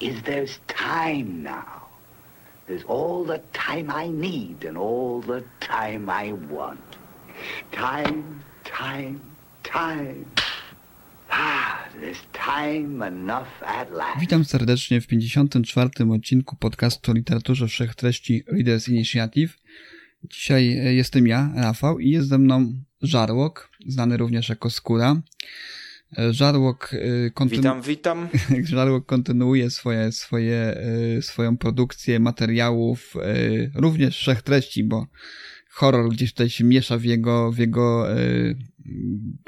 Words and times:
is 0.00 0.22
there's 0.22 0.58
time 0.66 1.42
now. 1.42 1.86
There's 2.66 2.84
all 2.84 3.24
the 3.24 3.40
time 3.52 3.90
I 3.90 4.08
need 4.08 4.64
and 4.64 4.76
all 4.76 5.20
the 5.20 5.42
time 5.60 6.10
I 6.10 6.32
want. 6.32 6.80
Time, 7.72 8.42
time, 8.64 9.20
time. 9.62 10.26
Ah, 11.30 11.86
there's 12.00 12.20
time 12.32 13.02
enough 13.06 13.48
at 13.62 13.90
last. 13.90 14.20
Witam 14.20 14.44
serdecznie 14.44 15.00
w 15.00 15.06
54. 15.06 15.90
odcinku 16.14 16.56
podcastu 16.56 17.10
o 17.10 17.14
literaturze 17.14 17.68
wszechtreści 17.68 18.44
Readers 18.52 18.88
Initiative. 18.88 19.54
Dzisiaj 20.24 20.78
e, 20.78 20.94
jestem 20.94 21.26
ja, 21.26 21.50
Rafał, 21.56 21.98
i 21.98 22.10
jest 22.10 22.28
ze 22.28 22.38
mną 22.38 22.72
Żarłok, 23.02 23.70
znany 23.86 24.16
również 24.16 24.48
jako 24.48 24.70
Skóra. 24.70 25.22
E, 26.18 26.32
Żarłok, 26.32 26.90
e, 26.94 27.30
kontynu... 27.30 27.62
Witam, 27.62 27.82
witam. 27.82 28.28
Żarłok 28.64 29.06
kontynuuje 29.06 29.70
swoje, 29.70 30.12
swoje, 30.12 30.80
swoją 31.20 31.56
produkcję 31.56 32.20
materiałów, 32.20 33.14
również 33.74 34.18
wszechtreści, 34.18 34.84
bo 34.84 35.06
horror 35.70 36.10
gdzieś 36.10 36.32
tutaj 36.32 36.50
się 36.50 36.64
miesza 36.64 36.98
w 36.98 37.04
jego, 37.04 37.52
w 37.52 37.58
jego 37.58 38.06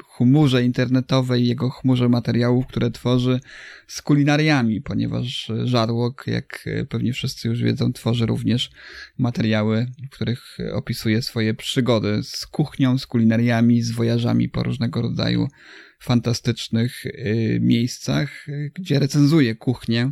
humurze 0.05 0.63
internetowej, 0.63 1.47
jego 1.47 1.69
chmurze 1.69 2.09
materiałów, 2.09 2.67
które 2.67 2.91
tworzy 2.91 3.39
z 3.87 4.01
kulinariami, 4.01 4.81
ponieważ 4.81 5.51
Żarłok, 5.63 6.23
jak 6.27 6.69
pewnie 6.89 7.13
wszyscy 7.13 7.47
już 7.47 7.63
wiedzą, 7.63 7.93
tworzy 7.93 8.25
również 8.25 8.71
materiały, 9.17 9.87
w 10.11 10.15
których 10.15 10.57
opisuje 10.73 11.21
swoje 11.21 11.53
przygody 11.53 12.23
z 12.23 12.45
kuchnią, 12.45 12.97
z 12.97 13.07
kulinariami, 13.07 13.81
z 13.81 13.91
wojażami 13.91 14.49
po 14.49 14.63
różnego 14.63 15.01
rodzaju 15.01 15.47
fantastycznych 15.99 17.05
y, 17.05 17.59
miejscach, 17.61 18.47
gdzie 18.73 18.99
recenzuje 18.99 19.55
kuchnię, 19.55 20.11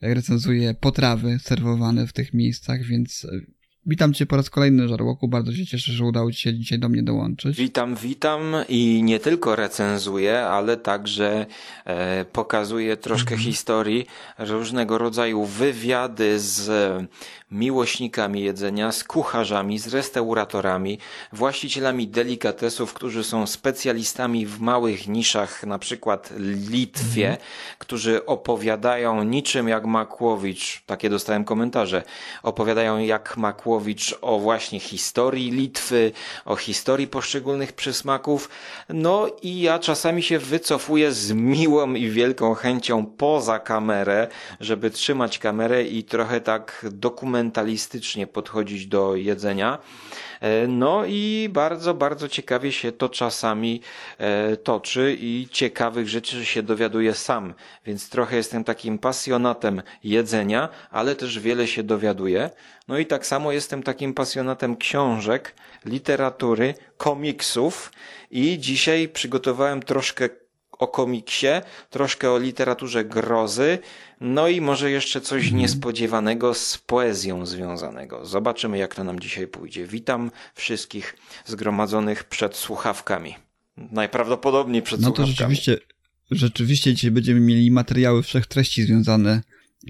recenzuje 0.00 0.74
potrawy 0.74 1.38
serwowane 1.38 2.06
w 2.06 2.12
tych 2.12 2.34
miejscach, 2.34 2.82
więc 2.82 3.26
Witam 3.88 4.14
Cię 4.14 4.26
po 4.26 4.36
raz 4.36 4.50
kolejny, 4.50 4.88
Żarłoku. 4.88 5.28
Bardzo 5.28 5.52
się 5.52 5.66
cieszę, 5.66 5.92
że 5.92 6.04
udało 6.04 6.32
Ci 6.32 6.40
się 6.40 6.54
dzisiaj 6.54 6.78
do 6.78 6.88
mnie 6.88 7.02
dołączyć. 7.02 7.56
Witam, 7.56 7.96
witam 7.96 8.42
i 8.68 9.02
nie 9.02 9.20
tylko 9.20 9.56
recenzuję, 9.56 10.40
ale 10.40 10.76
także 10.76 11.46
e, 11.84 12.24
pokazuję 12.24 12.96
troszkę 12.96 13.34
mhm. 13.34 13.40
historii, 13.40 14.06
różnego 14.38 14.98
rodzaju 14.98 15.44
wywiady 15.44 16.38
z 16.38 16.70
miłośnikami 17.50 18.40
jedzenia, 18.40 18.92
z 18.92 19.04
kucharzami, 19.04 19.78
z 19.78 19.86
restauratorami, 19.88 20.98
właścicielami 21.32 22.08
delikatesów, 22.08 22.94
którzy 22.94 23.24
są 23.24 23.46
specjalistami 23.46 24.46
w 24.46 24.60
małych 24.60 25.08
niszach, 25.08 25.64
na 25.64 25.78
przykład 25.78 26.32
Litwie, 26.70 27.28
mhm. 27.28 27.46
którzy 27.78 28.26
opowiadają 28.26 29.22
niczym 29.22 29.68
jak 29.68 29.84
Makłowicz, 29.84 30.82
takie 30.86 31.10
dostałem 31.10 31.44
komentarze, 31.44 32.02
opowiadają 32.42 32.98
jak 32.98 33.36
Makłowicz 33.36 33.75
o 34.20 34.38
właśnie 34.38 34.80
historii 34.80 35.50
Litwy, 35.50 36.12
o 36.44 36.56
historii 36.56 37.06
poszczególnych 37.06 37.72
przysmaków. 37.72 38.48
No 38.88 39.26
i 39.42 39.60
ja 39.60 39.78
czasami 39.78 40.22
się 40.22 40.38
wycofuję 40.38 41.12
z 41.12 41.32
miłą 41.32 41.94
i 41.94 42.10
wielką 42.10 42.54
chęcią 42.54 43.06
poza 43.06 43.58
kamerę, 43.58 44.28
żeby 44.60 44.90
trzymać 44.90 45.38
kamerę 45.38 45.84
i 45.84 46.04
trochę 46.04 46.40
tak 46.40 46.86
dokumentować 46.92 47.46
fundamentalistycznie 47.46 48.26
podchodzić 48.26 48.86
do 48.86 49.16
jedzenia. 49.16 49.78
E, 50.40 50.66
no 50.66 51.04
i 51.06 51.48
bardzo, 51.52 51.94
bardzo 51.94 52.28
ciekawie 52.28 52.72
się 52.72 52.92
to 52.92 53.08
czasami 53.08 53.80
e, 54.18 54.56
toczy 54.56 55.16
i 55.20 55.48
ciekawych 55.50 56.08
rzeczy 56.08 56.44
się 56.44 56.62
dowiaduję 56.62 57.14
sam, 57.14 57.54
więc 57.86 58.08
trochę 58.08 58.36
jestem 58.36 58.64
takim 58.64 58.98
pasjonatem 58.98 59.82
jedzenia, 60.04 60.68
ale 60.90 61.16
też 61.16 61.38
wiele 61.38 61.66
się 61.66 61.82
dowiaduję. 61.82 62.50
No 62.88 62.98
i 62.98 63.06
tak 63.06 63.26
samo 63.26 63.52
jestem 63.52 63.82
takim 63.82 64.14
pasjonatem 64.14 64.76
książek, 64.76 65.54
literatury, 65.84 66.74
komiksów 66.96 67.92
i 68.30 68.58
dzisiaj 68.58 69.08
przygotowałem 69.08 69.82
troszkę 69.82 70.28
o 70.78 70.88
komiksie, 70.88 71.46
troszkę 71.90 72.30
o 72.30 72.38
literaturze 72.38 73.04
grozy, 73.04 73.78
no 74.20 74.48
i 74.48 74.60
może 74.60 74.90
jeszcze 74.90 75.20
coś 75.20 75.44
mhm. 75.44 75.62
niespodziewanego 75.62 76.54
z 76.54 76.78
poezją 76.78 77.46
związanego. 77.46 78.26
Zobaczymy, 78.26 78.78
jak 78.78 78.94
to 78.94 79.04
nam 79.04 79.20
dzisiaj 79.20 79.46
pójdzie. 79.46 79.86
Witam 79.86 80.30
wszystkich 80.54 81.16
zgromadzonych 81.46 82.24
przed 82.24 82.56
słuchawkami. 82.56 83.34
Najprawdopodobniej 83.76 84.82
przed 84.82 85.00
no 85.00 85.06
słuchawkami. 85.06 85.30
No 85.30 85.36
to 85.36 85.38
rzeczywiście, 85.38 85.78
rzeczywiście 86.30 86.94
dzisiaj 86.94 87.10
będziemy 87.10 87.40
mieli 87.40 87.70
materiały 87.70 88.22
wszech 88.22 88.46
treści 88.46 88.82
związane 88.82 89.42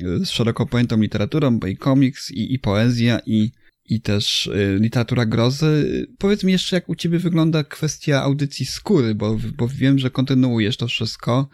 e, 0.03 0.25
z 0.25 0.31
szeroko 0.31 0.67
pojętą 0.67 0.97
literaturą, 0.97 1.59
bo 1.59 1.67
i 1.67 1.77
komiks, 1.77 2.31
i, 2.31 2.55
i 2.55 2.59
poezja, 2.59 3.21
i 3.27 3.51
i 3.89 4.01
też 4.01 4.47
y, 4.47 4.79
literatura 4.81 5.27
grozy. 5.27 6.07
Powiedz 6.19 6.45
mi 6.45 6.53
jeszcze, 6.53 6.77
jak 6.77 6.89
u 6.89 6.95
ciebie 6.95 7.19
wygląda 7.19 7.65
kwestia 7.65 8.23
audycji 8.23 8.67
skóry, 8.67 9.15
bo, 9.15 9.39
bo 9.57 9.69
wiem, 9.69 9.99
że 9.99 10.11
kontynuujesz 10.11 10.77
to 10.77 10.89
wszystko. 10.89 11.49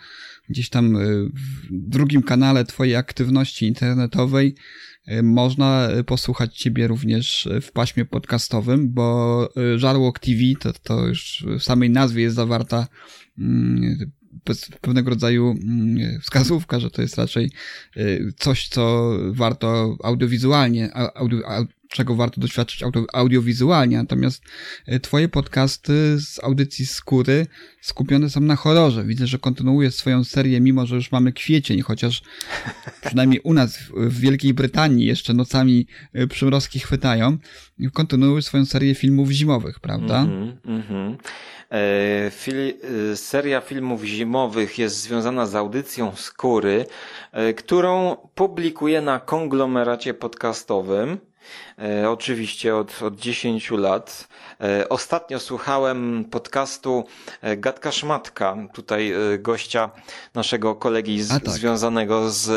Gdzieś 0.48 0.68
tam 0.68 0.96
y, 0.96 1.28
w 1.34 1.66
drugim 1.70 2.22
kanale 2.22 2.64
twojej 2.64 2.96
aktywności 2.96 3.66
internetowej 3.66 4.54
y, 5.08 5.22
można 5.22 5.88
posłuchać 6.06 6.58
ciebie 6.58 6.86
również 6.86 7.48
w 7.62 7.72
paśmie 7.72 8.04
podcastowym, 8.04 8.92
bo 8.92 9.48
Żarłok 9.76 10.18
TV 10.18 10.40
to, 10.60 10.72
to 10.72 11.06
już 11.06 11.44
w 11.58 11.62
samej 11.62 11.90
nazwie 11.90 12.22
jest 12.22 12.36
zawarta 12.36 12.86
mm, 13.38 14.12
pewnego 14.80 15.10
rodzaju 15.10 15.50
mm, 15.50 16.20
wskazówka, 16.20 16.80
że 16.80 16.90
to 16.90 17.02
jest 17.02 17.18
raczej 17.18 17.50
coś, 18.36 18.68
co 18.68 19.12
warto 19.32 19.96
audiowizualnie, 20.02 20.90
audio, 20.94 21.42
czego 21.92 22.14
warto 22.14 22.40
doświadczyć 22.40 22.82
audio, 22.82 23.06
audiowizualnie, 23.12 23.96
natomiast 23.96 24.42
e, 24.86 25.00
twoje 25.00 25.28
podcasty 25.28 26.20
z 26.20 26.44
audycji 26.44 26.86
Skóry 26.86 27.46
skupione 27.80 28.30
są 28.30 28.40
na 28.40 28.56
horrorze. 28.56 29.04
Widzę, 29.04 29.26
że 29.26 29.38
kontynuujesz 29.38 29.94
swoją 29.94 30.24
serię, 30.24 30.60
mimo 30.60 30.86
że 30.86 30.96
już 30.96 31.12
mamy 31.12 31.32
kwiecień, 31.32 31.80
chociaż 31.80 32.22
przynajmniej 33.06 33.40
u 33.40 33.54
nas 33.54 33.78
w 33.96 34.20
Wielkiej 34.20 34.54
Brytanii 34.54 35.06
jeszcze 35.06 35.34
nocami 35.34 35.86
e, 36.12 36.26
przymrozki 36.26 36.78
chwytają. 36.78 37.38
Kontynuujesz 37.92 38.44
swoją 38.44 38.64
serię 38.64 38.94
filmów 38.94 39.30
zimowych, 39.30 39.80
prawda? 39.80 40.20
Mm 40.20 40.46
-hmm, 40.46 40.56
mm 40.64 40.82
-hmm. 40.82 41.16
E, 41.72 42.30
fil, 42.30 42.74
e, 43.12 43.16
seria 43.16 43.60
filmów 43.60 44.02
zimowych 44.02 44.78
jest 44.78 44.96
związana 45.00 45.46
z 45.46 45.54
audycją 45.54 46.12
Skóry, 46.16 46.86
e, 47.32 47.54
którą 47.54 48.16
publikuję 48.34 49.00
na 49.00 49.20
konglomeracie 49.20 50.14
podcastowym. 50.14 51.18
E, 51.78 52.10
oczywiście 52.10 52.76
od, 52.76 53.02
od 53.02 53.20
10 53.20 53.70
lat. 53.70 54.28
E, 54.60 54.88
ostatnio 54.88 55.40
słuchałem 55.40 56.24
podcastu 56.30 57.04
e, 57.40 57.56
Gatka 57.56 57.92
Szmatka, 57.92 58.56
tutaj 58.72 59.12
gościa 59.38 59.90
naszego 60.34 60.74
kolegi 60.74 61.22
z, 61.22 61.28
tak. 61.28 61.50
związanego 61.50 62.30
z 62.30 62.48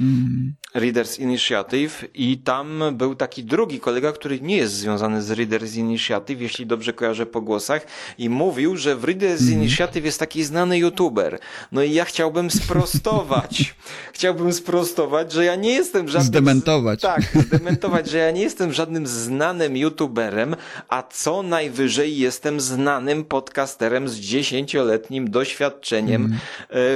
mm. 0.00 0.54
Readers 0.74 1.18
Initiative 1.18 2.04
i 2.14 2.38
tam 2.38 2.82
był 2.92 3.14
taki 3.14 3.44
drugi 3.44 3.80
kolega, 3.80 4.12
który 4.12 4.40
nie 4.40 4.56
jest 4.56 4.74
związany 4.74 5.22
z 5.22 5.30
Readers 5.30 5.74
Initiative, 5.74 6.40
jeśli 6.40 6.66
dobrze 6.66 6.92
kojarzę 6.92 7.26
po 7.26 7.40
głosach 7.40 7.86
i 8.18 8.28
mówił, 8.28 8.76
że 8.76 8.96
w 8.96 9.04
Readers 9.04 9.42
mm. 9.42 9.54
Initiative 9.54 10.04
jest 10.04 10.18
taki 10.18 10.44
znany 10.44 10.78
youtuber. 10.78 11.38
No 11.72 11.82
i 11.82 11.92
ja 11.92 12.04
chciałbym 12.04 12.50
sprostować. 12.50 13.74
chciałbym 14.14 14.52
sprostować, 14.52 15.32
że 15.32 15.44
ja 15.44 15.54
nie 15.54 15.72
jestem 15.72 16.08
żadnym... 16.08 16.26
Zdementować. 16.26 17.00
Tak, 17.00 17.22
zdementować, 17.46 18.10
że 18.10 18.18
ja 18.18 18.30
nie 18.30 18.42
jestem 18.42 18.57
żadnym 18.72 19.06
znanym 19.06 19.76
youtuberem, 19.76 20.56
a 20.88 21.02
co 21.02 21.42
najwyżej 21.42 22.18
jestem 22.18 22.60
znanym 22.60 23.24
podcasterem 23.24 24.08
z 24.08 24.16
dziesięcioletnim 24.16 25.30
doświadczeniem 25.30 26.24
mm. 26.24 26.38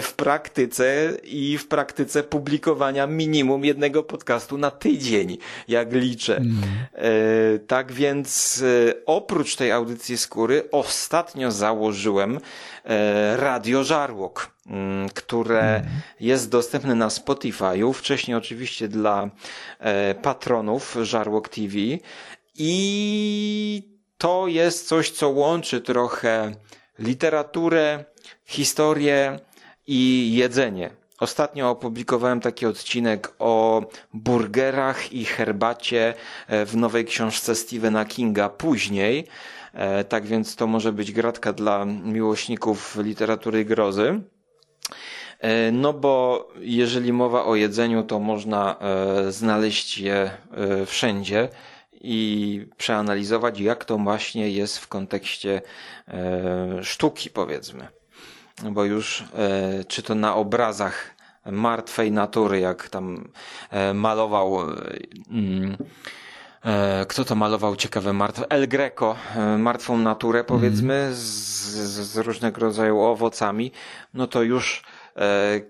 w 0.03 0.13
praktyce 0.17 1.13
i 1.25 1.59
w 1.59 1.69
praktyce 1.69 2.23
publikowania 2.23 3.07
minimum 3.07 3.65
jednego 3.65 4.03
podcastu 4.03 4.59
na 4.59 4.71
tydzień, 4.71 5.39
jak 5.69 5.93
liczę. 5.93 6.37
Mm. 6.37 6.63
tak 7.67 7.93
więc 7.93 8.63
e, 8.63 8.95
oprócz 9.07 9.57
tej 9.57 9.73
audycji 9.73 10.19
skóry 10.19 10.69
ostatnio 10.71 11.53
założyłem 11.53 12.41
Radio 13.37 13.85
Żarłok 13.85 14.52
które 15.15 15.77
mm. 15.77 15.89
jest 16.21 16.51
dostępne 16.51 16.95
na 16.95 17.09
Spotify'u, 17.09 17.93
wcześniej 17.93 18.37
oczywiście 18.37 18.89
dla 18.89 19.31
e, 19.79 20.15
patronów 20.15 20.97
Żarłok 21.03 21.49
TV 21.49 21.77
i 22.55 23.93
to 24.19 24.47
jest 24.47 24.89
coś, 24.89 25.11
co 25.11 25.29
łączy 25.29 25.81
trochę 25.81 26.53
literaturę, 26.99 28.05
historię 28.45 29.39
i 29.87 30.33
jedzenie. 30.35 30.91
Ostatnio 31.21 31.71
opublikowałem 31.71 32.41
taki 32.41 32.67
odcinek 32.67 33.35
o 33.39 33.83
burgerach 34.15 35.13
i 35.13 35.25
herbacie 35.25 36.15
e, 36.49 36.67
w 36.67 36.77
nowej 36.77 37.05
książce 37.05 37.55
Stephena 37.55 38.05
Kinga 38.05 38.49
później. 38.49 39.27
E, 39.75 40.05
tak 40.05 40.27
więc 40.27 40.57
to 40.57 40.67
może 40.67 40.93
być 40.93 41.13
gratka 41.13 41.53
dla 41.53 41.85
miłośników 41.85 42.99
literatury 43.03 43.65
grozy. 43.65 44.21
E, 45.43 45.73
no 45.73 45.93
bo 45.93 46.49
jeżeli 46.61 47.13
mowa 47.13 47.45
o 47.45 47.55
jedzeniu, 47.55 48.03
to 48.03 48.19
można 48.19 48.77
znaleźć 49.29 49.99
je 49.99 50.31
wszędzie 50.87 51.49
i 52.01 52.67
przeanalizować, 52.77 53.61
jak 53.61 53.85
to 53.85 53.99
właśnie 53.99 54.51
jest 54.51 54.79
w 54.79 54.89
kontekście 54.89 55.63
sztuki, 56.83 57.31
powiedzmy 57.31 57.89
bo 58.71 58.85
już 58.85 59.25
e, 59.35 59.85
czy 59.85 60.03
to 60.03 60.15
na 60.15 60.35
obrazach 60.35 61.15
martwej 61.47 62.13
natury, 62.13 62.61
jak 62.61 62.89
tam 62.89 63.29
e, 63.71 63.95
malował 63.95 64.59
mm, 65.31 65.77
e, 66.65 67.07
kto 67.09 67.25
to 67.25 67.35
malował 67.35 67.77
ciekawe 67.77 68.13
martwe? 68.13 68.45
El 68.49 68.69
Greco, 68.69 69.17
e, 69.37 69.59
martwą 69.59 69.99
naturę 69.99 70.45
powiedzmy, 70.45 70.95
mm. 70.95 71.15
z, 71.15 71.21
z 72.13 72.17
różnego 72.17 72.61
rodzaju 72.61 73.01
owocami, 73.01 73.73
no 74.15 74.27
to 74.27 74.43
już 74.43 74.83
e, 74.83 75.02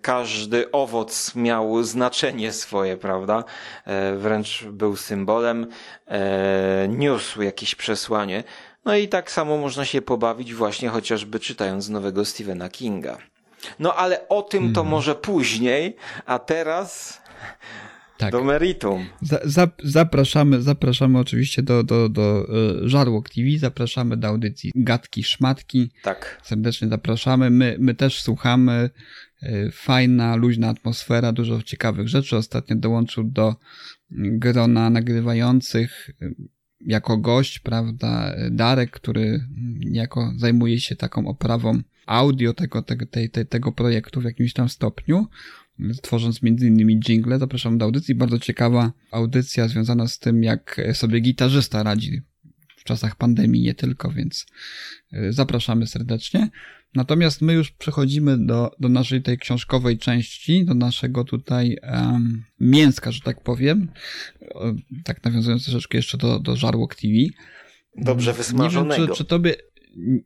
każdy 0.02 0.70
owoc 0.70 1.34
miał 1.34 1.82
znaczenie 1.82 2.52
swoje, 2.52 2.96
prawda? 2.96 3.44
E, 3.84 4.16
wręcz 4.16 4.64
był 4.64 4.96
symbolem, 4.96 5.66
niósł 6.88 7.42
jakieś 7.42 7.74
przesłanie. 7.74 8.44
No 8.84 8.96
i 8.96 9.08
tak 9.08 9.30
samo 9.30 9.56
można 9.56 9.84
się 9.84 10.02
pobawić 10.02 10.54
właśnie 10.54 10.88
chociażby 10.88 11.40
czytając 11.40 11.88
nowego 11.88 12.24
Stephena 12.24 12.68
Kinga. 12.68 13.18
No 13.78 13.94
ale 13.94 14.28
o 14.28 14.42
tym 14.42 14.62
to 14.62 14.80
mhm. 14.80 14.88
może 14.88 15.14
później, 15.14 15.96
a 16.26 16.38
teraz 16.38 17.22
tak. 18.18 18.32
do 18.32 18.44
meritum. 18.44 19.06
Za, 19.20 19.38
za, 19.44 19.68
zapraszamy, 19.84 20.62
zapraszamy 20.62 21.18
oczywiście 21.18 21.62
do, 21.62 21.82
do, 21.82 22.08
do 22.08 22.46
e, 22.84 22.88
Żarłok 22.88 23.28
TV, 23.28 23.48
zapraszamy 23.58 24.16
do 24.16 24.28
audycji 24.28 24.72
Gatki 24.74 25.24
Szmatki. 25.24 25.90
Tak. 26.02 26.40
Serdecznie 26.42 26.88
zapraszamy. 26.88 27.50
My, 27.50 27.76
my 27.78 27.94
też 27.94 28.22
słuchamy. 28.22 28.90
Fajna, 29.72 30.36
luźna 30.36 30.68
atmosfera, 30.68 31.32
dużo 31.32 31.62
ciekawych 31.62 32.08
rzeczy. 32.08 32.36
Ostatnio 32.36 32.76
dołączył 32.76 33.24
do 33.24 33.56
grona 34.10 34.90
nagrywających 34.90 36.10
jako 36.80 37.18
gość, 37.18 37.58
prawda, 37.58 38.34
Darek, 38.50 38.90
który 38.90 39.44
jako 39.80 40.32
zajmuje 40.36 40.80
się 40.80 40.96
taką 40.96 41.26
oprawą 41.26 41.82
audio 42.06 42.54
tego, 42.54 42.82
tego, 42.82 43.06
tej, 43.06 43.30
tej, 43.30 43.46
tego 43.46 43.72
projektu 43.72 44.20
w 44.20 44.24
jakimś 44.24 44.52
tam 44.52 44.68
stopniu, 44.68 45.26
tworząc 46.02 46.42
między 46.42 46.66
innymi 46.66 47.00
jingle. 47.00 47.38
Zapraszam 47.38 47.78
do 47.78 47.84
audycji. 47.84 48.14
Bardzo 48.14 48.38
ciekawa 48.38 48.92
audycja 49.10 49.68
związana 49.68 50.08
z 50.08 50.18
tym, 50.18 50.42
jak 50.42 50.80
sobie 50.92 51.20
gitarzysta 51.20 51.82
radzi 51.82 52.22
w 52.76 52.84
czasach 52.84 53.16
pandemii, 53.16 53.62
nie 53.62 53.74
tylko, 53.74 54.10
więc 54.10 54.46
y, 55.12 55.32
zapraszamy 55.32 55.86
serdecznie. 55.86 56.50
Natomiast 56.94 57.42
my 57.42 57.52
już 57.52 57.70
przechodzimy 57.70 58.46
do, 58.46 58.70
do 58.80 58.88
naszej 58.88 59.22
tej 59.22 59.38
książkowej 59.38 59.98
części, 59.98 60.64
do 60.64 60.74
naszego 60.74 61.24
tutaj 61.24 61.76
um, 61.82 62.44
mięska, 62.60 63.12
że 63.12 63.20
tak 63.20 63.42
powiem. 63.42 63.88
Tak 65.04 65.24
nawiązując 65.24 65.64
troszeczkę 65.64 65.98
jeszcze 65.98 66.18
do, 66.18 66.40
do 66.40 66.56
Żarłok 66.56 66.94
TV. 66.94 67.14
Dobrze 67.96 68.32
wysmażonego. 68.32 69.02
Nie 69.02 69.06
wiem, 69.06 69.16
czy, 69.16 69.16
czy 69.16 69.24
tobie, 69.24 69.54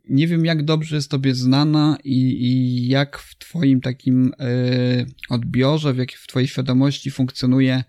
nie 0.08 0.26
wiem 0.26 0.44
jak 0.44 0.64
dobrze 0.64 0.96
jest 0.96 1.10
tobie 1.10 1.34
znana 1.34 1.98
i, 2.04 2.18
i 2.18 2.88
jak 2.88 3.18
w 3.18 3.38
twoim 3.38 3.80
takim 3.80 4.32
y, 4.40 5.06
odbiorze, 5.28 5.94
w 5.94 5.98
jak 5.98 6.12
w 6.12 6.26
twojej 6.26 6.48
świadomości 6.48 7.10
funkcjonuje 7.10 7.74
E, 7.76 7.84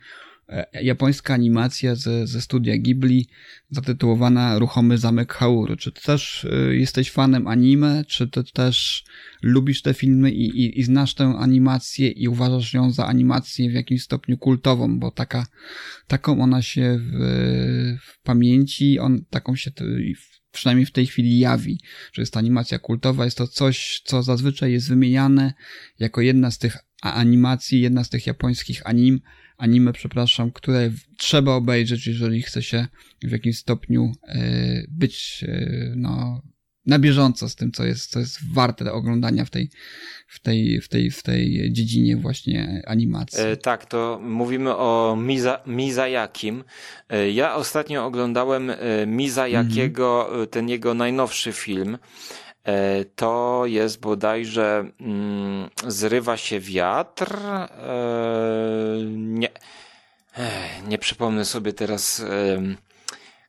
japońska 0.82 1.34
animacja 1.34 1.96
ze, 1.96 2.28
ze 2.28 2.42
studia 2.42 2.78
Ghibli 2.78 3.28
zatytułowana 3.70 4.60
Ruchomy 4.60 4.98
Zamek 4.98 5.34
Hauru. 5.34 5.76
Czy 5.76 5.92
ty 5.92 6.02
też 6.02 6.46
e, 6.46 6.76
jesteś 6.76 7.12
fanem 7.12 7.48
anime? 7.48 8.06
Czy 8.08 8.28
ty 8.28 8.44
też 8.44 9.04
lubisz 9.42 9.82
te 9.82 9.94
filmy 9.94 10.32
i, 10.32 10.66
i, 10.66 10.80
i 10.80 10.84
znasz 10.84 11.14
tę 11.14 11.34
animację 11.40 12.10
i 12.10 12.28
uważasz 12.28 12.74
ją 12.74 12.92
za 12.92 13.06
animację 13.06 13.70
w 13.70 13.74
jakimś 13.74 14.02
stopniu 14.02 14.38
kultową? 14.38 15.00
Bo 15.00 15.12
taka, 15.12 15.48
taką 16.08 16.42
ona 16.42 16.62
się 16.62 17.00
w, 17.00 17.98
w 18.02 18.22
pamięci, 18.24 19.00
on, 19.00 19.26
taką 19.30 19.56
się 19.56 19.72
przynajmniej 20.52 20.86
w 20.86 20.92
tej 20.92 21.08
chwili 21.08 21.40
jawi, 21.40 21.80
że 22.14 22.22
jest 22.22 22.34
to 22.34 22.40
animacja 22.40 22.80
kultowa. 22.80 23.26
Jest 23.26 23.38
to 23.38 23.48
coś, 23.48 24.02
co 24.06 24.24
zazwyczaj 24.24 24.72
jest 24.72 24.90
wymieniane 24.90 25.54
jako 26.00 26.22
jedna 26.22 26.52
z 26.52 26.58
tych 26.58 26.78
animacji, 27.02 27.82
jedna 27.82 28.04
z 28.04 28.10
tych 28.10 28.28
japońskich 28.28 28.82
anim, 28.86 29.22
anime, 29.58 29.94
przepraszam, 29.94 30.52
które 30.52 30.92
trzeba 31.18 31.52
obejrzeć, 31.52 32.08
jeżeli 32.08 32.42
chce 32.42 32.64
się 32.64 32.88
w 33.24 33.32
jakimś 33.32 33.58
stopniu 33.58 34.12
e, 34.28 34.84
być 34.90 35.44
e, 35.48 35.94
no, 35.96 36.42
na 36.86 37.00
bieżąco 37.00 37.50
z 37.50 37.56
tym, 37.56 37.72
co 37.72 37.86
jest, 37.86 38.12
co 38.12 38.20
jest 38.20 38.54
warte 38.54 38.92
oglądania 38.92 39.46
w 39.46 39.50
tej, 39.50 39.70
w 40.28 40.40
tej, 40.40 40.82
w 40.82 40.90
tej, 40.90 41.12
w 41.12 41.24
tej 41.24 41.74
dziedzinie 41.74 42.18
właśnie 42.18 42.84
animacji. 42.88 43.40
E, 43.40 43.58
tak, 43.58 43.86
to 43.86 44.20
mówimy 44.24 44.76
o 44.76 45.18
Miza, 45.22 45.60
Mizajakim. 45.66 46.64
Ja 47.34 47.56
ostatnio 47.56 48.06
oglądałem 48.06 48.72
Mizajakiego, 49.08 50.36
mm. 50.36 50.48
ten 50.48 50.70
jego 50.70 50.94
najnowszy 50.94 51.54
film. 51.54 51.98
E, 52.68 53.06
to 53.06 53.64
jest 53.66 54.00
bodajże 54.00 54.92
mm, 55.02 55.70
Zrywa 55.88 56.38
się 56.38 56.60
wiatr. 56.60 57.36
E, 57.36 57.70
nie, 59.08 59.50
nie 60.88 60.98
przypomnę 60.98 61.46
sobie 61.46 61.74
teraz, 61.74 62.26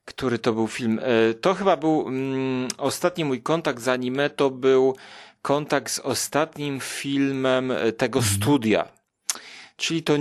który 0.04 0.38
to 0.38 0.52
był 0.52 0.68
film. 0.68 1.00
E, 1.02 1.34
to 1.34 1.54
chyba 1.54 1.76
był 1.76 2.08
mm, 2.08 2.68
ostatni 2.78 3.24
mój 3.24 3.42
kontakt 3.42 3.82
z 3.82 3.88
anime, 3.88 4.30
to 4.30 4.50
był 4.50 4.96
kontakt 5.42 5.92
z 5.92 5.98
ostatnim 5.98 6.80
filmem 6.80 7.72
tego 7.96 8.18
mhm. 8.18 8.36
studia. 8.36 8.88
Czyli 9.76 10.02
to 10.02 10.18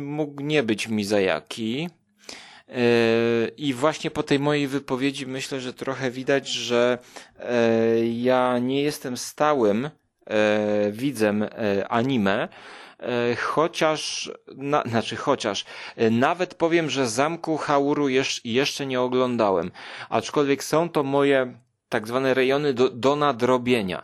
mógł 0.00 0.42
nie 0.42 0.62
być 0.62 0.88
Mizajaki. 0.88 1.88
E, 2.68 3.48
I 3.56 3.74
właśnie 3.74 4.10
po 4.10 4.22
tej 4.22 4.38
mojej 4.38 4.66
wypowiedzi 4.68 5.26
myślę, 5.26 5.60
że 5.60 5.74
trochę 5.74 6.10
widać, 6.10 6.48
że 6.48 6.98
e, 7.38 8.06
ja 8.06 8.58
nie 8.58 8.82
jestem 8.82 9.16
stałym 9.16 9.90
e, 10.26 10.90
widzem 10.92 11.44
anime, 11.88 12.48
chociaż, 13.38 14.30
na, 14.56 14.82
znaczy 14.82 15.16
chociaż, 15.16 15.64
nawet 16.10 16.54
powiem, 16.54 16.90
że 16.90 17.08
Zamku 17.08 17.56
Hauru 17.56 18.08
jeszcze 18.44 18.86
nie 18.86 19.00
oglądałem, 19.00 19.70
aczkolwiek 20.08 20.64
są 20.64 20.88
to 20.88 21.02
moje 21.02 21.58
tak 21.88 22.08
zwane 22.08 22.34
rejony 22.34 22.74
do, 22.74 22.90
do 22.90 23.16
nadrobienia. 23.16 24.02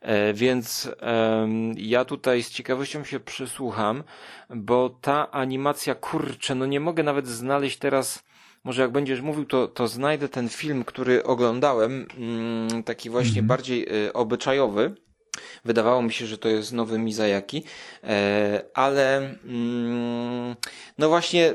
E, 0.00 0.32
więc 0.32 0.90
e, 1.02 1.48
ja 1.76 2.04
tutaj 2.04 2.42
z 2.42 2.50
ciekawością 2.50 3.04
się 3.04 3.20
przysłucham, 3.20 4.04
bo 4.50 4.90
ta 5.00 5.30
animacja, 5.30 5.94
kurczę, 5.94 6.54
no 6.54 6.66
nie 6.66 6.80
mogę 6.80 7.02
nawet 7.02 7.28
znaleźć 7.28 7.78
teraz, 7.78 8.24
może 8.64 8.82
jak 8.82 8.92
będziesz 8.92 9.20
mówił, 9.20 9.44
to, 9.44 9.68
to 9.68 9.88
znajdę 9.88 10.28
ten 10.28 10.48
film, 10.48 10.84
który 10.84 11.24
oglądałem, 11.24 12.06
mm, 12.18 12.82
taki 12.82 13.10
właśnie 13.10 13.32
mm 13.38 13.44
-hmm. 13.44 13.48
bardziej 13.48 13.86
e, 14.06 14.12
obyczajowy. 14.12 14.94
Wydawało 15.64 16.02
mi 16.02 16.12
się, 16.12 16.26
że 16.26 16.38
to 16.38 16.48
jest 16.48 16.72
nowy 16.72 16.98
Mizajaki, 16.98 17.64
e, 18.04 18.62
ale 18.74 19.16
mm, 19.16 20.56
no 20.98 21.08
właśnie 21.08 21.54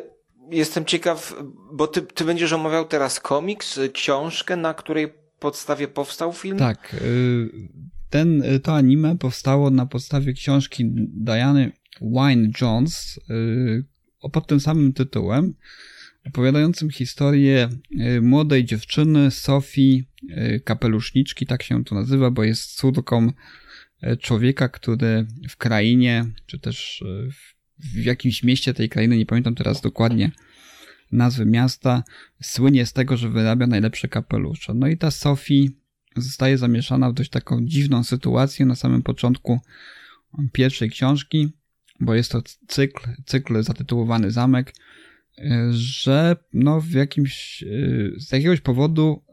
jestem 0.52 0.86
ciekaw, 0.86 1.34
bo 1.72 1.88
ty, 1.88 2.02
ty 2.02 2.26
będziesz 2.26 2.54
omawiał 2.54 2.86
teraz 2.86 3.20
komiks, 3.20 3.80
książkę, 3.94 4.56
na 4.56 4.74
której 4.74 5.14
podstawie 5.40 5.88
powstał 5.88 6.34
film? 6.34 6.58
Tak. 6.58 6.96
Y, 7.02 7.50
ten, 8.10 8.44
y, 8.44 8.60
to 8.60 8.76
anime 8.76 9.18
powstało 9.18 9.70
na 9.70 9.86
podstawie 9.86 10.34
książki 10.34 10.86
Diany 10.96 11.72
Wine 12.02 12.52
Jones 12.62 13.20
y, 13.30 14.30
pod 14.32 14.48
tym 14.48 14.60
samym 14.60 14.94
tytułem, 14.94 15.54
opowiadającym 16.28 16.90
historię 16.90 17.70
młodej 18.22 18.66
dziewczyny, 18.66 19.32
Sofii, 19.32 20.04
kapeluszniczki, 20.64 21.46
tak 21.46 21.64
się 21.64 21.84
to 21.84 21.96
nazywa, 21.96 22.32
bo 22.32 22.44
jest 22.44 22.76
córką 22.76 23.32
człowieka, 24.22 24.70
który 24.70 25.28
w 25.50 25.58
krainie, 25.58 26.26
czy 26.46 26.60
też 26.60 27.04
w 27.80 28.04
jakimś 28.04 28.44
mieście 28.44 28.74
tej 28.74 28.90
krainy, 28.90 29.18
nie 29.18 29.26
pamiętam 29.26 29.56
teraz 29.56 29.82
dokładnie, 29.82 30.32
nazwy 31.12 31.46
miasta, 31.46 32.04
słynie 32.42 32.86
z 32.86 32.94
tego, 32.94 33.18
że 33.18 33.30
wyrabia 33.30 33.68
najlepsze 33.68 34.08
kapelusze. 34.08 34.74
No 34.74 34.88
i 34.88 34.98
ta 34.98 35.12
Sophie 35.12 35.70
zostaje 36.16 36.58
zamieszana 36.58 37.12
w 37.12 37.14
dość 37.14 37.30
taką 37.30 37.66
dziwną 37.66 38.04
sytuację 38.04 38.66
na 38.66 38.76
samym 38.76 39.04
początku 39.04 39.60
pierwszej 40.52 40.90
książki, 40.90 41.50
bo 42.00 42.16
jest 42.16 42.32
to 42.32 42.42
cykl, 42.68 43.10
cykl 43.26 43.64
zatytułowany 43.64 44.32
Zamek, 44.32 44.74
że 45.72 46.36
no 46.54 46.82
w 46.82 46.92
jakimś, 46.92 47.64
z 48.18 48.32
jakiegoś 48.32 48.62
powodu 48.62 49.24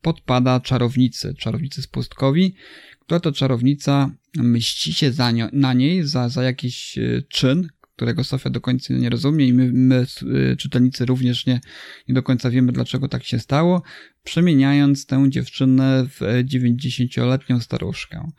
podpada 0.00 0.60
czarownicy, 0.60 1.34
czarownicy 1.34 1.82
z 1.82 1.86
pustkowi, 1.86 2.54
która 3.00 3.20
to 3.20 3.32
czarownica 3.32 4.10
mści 4.36 4.94
się 4.94 5.12
za 5.12 5.32
na 5.52 5.72
niej 5.72 6.02
za, 6.02 6.28
za 6.28 6.42
jakiś 6.42 6.98
czyn, 7.28 7.68
którego 7.96 8.24
Sofia 8.24 8.50
do 8.50 8.60
końca 8.60 8.94
nie 8.94 9.10
rozumie 9.10 9.46
i 9.46 9.52
my, 9.52 9.70
my 9.72 10.06
y, 10.52 10.56
czytelnicy 10.56 11.06
również 11.06 11.46
nie, 11.46 11.60
nie 12.08 12.14
do 12.14 12.22
końca 12.22 12.50
wiemy, 12.50 12.72
dlaczego 12.72 13.08
tak 13.08 13.24
się 13.24 13.38
stało, 13.38 13.82
przemieniając 14.24 15.06
tę 15.06 15.26
dziewczynę 15.28 16.06
w 16.08 16.20
90-letnią 16.44 17.60
staruszkę. 17.60 18.30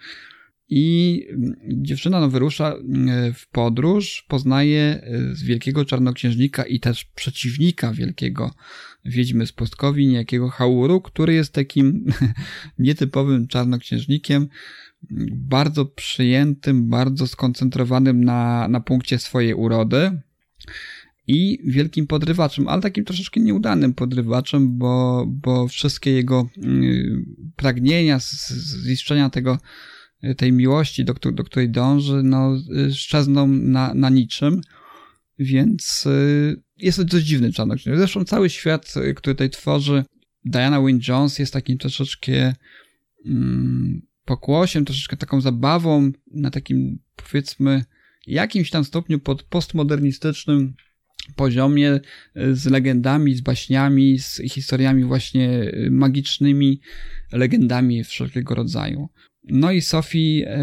I 0.70 1.28
mm, 1.30 1.56
dziewczyna 1.68 2.20
no, 2.20 2.30
wyrusza 2.30 2.74
y, 3.30 3.34
w 3.34 3.48
podróż, 3.48 4.26
poznaje 4.28 5.02
y, 5.42 5.46
wielkiego 5.46 5.86
czarnoksiężnika 5.86 6.64
i 6.64 6.80
też 6.80 7.06
przeciwnika 7.06 7.94
wielkiego 7.94 8.54
wiedźmy 9.06 9.48
z 9.48 9.52
pustkowi, 9.52 10.08
niejakiego 10.08 10.50
Hauru, 10.50 11.02
który 11.02 11.34
jest 11.34 11.54
takim 11.54 12.06
nietypowym 12.80 13.48
czarnoksiężnikiem, 13.48 14.48
bardzo 15.32 15.86
przyjętym, 15.86 16.90
bardzo 16.90 17.28
skoncentrowanym 17.28 18.24
na, 18.24 18.68
na 18.68 18.80
punkcie 18.80 19.20
swojej 19.20 19.54
urody 19.54 20.22
i 21.28 21.60
wielkim 21.66 22.08
podrywaczem, 22.08 22.68
ale 22.68 22.82
takim 22.82 23.06
troszeczkę 23.06 23.40
nieudanym 23.40 23.94
podrywaczem, 23.94 24.78
bo, 24.78 25.26
bo 25.28 25.68
wszystkie 25.68 26.12
jego 26.12 26.50
y, 26.58 27.26
pragnienia 27.56 28.20
ziszczenia 28.86 29.30
tego, 29.30 29.58
tej 30.38 30.52
miłości, 30.52 31.06
do, 31.06 31.14
do 31.14 31.44
której 31.44 31.70
dąży, 31.70 32.22
no, 32.24 32.58
szczezną 32.94 33.48
na, 33.48 33.94
na 33.94 34.10
niczym. 34.10 34.62
Więc 35.40 36.06
y, 36.06 36.62
jest 36.78 36.98
to 36.98 37.04
dość 37.04 37.26
dziwny 37.26 37.54
czarnoksiężnik. 37.54 37.98
Zresztą 37.98 38.26
cały 38.26 38.50
świat, 38.50 38.94
który 39.16 39.34
tutaj 39.34 39.50
tworzy 39.50 40.04
Diana 40.46 40.82
Wynne 40.82 41.00
Jones 41.08 41.40
jest 41.40 41.54
takim 41.54 41.78
troszeczkę 41.78 42.56
mm, 43.26 44.02
pokłosiem, 44.26 44.86
troszeczkę 44.86 45.18
taką 45.18 45.42
zabawą 45.42 46.12
na 46.32 46.52
takim, 46.52 47.00
powiedzmy, 47.16 47.86
jakimś 48.28 48.70
tam 48.70 48.86
stopniu 48.86 49.20
pod 49.20 49.44
postmodernistycznym 49.44 50.74
poziomie 51.36 52.00
e, 52.36 52.56
z 52.56 52.66
legendami, 52.66 53.36
z 53.36 53.42
baśniami, 53.42 54.20
z 54.20 54.42
historiami 54.50 55.04
właśnie 55.04 55.50
e, 55.50 55.90
magicznymi, 55.90 56.82
legendami 57.32 58.04
wszelkiego 58.04 58.56
rodzaju. 58.56 59.10
No 59.44 59.72
i 59.72 59.82
Sofii 59.82 60.44
e, 60.46 60.60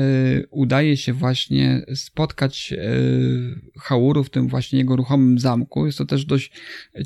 udaje 0.50 0.96
się 0.96 1.12
właśnie 1.12 1.84
spotkać 1.94 2.74
Hauru 3.80 4.24
w 4.24 4.30
tym 4.30 4.48
właśnie 4.48 4.78
jego 4.78 4.96
ruchomym 4.96 5.38
zamku. 5.38 5.86
Jest 5.86 5.98
to 5.98 6.04
też 6.04 6.24
dość 6.24 6.52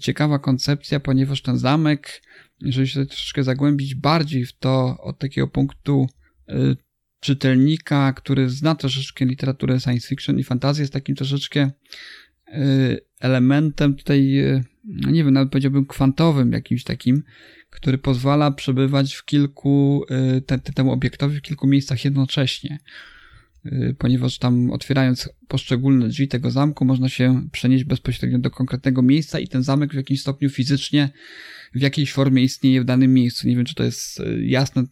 ciekawa 0.00 0.38
koncepcja, 0.38 1.00
ponieważ 1.00 1.42
ten 1.42 1.58
zamek, 1.58 2.22
jeżeli 2.60 2.88
się 2.88 3.06
troszeczkę 3.06 3.44
zagłębić 3.44 3.94
bardziej 3.94 4.46
w 4.46 4.52
to 4.52 4.96
od 5.00 5.18
takiego 5.18 5.48
punktu 5.48 6.06
czytelnika, 7.20 8.12
który 8.12 8.50
zna 8.50 8.74
troszeczkę 8.74 9.24
literaturę 9.24 9.80
science 9.80 10.08
fiction 10.08 10.38
i 10.38 10.44
fantazję, 10.44 10.82
jest 10.82 10.92
takim 10.92 11.16
troszeczkę 11.16 11.70
y, 12.48 13.00
elementem 13.20 13.94
tutaj, 13.94 14.38
y, 14.38 14.64
no 14.84 15.10
nie 15.10 15.24
wiem, 15.24 15.34
nawet 15.34 15.50
powiedziałbym 15.50 15.86
kwantowym 15.86 16.52
jakimś 16.52 16.84
takim, 16.84 17.22
który 17.70 17.98
pozwala 17.98 18.50
przebywać 18.50 19.14
w 19.14 19.24
kilku, 19.24 20.04
te, 20.46 20.58
temu 20.58 20.92
obiektowi 20.92 21.38
w 21.38 21.42
kilku 21.42 21.66
miejscach 21.66 22.04
jednocześnie. 22.04 22.78
Ponieważ 23.98 24.38
tam 24.38 24.70
otwierając 24.70 25.28
poszczególne 25.48 26.08
drzwi 26.08 26.28
tego 26.28 26.50
zamku, 26.50 26.84
można 26.84 27.08
się 27.08 27.48
przenieść 27.52 27.84
bezpośrednio 27.84 28.38
do 28.38 28.50
konkretnego 28.50 29.02
miejsca 29.02 29.38
i 29.38 29.48
ten 29.48 29.62
zamek 29.62 29.92
w 29.92 29.96
jakimś 29.96 30.20
stopniu 30.20 30.50
fizycznie 30.50 31.10
w 31.74 31.80
jakiejś 31.80 32.12
formie 32.12 32.42
istnieje 32.42 32.80
w 32.80 32.84
danym 32.84 33.14
miejscu. 33.14 33.48
Nie 33.48 33.56
wiem, 33.56 33.64
czy 33.64 33.74
to 33.74 33.84
jest 33.84 34.22
jasne 34.40 34.84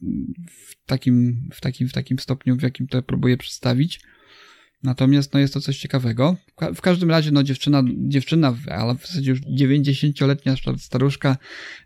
w 0.50 0.86
takim, 0.86 1.48
w 1.52 1.60
takim, 1.60 1.88
w 1.88 1.92
takim 1.92 2.18
stopniu, 2.18 2.56
w 2.56 2.62
jakim 2.62 2.86
to 2.86 3.02
próbuję 3.02 3.36
przedstawić. 3.36 4.00
Natomiast 4.84 5.34
no 5.34 5.40
jest 5.40 5.54
to 5.54 5.60
coś 5.60 5.78
ciekawego. 5.78 6.36
W 6.74 6.80
każdym 6.80 7.10
razie 7.10 7.30
no 7.30 7.42
dziewczyna, 7.42 7.82
dziewczyna, 7.96 8.56
ale 8.70 8.94
w 8.94 9.06
zasadzie 9.06 9.30
już 9.30 9.40
90-letnia 9.40 10.54
staruszka 10.78 11.36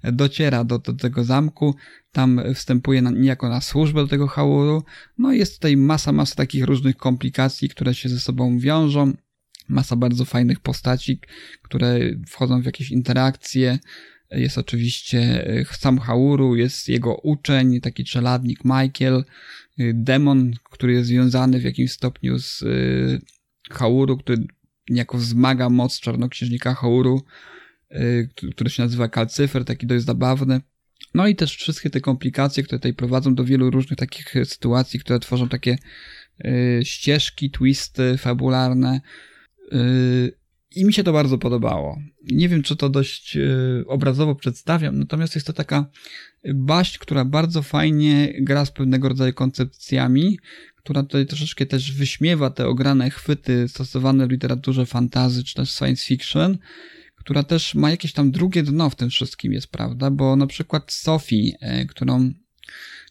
dociera 0.04 0.64
do, 0.64 0.78
do 0.78 0.92
tego 0.92 1.24
zamku, 1.24 1.74
tam 2.12 2.40
wstępuje 2.54 3.02
na, 3.02 3.10
niejako 3.10 3.48
na 3.48 3.60
służbę 3.60 4.02
do 4.02 4.08
tego 4.08 4.26
hałuru. 4.26 4.84
No 5.18 5.32
jest 5.32 5.54
tutaj 5.54 5.76
masa, 5.76 6.12
masa 6.12 6.34
takich 6.34 6.64
różnych 6.64 6.96
komplikacji, 6.96 7.68
które 7.68 7.94
się 7.94 8.08
ze 8.08 8.20
sobą 8.20 8.58
wiążą. 8.58 9.12
Masa 9.68 9.96
bardzo 9.96 10.24
fajnych 10.24 10.60
postaci, 10.60 11.20
które 11.62 11.98
wchodzą 12.26 12.62
w 12.62 12.64
jakieś 12.66 12.90
interakcje. 12.90 13.78
Jest 14.30 14.58
oczywiście 14.58 15.46
e, 15.46 15.64
sam 15.64 15.98
Hauru, 15.98 16.56
jest 16.56 16.88
jego 16.88 17.14
uczeń, 17.14 17.80
taki 17.80 18.04
czeladnik 18.04 18.64
Michael, 18.64 19.24
e, 19.78 19.92
demon, 19.94 20.52
który 20.64 20.92
jest 20.92 21.08
związany 21.08 21.58
w 21.58 21.64
jakimś 21.64 21.92
stopniu 21.92 22.38
z 22.38 22.62
e, 22.62 22.66
Hauru, 23.74 24.18
który 24.18 24.46
niejako 24.90 25.18
wzmaga 25.18 25.70
moc 25.70 26.00
czarnoksiężnika 26.00 26.74
Hauru, 26.74 27.24
który 28.52 28.70
się 28.70 28.82
nazywa 28.82 29.08
Kalcyfer, 29.08 29.64
taki 29.64 29.86
dość 29.86 30.04
zabawny. 30.04 30.60
No 31.14 31.26
i 31.26 31.36
też 31.36 31.56
wszystkie 31.56 31.90
te 31.90 32.00
komplikacje, 32.00 32.62
które 32.62 32.78
tutaj 32.78 32.94
prowadzą 32.94 33.34
do 33.34 33.44
wielu 33.44 33.70
różnych 33.70 33.98
takich 33.98 34.34
sytuacji, 34.44 35.00
które 35.00 35.18
tworzą 35.18 35.48
takie 35.48 35.78
ścieżki, 36.82 37.50
twisty 37.50 38.18
fabularne. 38.18 39.00
I 40.78 40.84
mi 40.84 40.92
się 40.92 41.04
to 41.04 41.12
bardzo 41.12 41.38
podobało. 41.38 41.98
Nie 42.24 42.48
wiem, 42.48 42.62
czy 42.62 42.76
to 42.76 42.88
dość 42.88 43.36
e, 43.36 43.40
obrazowo 43.86 44.34
przedstawiam, 44.34 44.98
natomiast 44.98 45.34
jest 45.34 45.46
to 45.46 45.52
taka 45.52 45.86
baść, 46.54 46.98
która 46.98 47.24
bardzo 47.24 47.62
fajnie 47.62 48.34
gra 48.40 48.64
z 48.64 48.70
pewnego 48.70 49.08
rodzaju 49.08 49.32
koncepcjami, 49.32 50.38
która 50.76 51.02
tutaj 51.02 51.26
troszeczkę 51.26 51.66
też 51.66 51.92
wyśmiewa 51.92 52.50
te 52.50 52.66
ograne 52.66 53.10
chwyty 53.10 53.68
stosowane 53.68 54.26
w 54.26 54.30
literaturze 54.30 54.86
fantazy 54.86 55.44
czy 55.44 55.54
też 55.54 55.70
science 55.70 56.04
fiction, 56.04 56.58
która 57.16 57.42
też 57.42 57.74
ma 57.74 57.90
jakieś 57.90 58.12
tam 58.12 58.30
drugie 58.30 58.62
dno 58.62 58.90
w 58.90 58.96
tym 58.96 59.10
wszystkim 59.10 59.52
jest, 59.52 59.66
prawda? 59.66 60.10
Bo 60.10 60.36
na 60.36 60.46
przykład 60.46 60.92
Sophie, 60.92 61.52
e, 61.60 61.86
którą 61.86 62.32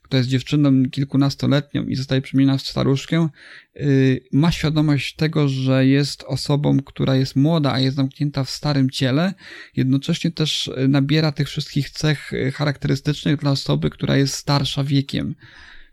która 0.08 0.18
jest 0.18 0.30
dziewczyną 0.30 0.90
kilkunastoletnią 0.90 1.84
i 1.84 1.96
zostaje 1.96 2.22
przemieniona 2.22 2.58
w 2.58 2.62
staruszkę, 2.62 3.30
y, 3.76 4.24
ma 4.32 4.52
świadomość 4.52 5.16
tego, 5.16 5.48
że 5.50 5.88
jest 5.88 6.24
osobą, 6.24 6.80
która 6.80 7.16
jest 7.16 7.36
młoda, 7.36 7.74
a 7.74 7.80
jest 7.80 7.96
zamknięta 7.96 8.44
w 8.44 8.50
starym 8.50 8.90
ciele, 8.90 9.34
jednocześnie 9.76 10.32
też 10.32 10.68
y, 10.68 10.88
nabiera 10.88 11.32
tych 11.32 11.48
wszystkich 11.48 11.90
cech 11.90 12.34
y, 12.34 12.52
charakterystycznych 12.52 13.40
dla 13.40 13.52
osoby, 13.52 13.90
która 13.90 14.18
jest 14.18 14.34
starsza 14.34 14.84
wiekiem. 14.84 15.36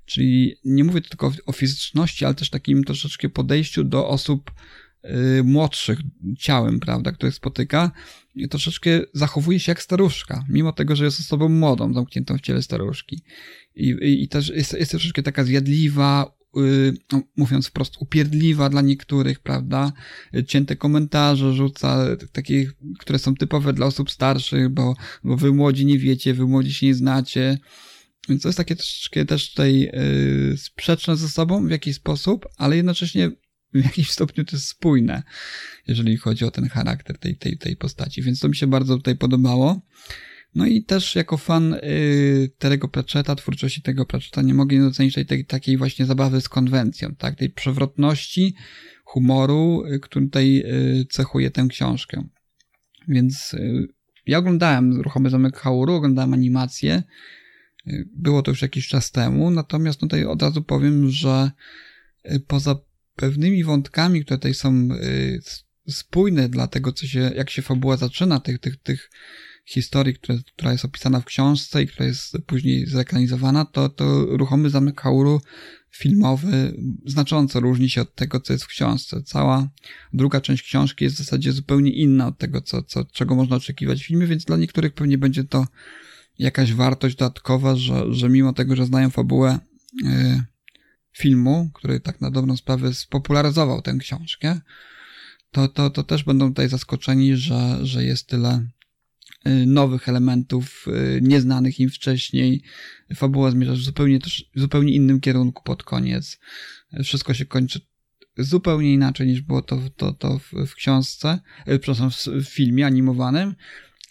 Czyli 0.06 0.56
nie 0.64 0.84
mówię 0.84 1.00
tylko 1.00 1.32
o 1.46 1.52
fizyczności, 1.52 2.24
ale 2.24 2.34
też 2.34 2.50
takim 2.50 2.84
troszeczkę 2.84 3.28
podejściu 3.28 3.84
do 3.84 4.08
osób 4.08 4.50
młodszych 5.44 5.98
ciałem, 6.38 6.80
prawda, 6.80 7.12
których 7.12 7.34
spotyka, 7.34 7.90
troszeczkę 8.50 8.90
zachowuje 9.12 9.60
się 9.60 9.72
jak 9.72 9.82
staruszka, 9.82 10.44
mimo 10.48 10.72
tego, 10.72 10.96
że 10.96 11.04
jest 11.04 11.20
osobą 11.20 11.48
młodą, 11.48 11.94
zamkniętą 11.94 12.38
w 12.38 12.40
ciele 12.40 12.62
staruszki. 12.62 13.22
I, 13.76 14.22
i 14.22 14.28
też 14.28 14.48
jest, 14.48 14.72
jest 14.72 14.90
troszeczkę 14.90 15.22
taka 15.22 15.44
zjadliwa, 15.44 16.36
yy, 16.56 17.22
mówiąc 17.36 17.66
wprost, 17.66 17.94
upierdliwa 17.98 18.68
dla 18.68 18.80
niektórych, 18.80 19.40
prawda? 19.40 19.92
Cięte 20.46 20.76
komentarze 20.76 21.52
rzuca, 21.52 22.06
takie, 22.32 22.66
które 22.98 23.18
są 23.18 23.34
typowe 23.34 23.72
dla 23.72 23.86
osób 23.86 24.10
starszych, 24.10 24.68
bo, 24.68 24.94
bo 25.24 25.36
wy 25.36 25.52
młodzi 25.52 25.86
nie 25.86 25.98
wiecie, 25.98 26.34
wy 26.34 26.46
młodzi 26.46 26.74
się 26.74 26.86
nie 26.86 26.94
znacie. 26.94 27.58
Więc 28.28 28.42
to 28.42 28.48
jest 28.48 28.58
takie 28.58 28.76
troszeczkę 28.76 29.24
też 29.24 29.50
tutaj 29.50 29.80
yy, 29.80 30.56
sprzeczne 30.56 31.16
ze 31.16 31.28
sobą 31.28 31.66
w 31.66 31.70
jakiś 31.70 31.96
sposób, 31.96 32.46
ale 32.56 32.76
jednocześnie 32.76 33.30
w 33.74 33.84
jakimś 33.84 34.10
stopniu 34.10 34.44
to 34.44 34.56
jest 34.56 34.68
spójne, 34.68 35.22
jeżeli 35.86 36.16
chodzi 36.16 36.44
o 36.44 36.50
ten 36.50 36.68
charakter 36.68 37.18
tej, 37.18 37.36
tej, 37.36 37.58
tej 37.58 37.76
postaci. 37.76 38.22
Więc 38.22 38.40
to 38.40 38.48
mi 38.48 38.56
się 38.56 38.66
bardzo 38.66 38.96
tutaj 38.96 39.16
podobało. 39.16 39.82
No 40.54 40.66
i 40.66 40.84
też 40.84 41.14
jako 41.14 41.36
fan 41.36 41.74
y, 41.74 42.50
tego 42.58 42.88
Pratchetta, 42.88 43.34
twórczości 43.34 43.82
tego 43.82 44.06
Pratchetta, 44.06 44.42
nie 44.42 44.54
mogę 44.54 44.76
nie 44.76 44.82
docenić 44.82 45.14
tej, 45.14 45.26
tej 45.26 45.46
takiej 45.46 45.76
właśnie 45.76 46.06
zabawy 46.06 46.40
z 46.40 46.48
konwencją, 46.48 47.14
tak? 47.14 47.38
Tej 47.38 47.50
przewrotności, 47.50 48.54
humoru, 49.04 49.84
y, 49.86 50.00
który 50.00 50.26
tutaj 50.26 50.62
y, 50.66 51.06
cechuje 51.10 51.50
tę 51.50 51.66
książkę. 51.68 52.28
Więc 53.08 53.54
y, 53.54 53.88
ja 54.26 54.38
oglądałem 54.38 55.00
Ruchomy 55.00 55.30
Zamek 55.30 55.56
Hauru, 55.56 55.94
oglądałem 55.94 56.34
animację. 56.34 57.02
Było 58.16 58.42
to 58.42 58.50
już 58.50 58.62
jakiś 58.62 58.88
czas 58.88 59.10
temu, 59.10 59.50
natomiast 59.50 60.00
tutaj 60.00 60.24
od 60.24 60.42
razu 60.42 60.62
powiem, 60.62 61.10
że 61.10 61.50
poza 62.46 62.76
pewnymi 63.16 63.64
wątkami, 63.64 64.24
które 64.24 64.38
tutaj 64.38 64.54
są 64.54 64.88
spójne 65.88 66.48
dla 66.48 66.66
tego, 66.66 66.92
co 66.92 67.06
się, 67.06 67.32
jak 67.36 67.50
się 67.50 67.62
fabuła 67.62 67.96
zaczyna, 67.96 68.40
tych, 68.40 68.58
tych, 68.58 68.76
tych 68.76 69.10
historii, 69.64 70.14
która, 70.14 70.38
która 70.54 70.72
jest 70.72 70.84
opisana 70.84 71.20
w 71.20 71.24
książce 71.24 71.82
i 71.82 71.86
która 71.86 72.06
jest 72.06 72.38
później 72.46 72.86
zekranizowana, 72.86 73.64
to, 73.64 73.88
to 73.88 74.26
Ruchomy 74.26 74.70
Zamek 74.70 74.94
Kauru 74.94 75.40
filmowy 75.90 76.74
znacząco 77.06 77.60
różni 77.60 77.90
się 77.90 78.00
od 78.00 78.14
tego, 78.14 78.40
co 78.40 78.52
jest 78.52 78.64
w 78.64 78.68
książce. 78.68 79.22
Cała 79.22 79.68
druga 80.12 80.40
część 80.40 80.62
książki 80.62 81.04
jest 81.04 81.16
w 81.16 81.18
zasadzie 81.18 81.52
zupełnie 81.52 81.92
inna 81.92 82.26
od 82.26 82.38
tego, 82.38 82.60
co, 82.60 82.82
co, 82.82 83.04
czego 83.04 83.34
można 83.34 83.56
oczekiwać 83.56 84.02
w 84.02 84.06
filmie, 84.06 84.26
więc 84.26 84.44
dla 84.44 84.56
niektórych 84.56 84.94
pewnie 84.94 85.18
będzie 85.18 85.44
to 85.44 85.66
jakaś 86.38 86.72
wartość 86.72 87.16
dodatkowa, 87.16 87.76
że, 87.76 88.14
że 88.14 88.28
mimo 88.28 88.52
tego, 88.52 88.76
że 88.76 88.86
znają 88.86 89.10
fabułę 89.10 89.58
yy, 90.02 90.42
filmu, 91.18 91.70
który 91.74 92.00
tak 92.00 92.20
na 92.20 92.30
dobrą 92.30 92.56
sprawę 92.56 92.94
spopularyzował 92.94 93.82
tę 93.82 93.96
książkę, 94.00 94.60
to, 95.50 95.68
to, 95.68 95.90
to 95.90 96.02
też 96.02 96.24
będą 96.24 96.48
tutaj 96.48 96.68
zaskoczeni, 96.68 97.36
że, 97.36 97.78
że 97.82 98.04
jest 98.04 98.26
tyle 98.26 98.66
y, 99.46 99.66
nowych 99.66 100.08
elementów, 100.08 100.86
y, 100.88 101.20
nieznanych 101.22 101.80
im 101.80 101.90
wcześniej. 101.90 102.62
Fabuła 103.14 103.50
zmierza 103.50 103.72
w 103.72 103.76
zupełnie, 103.76 104.20
też, 104.20 104.50
w 104.56 104.60
zupełnie 104.60 104.92
innym 104.92 105.20
kierunku 105.20 105.62
pod 105.62 105.82
koniec. 105.82 106.38
Wszystko 107.04 107.34
się 107.34 107.44
kończy 107.44 107.80
zupełnie 108.38 108.92
inaczej 108.92 109.26
niż 109.26 109.40
było 109.40 109.62
to, 109.62 109.82
to, 109.96 110.12
to 110.12 110.38
w, 110.38 110.52
w 110.66 110.74
książce, 110.74 111.38
y, 111.68 111.78
przepraszam, 111.78 112.10
w 112.26 112.44
filmie 112.44 112.86
animowanym. 112.86 113.54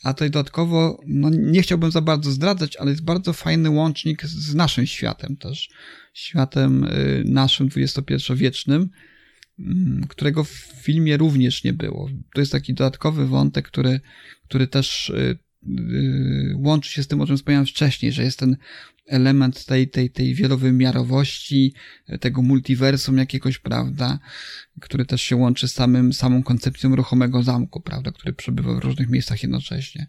A 0.04 0.14
tutaj 0.14 0.32
dodatkowo, 0.32 1.02
no 1.08 1.30
nie 1.30 1.62
chciałbym 1.62 1.92
za 1.92 2.02
bardzo 2.02 2.32
zdradzać, 2.32 2.76
ale 2.76 2.92
jest 2.92 3.04
bardzo 3.04 3.34
fajny 3.34 3.70
łącznik 3.70 4.26
z 4.26 4.56
naszym 4.56 4.86
światem 4.86 5.38
też. 5.38 5.70
Światem 6.14 6.88
naszym 7.26 7.70
XXI-wiecznym 7.76 8.90
Mm, 9.60 10.08
którego 10.08 10.44
w 10.44 10.50
filmie 10.84 11.18
również 11.18 11.64
nie 11.64 11.74
było. 11.74 12.10
To 12.34 12.42
jest 12.42 12.52
taki 12.52 12.74
dodatkowy 12.74 13.28
wątek, 13.28 13.68
który, 13.68 14.02
który 14.44 14.68
też 14.68 15.10
y, 15.10 15.38
y, 15.68 16.56
łączy 16.58 16.92
się 16.92 17.04
z 17.04 17.08
tym, 17.08 17.22
o 17.22 17.28
czym 17.28 17.38
wspomniałem 17.38 17.66
wcześniej, 17.66 18.12
że 18.12 18.24
jest 18.24 18.40
ten 18.40 18.58
element 19.08 19.66
tej, 19.66 19.90
tej, 19.90 20.10
tej 20.10 20.34
wielowymiarowości, 20.34 21.74
tego 22.20 22.42
multiversum 22.42 23.18
jakiegoś, 23.18 23.60
prawda, 23.60 24.20
który 24.82 25.06
też 25.06 25.22
się 25.22 25.36
łączy 25.36 25.68
z 25.68 25.74
samym, 25.74 26.14
samą 26.14 26.44
koncepcją 26.44 26.96
ruchomego 26.96 27.44
zamku, 27.44 27.82
prawda, 27.82 28.12
który 28.12 28.34
przebywa 28.34 28.74
w 28.74 28.84
różnych 28.84 29.10
miejscach 29.10 29.44
jednocześnie. 29.44 30.08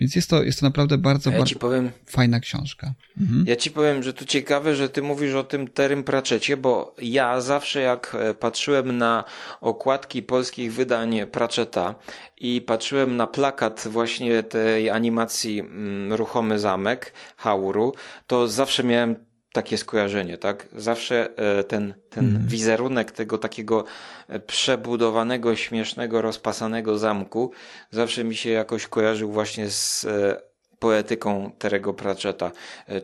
Więc 0.00 0.16
jest 0.16 0.30
to, 0.30 0.42
jest 0.42 0.60
to 0.60 0.66
naprawdę 0.66 0.98
bardzo, 0.98 1.30
ja 1.30 1.38
bardzo 1.38 1.58
powiem, 1.58 1.90
fajna 2.06 2.40
książka. 2.40 2.94
Mhm. 3.20 3.44
Ja 3.46 3.56
ci 3.56 3.70
powiem, 3.70 4.02
że 4.02 4.12
tu 4.12 4.24
ciekawe, 4.24 4.76
że 4.76 4.88
ty 4.88 5.02
mówisz 5.02 5.34
o 5.34 5.44
tym 5.44 5.68
Terym 5.68 6.04
Pratchecie, 6.04 6.56
bo 6.56 6.96
ja 7.02 7.40
zawsze 7.40 7.80
jak 7.80 8.16
e, 8.20 8.34
patrzyłem 8.34 8.98
na 8.98 9.24
okładki 9.60 10.22
polskich 10.22 10.72
wydań 10.72 11.20
Pratchetta 11.32 11.94
i 12.42 12.60
patrzyłem 12.60 13.16
na 13.16 13.26
plakat 13.26 13.88
właśnie 13.90 14.42
tej 14.42 14.90
animacji 14.90 15.60
mm, 15.60 16.12
Ruchomy 16.12 16.58
Zamek 16.58 17.12
Hauru, 17.36 17.94
to 18.32 18.48
zawsze 18.48 18.84
miałem 18.84 19.16
takie 19.52 19.78
skojarzenie, 19.78 20.38
tak? 20.38 20.68
Zawsze 20.76 21.36
e, 21.36 21.64
ten, 21.64 21.94
ten 22.10 22.28
mm. 22.28 22.46
wizerunek 22.46 23.10
tego 23.10 23.38
takiego 23.38 23.84
e, 24.28 24.40
przebudowanego, 24.40 25.56
śmiesznego, 25.56 26.22
rozpasanego 26.22 26.98
zamku 26.98 27.52
zawsze 27.90 28.24
mi 28.24 28.36
się 28.36 28.50
jakoś 28.50 28.86
kojarzył 28.86 29.32
właśnie 29.32 29.70
z 29.70 30.04
e, 30.04 30.40
poetyką 30.78 31.52
Terego 31.58 31.94
Pratchetta. 31.94 32.52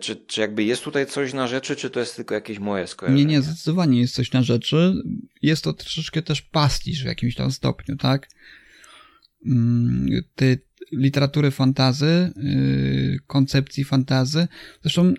Czy, 0.01 0.17
czy 0.17 0.41
jakby 0.41 0.65
jest 0.65 0.83
tutaj 0.83 1.07
coś 1.07 1.33
na 1.33 1.47
rzeczy, 1.47 1.77
czy 1.77 1.91
to 1.91 2.01
jest 2.01 2.17
tylko 2.17 2.35
jakieś 2.35 2.59
moje 2.59 2.87
skojarzenie? 2.87 3.25
Nie, 3.25 3.33
nie, 3.33 3.43
zdecydowanie 3.43 4.01
jest 4.01 4.15
coś 4.15 4.33
na 4.33 4.43
rzeczy. 4.43 4.95
Jest 5.43 5.65
to 5.65 5.73
troszeczkę 5.73 6.23
też 6.23 6.43
pastisz 6.43 7.03
w 7.03 7.07
jakimś 7.07 7.35
tam 7.35 7.51
stopniu, 7.51 7.97
tak? 7.97 8.29
Mm, 9.47 10.23
Te 10.35 10.57
literatury 10.93 11.51
fantazy, 11.51 12.33
y, 12.37 13.19
koncepcji 13.27 13.85
fantazy. 13.85 14.49
Zresztą 14.83 15.15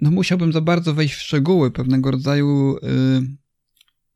no 0.00 0.10
musiałbym 0.10 0.52
za 0.52 0.60
bardzo 0.60 0.94
wejść 0.94 1.14
w 1.14 1.22
szczegóły 1.22 1.70
pewnego 1.70 2.10
rodzaju 2.10 2.76
y, 2.76 2.80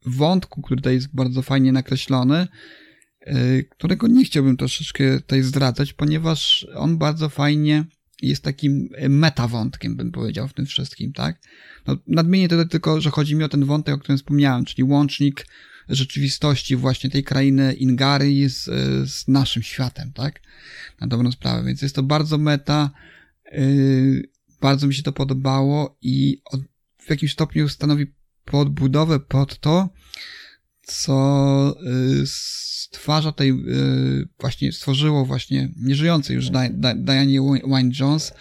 wątku, 0.06 0.62
który 0.62 0.80
tutaj 0.80 0.94
jest 0.94 1.14
bardzo 1.14 1.42
fajnie 1.42 1.72
nakreślony, 1.72 2.46
y, 3.26 3.68
którego 3.70 4.06
nie 4.06 4.24
chciałbym 4.24 4.56
troszeczkę 4.56 5.20
tutaj 5.20 5.42
zdradzać, 5.42 5.92
ponieważ 5.92 6.66
on 6.74 6.98
bardzo 6.98 7.28
fajnie 7.28 7.84
jest 8.22 8.42
takim 8.42 8.88
metawątkiem, 9.08 9.96
bym 9.96 10.12
powiedział, 10.12 10.48
w 10.48 10.52
tym 10.52 10.66
wszystkim, 10.66 11.12
tak? 11.12 11.40
No, 11.86 11.96
nadmienię 12.06 12.48
to 12.48 12.64
tylko, 12.64 13.00
że 13.00 13.10
chodzi 13.10 13.36
mi 13.36 13.44
o 13.44 13.48
ten 13.48 13.64
wątek, 13.64 13.94
o 13.94 13.98
którym 13.98 14.18
wspomniałem, 14.18 14.64
czyli 14.64 14.84
łącznik 14.84 15.46
rzeczywistości 15.88 16.76
właśnie 16.76 17.10
tej 17.10 17.24
krainy 17.24 17.74
Ingary 17.74 18.48
z, 18.48 18.64
z 19.10 19.28
naszym 19.28 19.62
światem, 19.62 20.12
tak? 20.12 20.40
Na 21.00 21.06
dobrą 21.06 21.32
sprawę. 21.32 21.64
Więc 21.64 21.82
jest 21.82 21.94
to 21.94 22.02
bardzo 22.02 22.38
meta. 22.38 22.90
Yy, 23.52 24.28
bardzo 24.60 24.86
mi 24.86 24.94
się 24.94 25.02
to 25.02 25.12
podobało 25.12 25.98
i 26.02 26.42
od, 26.44 26.60
w 26.98 27.10
jakimś 27.10 27.32
stopniu 27.32 27.68
stanowi 27.68 28.06
podbudowę 28.44 29.20
pod 29.20 29.60
to, 29.60 29.88
co 30.82 31.76
yy, 31.82 32.26
stwarza 32.26 33.32
tej, 33.32 33.48
yy, 33.48 34.28
właśnie 34.40 34.72
stworzyło 34.72 35.24
właśnie 35.24 35.72
nieżyjącej 35.76 36.36
już 36.36 36.50
Diane 36.50 37.32
Wine 37.66 37.90
Jones 38.00 38.32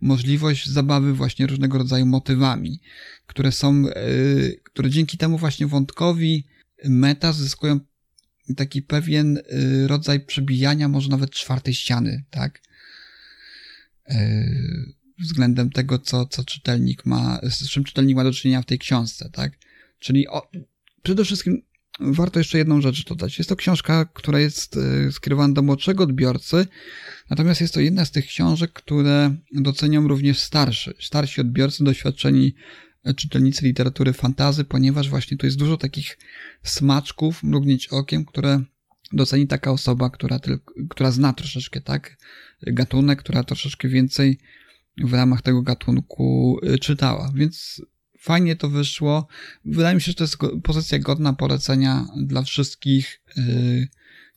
możliwość 0.00 0.68
zabawy 0.68 1.14
właśnie 1.14 1.46
różnego 1.46 1.78
rodzaju 1.78 2.06
motywami, 2.06 2.80
które 3.26 3.52
są, 3.52 3.82
yy, 3.82 4.60
które 4.64 4.90
dzięki 4.90 5.18
temu 5.18 5.38
właśnie 5.38 5.66
wątkowi 5.66 6.46
meta 6.88 7.32
zyskują 7.32 7.80
taki 8.56 8.82
pewien 8.82 9.36
y, 9.36 9.88
rodzaj 9.88 10.20
przebijania, 10.20 10.88
może 10.88 11.08
nawet 11.08 11.30
czwartej 11.30 11.74
ściany, 11.74 12.24
tak? 12.30 12.62
Y, 14.10 14.94
względem 15.18 15.70
tego, 15.70 15.98
co, 15.98 16.26
co 16.26 16.44
czytelnik 16.44 17.06
ma, 17.06 17.40
z 17.42 17.68
czym 17.68 17.84
czytelnik 17.84 18.16
ma 18.16 18.24
do 18.24 18.32
czynienia 18.32 18.62
w 18.62 18.66
tej 18.66 18.78
książce, 18.78 19.30
tak? 19.32 19.52
Czyli 19.98 20.28
o, 20.28 20.50
przede 21.02 21.24
wszystkim 21.24 21.62
warto 22.00 22.40
jeszcze 22.40 22.58
jedną 22.58 22.80
rzecz 22.80 23.04
dodać. 23.04 23.38
Jest 23.38 23.48
to 23.48 23.56
książka, 23.56 24.04
która 24.04 24.40
jest 24.40 24.76
y, 24.76 25.12
skierowana 25.12 25.54
do 25.54 25.62
młodszego 25.62 26.04
odbiorcy, 26.04 26.66
natomiast 27.30 27.60
jest 27.60 27.74
to 27.74 27.80
jedna 27.80 28.04
z 28.04 28.10
tych 28.10 28.26
książek, 28.26 28.72
które 28.72 29.36
docenią 29.52 30.08
również 30.08 30.38
starszy, 30.38 30.94
starsi 31.00 31.40
odbiorcy, 31.40 31.84
doświadczeni 31.84 32.54
czytelnicy 33.14 33.66
literatury 33.66 34.12
fantazy, 34.12 34.64
ponieważ 34.64 35.08
właśnie 35.08 35.36
tu 35.36 35.46
jest 35.46 35.58
dużo 35.58 35.76
takich 35.76 36.18
smaczków, 36.62 37.42
mrugnięć 37.42 37.88
okiem, 37.88 38.24
które 38.24 38.62
doceni 39.12 39.46
taka 39.46 39.70
osoba, 39.70 40.10
która, 40.10 40.38
tylko, 40.38 40.74
która 40.90 41.10
zna 41.10 41.32
troszeczkę, 41.32 41.80
tak, 41.80 42.16
gatunek, 42.62 43.18
która 43.18 43.44
troszeczkę 43.44 43.88
więcej 43.88 44.38
w 45.04 45.12
ramach 45.12 45.42
tego 45.42 45.62
gatunku 45.62 46.58
y, 46.74 46.78
czytała. 46.78 47.32
Więc 47.34 47.82
fajnie 48.18 48.56
to 48.56 48.68
wyszło. 48.68 49.26
Wydaje 49.64 49.94
mi 49.94 50.00
się, 50.00 50.06
że 50.10 50.14
to 50.14 50.24
jest 50.24 50.36
pozycja 50.62 50.98
godna 50.98 51.32
polecenia 51.32 52.06
dla 52.16 52.42
wszystkich 52.42 53.22
yy, 53.36 53.88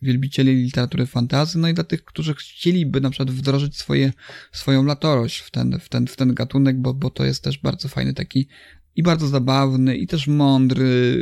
wielbicieli 0.02 0.56
literatury 0.56 1.06
fantazy, 1.06 1.60
no 1.60 1.70
i 1.70 1.74
dla 1.74 1.84
tych, 1.84 2.06
którzy 2.06 2.36
chcieliby 2.36 3.02
na 3.02 3.10
przykład 3.10 3.32
wdrożyć 3.32 3.78
swoje, 3.78 4.14
swoją 4.52 4.84
latorość 4.84 5.40
w 5.40 5.52
ten, 5.52 5.80
w 5.80 5.90
ten, 5.90 6.08
w 6.08 6.16
ten 6.16 6.34
gatunek, 6.34 6.82
bo, 6.82 6.94
bo 6.94 7.10
to 7.10 7.26
jest 7.26 7.44
też 7.44 7.58
bardzo 7.58 7.88
fajny 7.88 8.14
taki 8.14 8.48
i 8.96 9.04
bardzo 9.04 9.28
zabawny, 9.28 9.98
i 9.98 10.08
też 10.08 10.28
mądry. 10.28 11.16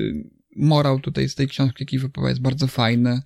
Morał 0.56 1.00
tutaj 1.00 1.30
z 1.30 1.36
tej 1.36 1.48
książki, 1.48 1.84
jaki 1.84 2.00
wypływa, 2.00 2.30
jest 2.30 2.42
bardzo 2.42 2.68
fajny. 2.68 3.22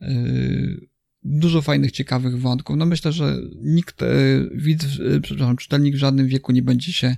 Yy, 0.00 0.86
dużo 1.22 1.62
fajnych, 1.62 1.92
ciekawych 1.92 2.40
wątków. 2.40 2.76
No 2.76 2.86
myślę, 2.86 3.12
że 3.12 3.38
nikt, 3.62 4.00
yy, 4.00 4.50
widz, 4.54 4.98
yy, 4.98 5.20
przepraszam, 5.20 5.56
czytelnik 5.56 5.94
w 5.94 5.98
żadnym 5.98 6.26
wieku 6.28 6.52
nie 6.52 6.62
będzie 6.62 6.92
się 6.92 7.16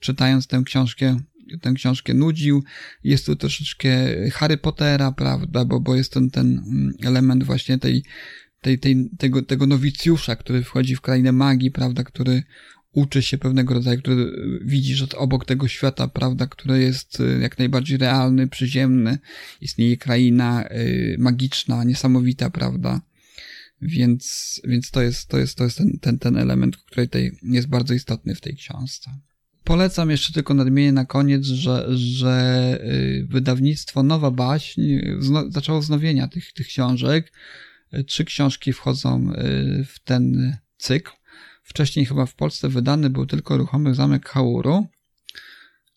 czytając 0.00 0.46
tę 0.46 0.62
książkę 0.66 1.20
tę 1.60 1.72
książkę 1.72 2.14
nudził. 2.14 2.64
Jest 3.04 3.26
tu 3.26 3.36
troszeczkę 3.36 3.90
Harry 4.30 4.56
Pottera, 4.56 5.12
prawda, 5.12 5.64
bo, 5.64 5.80
bo 5.80 5.96
jest 5.96 6.12
ten, 6.12 6.30
ten 6.30 6.46
mm, 6.46 6.94
element 7.02 7.44
właśnie 7.44 7.78
tej, 7.78 8.04
tej, 8.60 8.78
tej, 8.78 9.10
tego, 9.18 9.42
tego 9.42 9.66
nowicjusza, 9.66 10.36
który 10.36 10.62
wchodzi 10.62 10.96
w 10.96 11.00
krainę 11.00 11.32
magii, 11.32 11.70
prawda, 11.70 12.04
który 12.04 12.42
uczy 12.94 13.22
się 13.22 13.38
pewnego 13.38 13.74
rodzaju, 13.74 13.98
który 13.98 14.32
widzi, 14.64 14.94
że 14.94 15.06
obok 15.16 15.44
tego 15.44 15.68
świata, 15.68 16.08
prawda, 16.08 16.46
który 16.46 16.80
jest 16.80 17.20
y, 17.20 17.38
jak 17.42 17.58
najbardziej 17.58 17.98
realny, 17.98 18.48
przyziemny, 18.48 19.18
istnieje 19.60 19.96
kraina 19.96 20.64
y, 20.70 21.16
magiczna, 21.18 21.84
niesamowita, 21.84 22.50
prawda. 22.50 23.00
Więc, 23.80 24.60
więc 24.64 24.90
to 24.90 25.02
jest, 25.02 25.28
to 25.28 25.38
jest, 25.38 25.58
to 25.58 25.64
jest 25.64 25.78
ten, 25.78 25.98
ten, 26.00 26.18
ten 26.18 26.36
element, 26.36 26.76
który 26.76 27.06
tutaj 27.06 27.30
jest 27.42 27.68
bardzo 27.68 27.94
istotny 27.94 28.34
w 28.34 28.40
tej 28.40 28.56
książce. 28.56 29.10
Polecam 29.64 30.10
jeszcze 30.10 30.32
tylko 30.32 30.54
nadmienię 30.54 30.92
na 30.92 31.04
koniec, 31.04 31.44
że, 31.44 31.86
że 31.96 32.78
y, 32.84 33.26
wydawnictwo 33.30 34.02
Nowa 34.02 34.30
Baśń 34.30 34.82
zno, 35.18 35.50
zaczęło 35.50 35.80
wznowienia 35.80 36.28
tych, 36.28 36.52
tych 36.52 36.66
książek. 36.66 37.32
Trzy 38.06 38.24
książki 38.24 38.72
wchodzą 38.72 39.32
y, 39.32 39.84
w 39.84 39.98
ten 39.98 40.56
cykl. 40.76 41.10
Wcześniej 41.62 42.06
chyba 42.06 42.26
w 42.26 42.34
Polsce 42.34 42.68
wydany 42.68 43.10
był 43.10 43.26
tylko 43.26 43.56
Ruchomy 43.56 43.94
Zamek 43.94 44.28
Hauru, 44.28 44.86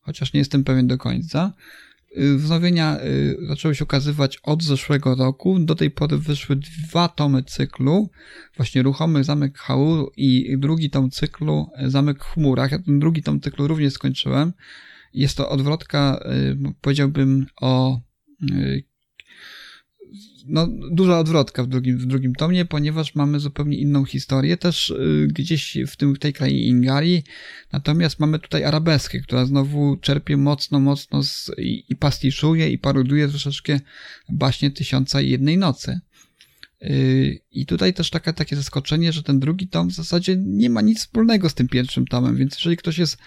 chociaż 0.02 0.34
nie 0.34 0.40
jestem 0.40 0.64
pewien 0.64 0.88
do 0.88 0.98
końca. 0.98 1.54
Y, 2.18 2.38
wznowienia 2.38 3.00
y, 3.04 3.38
zaczęły 3.48 3.76
się 3.76 3.84
ukazywać 3.84 4.38
od 4.44 4.64
zeszłego 4.64 5.16
roku. 5.16 5.60
Do 5.60 5.76
tej 5.76 5.92
pory 5.92 6.18
wyszły 6.18 6.56
dwa 6.56 7.08
tomy 7.08 7.44
cyklu, 7.44 8.10
właśnie 8.58 8.84
Ruchomy 8.84 9.24
Zamek 9.24 9.58
Hauru 9.58 10.12
i 10.18 10.58
drugi 10.58 10.90
tom 10.90 11.12
cyklu 11.12 11.68
Zamek 11.86 12.24
w 12.24 12.28
chmurach. 12.28 12.72
Ja 12.72 12.80
ten 12.80 13.00
drugi 13.00 13.24
tom 13.24 13.42
cyklu 13.42 13.68
również 13.68 13.94
skończyłem. 13.94 14.54
Jest 15.14 15.38
to 15.38 15.50
odwrotka, 15.50 16.20
powiedziałbym, 16.82 17.46
o 17.62 18.02
no, 20.48 20.68
duża 20.92 21.20
odwrotka 21.20 21.64
w 21.64 21.68
drugim, 21.68 21.98
w 21.98 22.06
drugim 22.06 22.36
tomie, 22.36 22.66
ponieważ 22.66 23.16
mamy 23.16 23.40
zupełnie 23.40 23.78
inną 23.78 24.06
historię, 24.06 24.58
też 24.58 24.90
y, 24.90 25.28
gdzieś 25.34 25.78
w 25.88 25.96
tym, 25.96 26.16
tej 26.16 26.34
krainie 26.34 26.68
Ingarii, 26.68 27.24
natomiast 27.72 28.20
mamy 28.20 28.40
tutaj 28.40 28.64
arabeskę, 28.64 29.20
która 29.20 29.46
znowu 29.46 29.98
czerpie 29.98 30.38
mocno, 30.38 30.80
mocno 30.80 31.24
z, 31.24 31.52
i, 31.58 31.86
i 31.90 31.96
pastiszuje 31.96 32.70
i 32.70 32.78
paroduje 32.78 33.28
troszeczkę 33.28 33.80
baśnie 34.30 34.72
Tysiąca 34.72 35.22
i 35.22 35.30
Jednej 35.30 35.58
Nocy. 35.58 36.00
Y, 36.82 37.40
I 37.52 37.66
tutaj 37.66 37.94
też 37.94 38.10
taka, 38.10 38.34
takie 38.34 38.56
zaskoczenie, 38.56 39.12
że 39.12 39.24
ten 39.24 39.40
drugi 39.40 39.68
tom 39.68 39.90
w 39.90 39.94
zasadzie 39.94 40.36
nie 40.38 40.70
ma 40.70 40.82
nic 40.82 41.00
wspólnego 41.00 41.50
z 41.50 41.54
tym 41.54 41.68
pierwszym 41.68 42.08
tomem, 42.08 42.36
więc 42.36 42.56
jeżeli 42.56 42.78
ktoś 42.78 42.98
jest, 42.98 43.18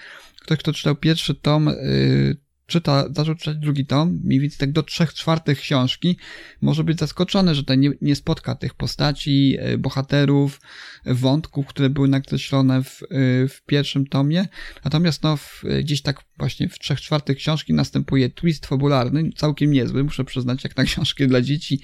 ktoś, 0.40 0.58
kto 0.58 0.72
czytał 0.72 0.96
pierwszy 0.96 1.34
tom, 1.34 1.68
y, 1.68 2.36
czyta, 2.70 3.04
zaczął 3.16 3.34
czytać 3.34 3.56
drugi 3.56 3.86
tom, 3.86 4.20
mniej 4.24 4.40
więcej 4.40 4.58
tak 4.58 4.72
do 4.72 4.82
trzech 4.82 5.14
czwartych 5.14 5.58
książki, 5.60 6.16
może 6.60 6.84
być 6.84 6.98
zaskoczony, 6.98 7.54
że 7.54 7.62
tutaj 7.62 7.78
nie, 7.78 7.90
nie 8.00 8.16
spotka 8.16 8.54
tych 8.54 8.74
postaci, 8.74 9.56
e, 9.58 9.78
bohaterów, 9.78 10.60
wątków, 11.06 11.66
które 11.66 11.90
były 11.90 12.08
nakreślone 12.08 12.84
w, 12.84 13.02
e, 13.02 13.06
w 13.48 13.62
pierwszym 13.66 14.06
tomie. 14.06 14.48
Natomiast 14.84 15.22
no, 15.22 15.36
w, 15.36 15.62
gdzieś 15.80 16.02
tak 16.02 16.22
właśnie 16.40 16.68
w 16.68 16.78
trzech 16.78 17.00
czwartych 17.00 17.36
książki 17.36 17.72
następuje 17.72 18.30
twist 18.30 18.66
fabularny, 18.66 19.30
całkiem 19.36 19.70
niezły, 19.70 20.04
muszę 20.04 20.24
przyznać, 20.24 20.64
jak 20.64 20.76
na 20.76 20.84
książki 20.84 21.26
dla 21.26 21.40
dzieci. 21.42 21.80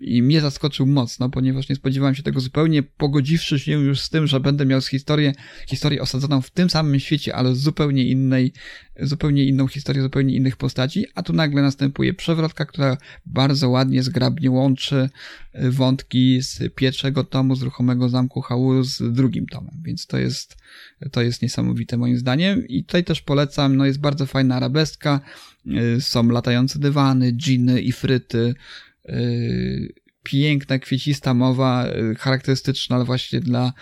I 0.00 0.22
mnie 0.22 0.40
zaskoczył 0.40 0.86
mocno, 0.86 1.30
ponieważ 1.30 1.68
nie 1.68 1.76
spodziewałem 1.76 2.14
się 2.14 2.22
tego 2.22 2.40
zupełnie, 2.40 2.82
pogodziwszy 2.82 3.58
się 3.58 3.72
już 3.72 4.00
z 4.00 4.10
tym, 4.10 4.26
że 4.26 4.40
będę 4.40 4.66
miał 4.66 4.80
historię, 4.80 5.32
historię 5.66 6.02
osadzoną 6.02 6.40
w 6.40 6.50
tym 6.50 6.70
samym 6.70 7.00
świecie, 7.00 7.34
ale 7.34 7.54
zupełnie 7.54 8.04
innej, 8.04 8.52
zupełnie 9.00 9.44
inną 9.44 9.66
historię, 9.66 10.02
zupełnie 10.02 10.34
innych 10.34 10.56
postaci, 10.56 11.06
a 11.14 11.22
tu 11.22 11.32
nagle 11.32 11.62
następuje 11.62 12.14
przewrotka, 12.14 12.66
która 12.66 12.96
bardzo 13.26 13.68
ładnie, 13.68 14.02
zgrabnie 14.02 14.50
łączy 14.50 15.10
y, 15.54 15.70
wątki 15.70 16.42
z 16.42 16.74
pierwszego 16.74 17.24
tomu, 17.24 17.56
z 17.56 17.62
ruchomego 17.62 18.08
zamku 18.08 18.40
Hauru 18.40 18.82
z 18.84 19.12
drugim 19.12 19.46
tomem, 19.46 19.74
więc 19.82 20.06
to 20.06 20.18
jest, 20.18 20.56
to 21.12 21.22
jest 21.22 21.42
niesamowite 21.42 21.96
moim 21.96 22.18
zdaniem 22.18 22.68
i 22.68 22.84
tutaj 22.84 23.04
też 23.04 23.22
polecam, 23.22 23.76
no 23.76 23.86
jest 23.86 24.00
bardzo 24.00 24.26
fajna 24.26 24.56
arabeska, 24.56 25.20
y, 25.66 26.00
są 26.00 26.28
latające 26.28 26.78
dywany, 26.78 27.32
dżiny 27.32 27.80
i 27.80 27.92
fryty, 27.92 28.54
Y, 29.08 29.94
piękna, 30.22 30.78
kwiecista 30.78 31.34
mowa, 31.34 31.86
y, 31.86 32.14
charakterystyczna 32.14 33.04
właśnie 33.04 33.40
dla 33.40 33.72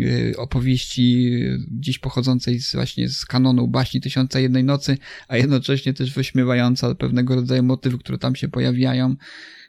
y, 0.00 0.34
opowieści 0.36 1.40
gdzieś 1.70 1.98
pochodzącej 1.98 2.60
z, 2.60 2.74
właśnie 2.74 3.08
z 3.08 3.24
kanonu 3.24 3.68
baśni 3.68 4.00
Tysiąca 4.00 4.40
Jednej 4.40 4.64
Nocy, 4.64 4.98
a 5.28 5.36
jednocześnie 5.36 5.94
też 5.94 6.12
wyśmiewająca 6.12 6.94
pewnego 6.94 7.34
rodzaju 7.34 7.62
motywy, 7.62 7.98
które 7.98 8.18
tam 8.18 8.36
się 8.36 8.48
pojawiają. 8.48 9.16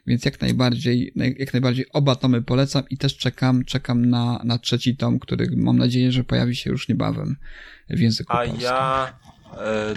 Więc 0.06 0.24
jak 0.24 0.40
najbardziej, 0.40 1.12
jak 1.38 1.52
najbardziej 1.52 1.86
oba 1.92 2.16
tomy 2.16 2.42
polecam 2.42 2.82
i 2.90 2.98
też 2.98 3.16
czekam, 3.16 3.64
czekam 3.64 4.06
na, 4.06 4.40
na 4.44 4.58
trzeci 4.58 4.96
tom, 4.96 5.18
który 5.18 5.46
mam 5.56 5.78
nadzieję, 5.78 6.12
że 6.12 6.24
pojawi 6.24 6.56
się 6.56 6.70
już 6.70 6.88
niebawem 6.88 7.36
w 7.90 8.00
języku 8.00 8.32
A 8.32 8.36
polskim. 8.36 8.60
ja 8.60 9.18
e, 9.58 9.94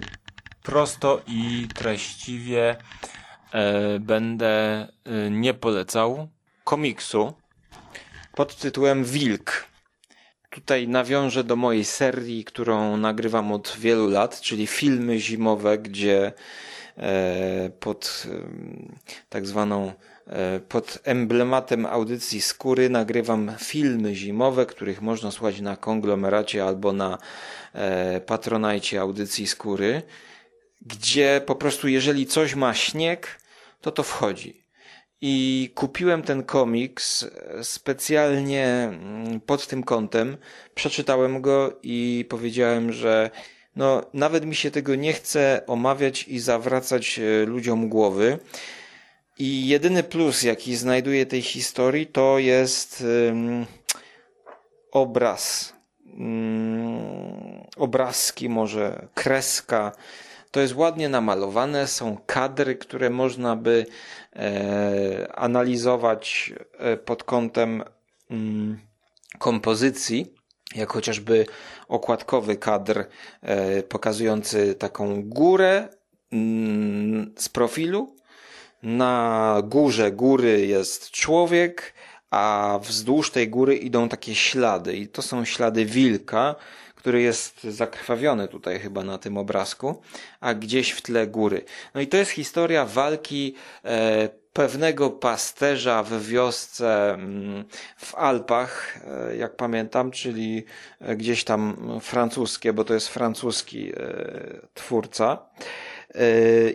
prosto 0.63 1.23
i 1.27 1.67
treściwie 1.75 2.75
E, 3.55 3.99
będę 3.99 4.87
e, 5.05 5.31
nie 5.31 5.53
polecał 5.53 6.27
komiksu 6.63 7.33
pod 8.33 8.55
tytułem 8.55 9.03
Wilk. 9.03 9.65
Tutaj 10.49 10.87
nawiążę 10.87 11.43
do 11.43 11.55
mojej 11.55 11.85
serii, 11.85 12.45
którą 12.45 12.97
nagrywam 12.97 13.51
od 13.51 13.75
wielu 13.79 14.09
lat, 14.09 14.41
czyli 14.41 14.67
filmy 14.67 15.19
zimowe, 15.19 15.77
gdzie 15.77 16.33
pod 17.79 18.27
tak 19.29 19.47
zwaną 19.47 19.93
pod 20.69 20.99
emblematem 21.03 21.85
audycji 21.85 22.41
skóry 22.41 22.89
nagrywam 22.89 23.51
filmy 23.59 24.15
zimowe, 24.15 24.65
których 24.65 25.01
można 25.01 25.31
słuchać 25.31 25.61
na 25.61 25.75
konglomeracie 25.75 26.63
albo 26.63 26.93
na 26.93 27.17
patronajcie 28.25 29.01
audycji 29.01 29.47
skóry, 29.47 30.01
gdzie 30.81 31.41
po 31.45 31.55
prostu 31.55 31.87
jeżeli 31.87 32.25
coś 32.25 32.55
ma 32.55 32.73
śnieg, 32.73 33.39
to 33.81 33.91
to 33.91 34.03
wchodzi. 34.03 34.65
I 35.21 35.71
kupiłem 35.75 36.21
ten 36.21 36.43
komiks 36.43 37.25
specjalnie 37.61 38.65
mm, 38.65 39.41
pod 39.41 39.67
tym 39.67 39.83
kątem. 39.83 40.37
Przeczytałem 40.75 41.41
go 41.41 41.79
i 41.83 42.25
powiedziałem, 42.29 42.91
że 42.91 43.29
no, 43.75 44.01
nawet 44.13 44.45
mi 44.45 44.55
się 44.55 44.71
tego 44.71 44.95
nie 44.95 45.13
chce 45.13 45.61
omawiać 45.67 46.27
i 46.27 46.39
zawracać 46.39 47.19
e, 47.19 47.45
ludziom 47.45 47.89
głowy. 47.89 48.39
I 49.39 49.67
jedyny 49.67 50.03
plus, 50.03 50.43
jaki 50.43 50.75
znajduję 50.75 51.25
tej 51.25 51.41
historii, 51.41 52.07
to 52.07 52.39
jest 52.39 53.03
um, 53.27 53.65
obraz. 54.91 55.73
Um, 56.17 57.65
obrazki, 57.77 58.49
może 58.49 59.07
kreska 59.13 59.91
to 60.55 60.61
jest 60.61 60.75
ładnie 60.75 61.09
namalowane, 61.09 61.87
są 61.87 62.17
kadry, 62.25 62.75
które 62.75 63.09
można 63.09 63.55
by 63.55 63.85
e, 64.35 65.35
analizować 65.35 66.53
e, 66.77 66.97
pod 66.97 67.23
kątem 67.23 67.83
mm, 68.31 68.79
kompozycji, 69.39 70.33
jak 70.75 70.91
chociażby 70.91 71.45
okładkowy 71.87 72.55
kadr 72.57 73.05
e, 73.41 73.83
pokazujący 73.83 74.75
taką 74.75 75.23
górę 75.23 75.87
mm, 76.31 77.33
z 77.37 77.49
profilu. 77.49 78.15
Na 78.83 79.57
górze 79.63 80.11
góry 80.11 80.65
jest 80.65 81.11
człowiek, 81.11 81.93
a 82.31 82.79
wzdłuż 82.83 83.31
tej 83.31 83.49
góry 83.49 83.75
idą 83.75 84.09
takie 84.09 84.35
ślady 84.35 84.97
i 84.97 85.07
to 85.07 85.21
są 85.21 85.45
ślady 85.45 85.85
wilka, 85.85 86.55
który 86.95 87.21
jest 87.21 87.63
zakrwawiony 87.63 88.47
tutaj 88.47 88.79
chyba 88.79 89.03
na 89.03 89.17
tym 89.17 89.37
obrazku, 89.37 90.01
a 90.39 90.53
gdzieś 90.53 90.91
w 90.91 91.01
tle 91.01 91.27
góry. 91.27 91.65
No 91.95 92.01
i 92.01 92.07
to 92.07 92.17
jest 92.17 92.31
historia 92.31 92.85
walki 92.85 93.55
e, 93.85 94.29
pewnego 94.55 95.09
pasterza 95.09 96.03
w 96.03 96.23
wiosce 96.23 97.13
mm, 97.13 97.65
w 97.97 98.15
Alpach, 98.15 98.99
e, 99.07 99.35
jak 99.35 99.55
pamiętam, 99.55 100.11
czyli 100.11 100.65
e, 100.99 101.15
gdzieś 101.15 101.43
tam 101.43 101.75
francuskie, 102.01 102.73
bo 102.73 102.83
to 102.83 102.93
jest 102.93 103.07
francuski 103.07 103.91
e, 103.91 103.95
twórca. 104.73 105.49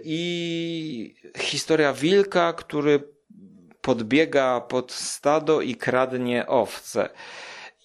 I 0.05 1.15
historia 1.39 1.93
wilka, 1.93 2.53
który 2.53 3.03
podbiega 3.81 4.61
pod 4.61 4.93
stado 4.93 5.61
i 5.61 5.75
kradnie 5.75 6.47
owce. 6.47 7.09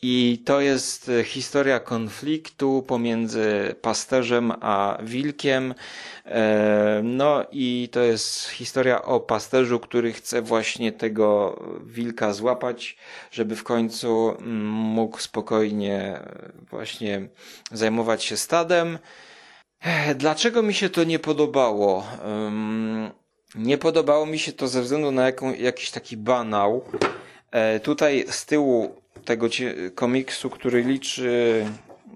I 0.07 0.41
to 0.45 0.61
jest 0.61 1.09
e, 1.09 1.23
historia 1.23 1.79
konfliktu 1.79 2.83
pomiędzy 2.87 3.75
pasterzem 3.81 4.51
a 4.61 4.97
wilkiem. 5.03 5.73
E, 6.25 7.01
no 7.03 7.45
i 7.51 7.89
to 7.91 7.99
jest 7.99 8.49
historia 8.49 9.01
o 9.01 9.19
pasterzu, 9.19 9.79
który 9.79 10.13
chce 10.13 10.41
właśnie 10.41 10.91
tego 10.91 11.59
wilka 11.85 12.33
złapać, 12.33 12.97
żeby 13.31 13.55
w 13.55 13.63
końcu 13.63 14.29
mm, 14.29 14.65
mógł 14.69 15.19
spokojnie 15.19 15.99
e, 15.99 16.51
właśnie 16.69 17.29
zajmować 17.71 18.23
się 18.23 18.37
stadem. 18.37 18.99
Dlaczego 20.15 20.61
mi 20.61 20.73
się 20.73 20.89
to 20.89 21.03
nie 21.03 21.19
podobało? 21.19 22.07
Nie 23.55 23.77
podobało 23.77 24.25
mi 24.25 24.39
się 24.39 24.53
to 24.53 24.67
ze 24.67 24.81
względu 24.81 25.11
na 25.11 25.25
jaką, 25.25 25.53
jakiś 25.53 25.91
taki 25.91 26.17
banał. 26.17 26.85
Tutaj 27.83 28.25
z 28.29 28.45
tyłu 28.45 29.04
tego 29.25 29.47
komiksu, 29.95 30.49
który 30.49 30.83
liczy 30.83 31.65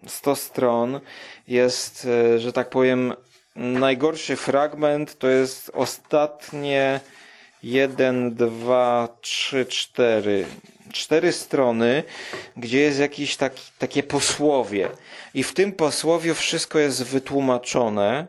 100 0.07 0.35
stron, 0.35 0.99
jest, 1.47 2.07
e, 2.35 2.39
że 2.39 2.53
tak 2.53 2.69
powiem, 2.69 3.13
najgorszy 3.55 4.35
fragment 4.35 5.17
to 5.17 5.27
jest 5.27 5.71
ostatnie 5.73 6.99
1, 7.63 8.35
2, 8.35 9.07
3, 9.21 9.65
4. 9.65 10.45
Cztery 10.93 11.31
strony, 11.31 12.03
gdzie 12.57 12.79
jest 12.79 12.99
jakieś 12.99 13.37
taki, 13.37 13.63
takie 13.79 14.03
posłowie. 14.03 14.89
I 15.33 15.43
w 15.43 15.53
tym 15.53 15.71
posłowiu 15.71 16.35
wszystko 16.35 16.79
jest 16.79 17.03
wytłumaczone. 17.03 18.27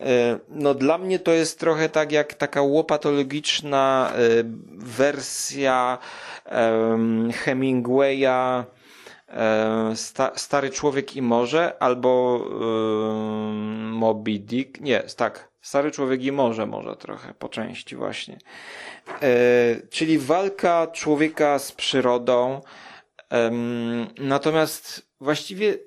E, 0.00 0.38
no 0.48 0.74
dla 0.74 0.98
mnie 0.98 1.18
to 1.18 1.32
jest 1.32 1.60
trochę 1.60 1.88
tak 1.88 2.12
jak 2.12 2.34
taka 2.34 2.62
łopatologiczna 2.62 4.12
e, 4.14 4.18
wersja 4.76 5.98
Hemingwaya 7.44 8.64
Stary 10.34 10.70
Człowiek 10.70 11.16
i 11.16 11.22
Morze 11.22 11.82
albo 11.82 12.44
Moby 13.92 14.38
Dick, 14.38 14.80
nie, 14.80 15.00
tak, 15.16 15.48
Stary 15.60 15.90
człowiek 15.90 16.22
i 16.22 16.32
może, 16.32 16.66
może 16.66 16.96
trochę 16.96 17.34
po 17.34 17.48
części 17.48 17.96
właśnie. 17.96 18.38
E, 19.22 19.28
czyli 19.90 20.18
walka 20.18 20.86
człowieka 20.86 21.58
z 21.58 21.72
przyrodą. 21.72 22.60
natomiast 24.18 25.08
właściwie 25.20 25.78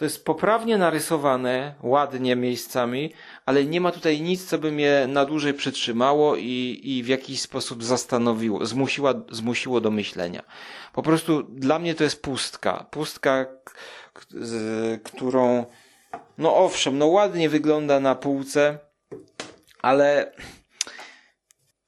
to 0.00 0.04
jest 0.04 0.24
poprawnie 0.24 0.78
narysowane, 0.78 1.74
ładnie 1.82 2.36
miejscami, 2.36 3.12
ale 3.46 3.64
nie 3.64 3.80
ma 3.80 3.92
tutaj 3.92 4.20
nic, 4.20 4.46
co 4.46 4.58
by 4.58 4.72
mnie 4.72 5.06
na 5.08 5.24
dłużej 5.24 5.54
przytrzymało 5.54 6.36
i, 6.36 6.80
i 6.84 7.02
w 7.02 7.08
jakiś 7.08 7.40
sposób 7.40 7.84
zastanowiło, 7.84 8.66
zmusiła, 8.66 9.14
zmusiło 9.30 9.80
do 9.80 9.90
myślenia. 9.90 10.42
Po 10.92 11.02
prostu 11.02 11.42
dla 11.42 11.78
mnie 11.78 11.94
to 11.94 12.04
jest 12.04 12.22
pustka. 12.22 12.86
Pustka, 12.90 13.46
z, 14.30 15.02
którą, 15.02 15.66
no 16.38 16.56
owszem, 16.56 16.98
no 16.98 17.06
ładnie 17.06 17.48
wygląda 17.48 18.00
na 18.00 18.14
półce, 18.14 18.78
ale 19.82 20.32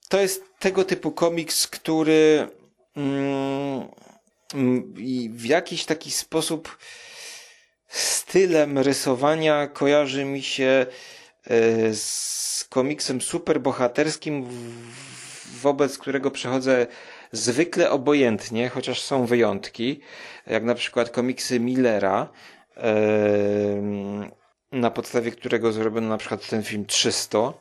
to 0.08 0.20
jest 0.20 0.44
tego 0.58 0.84
typu 0.84 1.12
komiks, 1.12 1.66
który 1.66 2.48
mm, 2.96 3.88
w 5.30 5.44
jakiś 5.44 5.84
taki 5.84 6.10
sposób 6.10 6.76
stylem 7.92 8.78
rysowania 8.78 9.66
kojarzy 9.66 10.24
mi 10.24 10.42
się 10.42 10.86
e, 11.44 11.94
z 11.94 12.66
komiksem 12.70 13.20
superbohaterskim, 13.20 14.46
wobec 15.62 15.98
którego 15.98 16.30
przechodzę 16.30 16.86
zwykle 17.32 17.90
obojętnie, 17.90 18.68
chociaż 18.68 19.02
są 19.02 19.26
wyjątki, 19.26 20.00
jak 20.46 20.64
na 20.64 20.74
przykład 20.74 21.10
komiksy 21.10 21.60
Millera, 21.60 22.28
na 24.72 24.90
podstawie 24.90 25.30
którego 25.30 25.72
zrobiono 25.72 26.08
na 26.08 26.18
przykład 26.18 26.48
ten 26.48 26.62
film 26.62 26.86
300. 26.86 27.52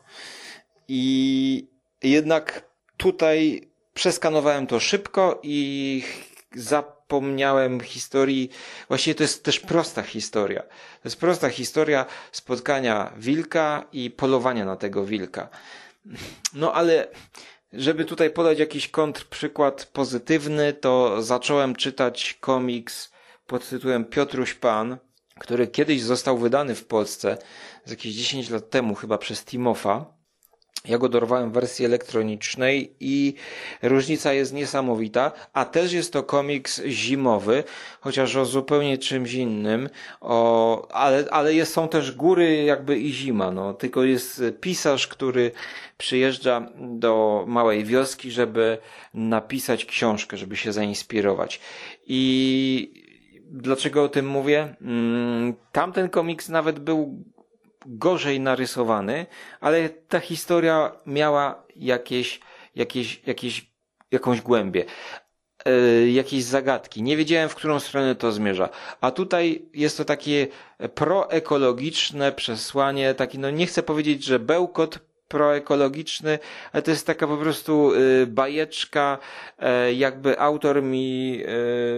I 0.87 1.67
jednak 2.03 2.69
tutaj 2.97 3.69
przeskanowałem 3.93 4.67
to 4.67 4.79
szybko 4.79 5.39
i 5.43 6.03
zapomniałem 7.11 7.79
historii. 7.79 8.49
Właściwie 8.87 9.15
to 9.15 9.23
jest 9.23 9.43
też 9.43 9.59
prosta 9.59 10.01
historia. 10.01 10.61
To 10.61 11.05
jest 11.05 11.19
prosta 11.19 11.49
historia 11.49 12.05
spotkania 12.31 13.13
wilka 13.17 13.85
i 13.93 14.11
polowania 14.11 14.65
na 14.65 14.75
tego 14.75 15.05
wilka. 15.05 15.49
No 16.53 16.73
ale 16.73 17.07
żeby 17.73 18.05
tutaj 18.05 18.29
podać 18.29 18.59
jakiś 18.59 18.87
kontrprzykład 18.87 19.85
pozytywny, 19.93 20.73
to 20.73 21.21
zacząłem 21.21 21.75
czytać 21.75 22.37
komiks 22.39 23.11
pod 23.47 23.69
tytułem 23.69 24.05
Piotruś 24.05 24.53
Pan, 24.53 24.97
który 25.39 25.67
kiedyś 25.67 26.01
został 26.01 26.37
wydany 26.37 26.75
w 26.75 26.85
Polsce 26.85 27.37
z 27.85 27.91
jakieś 27.91 28.13
10 28.13 28.49
lat 28.49 28.69
temu 28.69 28.95
chyba 28.95 29.17
przez 29.17 29.45
Timofa. 29.45 30.20
Ja 30.85 30.97
go 30.97 31.09
dorwałem 31.09 31.49
w 31.49 31.53
wersji 31.53 31.85
elektronicznej 31.85 32.93
i 32.99 33.33
różnica 33.81 34.33
jest 34.33 34.53
niesamowita, 34.53 35.31
a 35.53 35.65
też 35.65 35.93
jest 35.93 36.13
to 36.13 36.23
komiks 36.23 36.81
zimowy, 36.85 37.63
chociaż 37.99 38.35
o 38.35 38.45
zupełnie 38.45 38.97
czymś 38.97 39.33
innym, 39.33 39.89
o, 40.21 40.87
ale, 40.91 41.25
ale 41.31 41.53
jest, 41.53 41.73
są 41.73 41.87
też 41.87 42.11
góry 42.11 42.63
jakby 42.63 42.99
i 42.99 43.13
zima, 43.13 43.51
no, 43.51 43.73
tylko 43.73 44.03
jest 44.03 44.43
pisarz, 44.61 45.07
który 45.07 45.51
przyjeżdża 45.97 46.67
do 46.79 47.43
małej 47.47 47.85
wioski, 47.85 48.31
żeby 48.31 48.77
napisać 49.13 49.85
książkę, 49.85 50.37
żeby 50.37 50.57
się 50.57 50.73
zainspirować. 50.73 51.59
I 52.07 52.93
dlaczego 53.51 54.03
o 54.03 54.09
tym 54.09 54.27
mówię? 54.27 54.75
Mm, 54.81 55.53
tamten 55.71 56.09
komiks 56.09 56.49
nawet 56.49 56.79
był 56.79 57.23
gorzej 57.85 58.39
narysowany, 58.39 59.25
ale 59.61 59.89
ta 59.89 60.19
historia 60.19 60.91
miała 61.05 61.63
jakieś, 61.75 62.39
jakieś, 62.75 63.21
jakieś, 63.25 63.71
jakąś 64.11 64.41
głębię. 64.41 64.85
Yy, 65.65 66.11
jakieś 66.11 66.43
zagadki. 66.43 67.03
Nie 67.03 67.17
wiedziałem, 67.17 67.49
w 67.49 67.55
którą 67.55 67.79
stronę 67.79 68.15
to 68.15 68.31
zmierza. 68.31 68.69
A 69.01 69.11
tutaj 69.11 69.65
jest 69.73 69.97
to 69.97 70.05
takie 70.05 70.47
proekologiczne 70.95 72.31
przesłanie, 72.31 73.13
taki, 73.13 73.39
no 73.39 73.49
nie 73.49 73.65
chcę 73.65 73.83
powiedzieć, 73.83 74.23
że 74.23 74.39
bełkot 74.39 74.99
proekologiczny, 75.31 76.39
ale 76.73 76.83
to 76.83 76.91
jest 76.91 77.07
taka 77.07 77.27
po 77.27 77.37
prostu 77.37 77.93
y, 77.93 78.27
bajeczka, 78.27 79.17
e, 79.59 79.93
jakby 79.93 80.39
autor 80.39 80.83
mi 80.83 81.41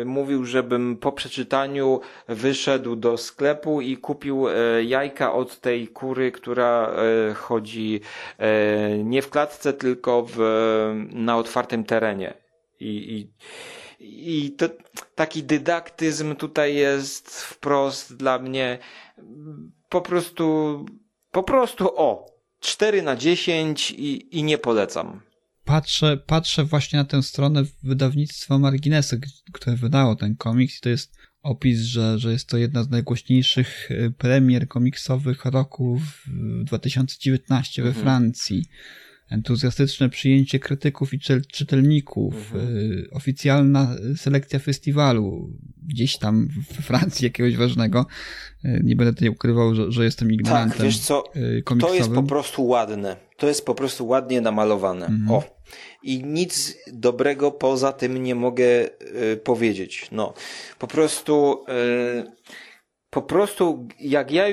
y, 0.01 0.05
mówił, 0.05 0.45
żebym 0.45 0.97
po 0.97 1.11
przeczytaniu 1.11 2.01
wyszedł 2.27 2.95
do 2.95 3.17
sklepu 3.17 3.81
i 3.81 3.97
kupił 3.97 4.49
e, 4.49 4.83
jajka 4.83 5.33
od 5.33 5.59
tej 5.59 5.87
kury, 5.87 6.31
która 6.31 6.91
e, 7.29 7.33
chodzi 7.33 8.01
nie 9.03 9.21
w 9.21 9.29
klatce, 9.29 9.73
tylko 9.73 10.25
w, 10.29 10.37
na 11.11 11.37
otwartym 11.37 11.83
terenie. 11.83 12.33
I, 12.79 12.87
i 12.87 13.27
i 14.03 14.51
to, 14.51 14.65
taki 15.15 15.43
dydaktyzm 15.43 16.35
tutaj 16.35 16.75
jest 16.75 17.41
wprost 17.43 18.15
dla 18.15 18.39
mnie 18.39 18.77
po 19.89 20.01
prostu, 20.01 20.85
po 21.31 21.43
prostu 21.43 21.89
o, 21.95 22.32
4 22.63 23.01
na 23.01 23.15
10 23.15 23.91
i, 23.91 24.39
i 24.39 24.43
nie 24.43 24.57
polecam. 24.57 25.21
Patrzę, 25.65 26.17
patrzę 26.17 26.63
właśnie 26.63 26.99
na 26.99 27.05
tę 27.05 27.23
stronę 27.23 27.63
wydawnictwa 27.83 28.57
Marginesy, 28.57 29.19
które 29.53 29.75
wydało 29.75 30.15
ten 30.15 30.35
komiks 30.35 30.77
i 30.77 30.81
to 30.81 30.89
jest 30.89 31.13
opis, 31.41 31.79
że, 31.79 32.19
że 32.19 32.31
jest 32.31 32.49
to 32.49 32.57
jedna 32.57 32.83
z 32.83 32.89
najgłośniejszych 32.89 33.91
e, 33.91 34.11
premier 34.11 34.67
komiksowych 34.67 35.45
roku 35.45 35.99
w 35.99 36.63
2019 36.63 37.81
we 37.81 37.87
mhm. 37.87 38.05
Francji 38.05 38.65
entuzjastyczne 39.29 40.09
przyjęcie 40.09 40.59
krytyków 40.59 41.13
i 41.13 41.19
czytelników, 41.51 42.35
mhm. 42.35 42.77
Y, 42.77 43.07
oficjalna 43.11 43.95
selekcja 44.17 44.59
festiwalu 44.59 45.49
gdzieś 45.87 46.17
tam 46.17 46.47
w 46.47 46.81
Francji 46.81 47.25
jakiegoś 47.25 47.55
ważnego. 47.55 48.05
Y, 48.65 48.81
nie 48.83 48.95
będę 48.95 49.13
tutaj 49.13 49.29
ukrywał, 49.29 49.75
że, 49.75 49.91
że 49.91 50.03
jestem 50.03 50.31
ignorantem 50.31 50.77
Tak, 50.77 50.85
wiesz 50.85 50.99
co, 50.99 51.23
komiksowym. 51.65 51.79
to 51.79 51.93
jest 51.93 52.11
po 52.11 52.23
prostu 52.23 52.67
ładne. 52.67 53.15
To 53.37 53.47
jest 53.47 53.65
po 53.65 53.75
prostu 53.75 54.07
ładnie 54.07 54.41
namalowane. 54.41 55.05
Mhm. 55.05 55.31
O. 55.31 55.43
I 56.03 56.23
nic 56.23 56.77
dobrego 56.93 57.51
poza 57.51 57.91
tym 57.91 58.23
nie 58.23 58.35
mogę 58.35 58.65
y, 59.33 59.37
powiedzieć. 59.43 60.07
No. 60.11 60.33
Po 60.79 60.87
prostu... 60.87 61.65
Y, 62.19 62.43
po 63.13 63.21
prostu 63.21 63.87
jak 63.99 64.31
ja 64.31 64.45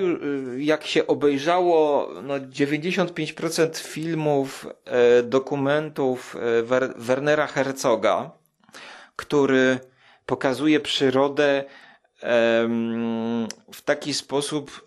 jak 0.57 0.87
się 0.87 1.07
obejrzało 1.07 2.09
no 2.23 2.35
95% 2.35 3.77
filmów, 3.77 4.67
e, 4.85 5.23
dokumentów 5.23 6.37
e, 6.37 6.63
Wer 6.63 6.95
Wernera 6.97 7.47
Herzoga, 7.47 8.31
który 9.17 9.79
pokazuje 10.27 10.81
przyrodę 10.81 11.65
w 13.73 13.83
taki 13.85 14.15
sposób, 14.15 14.85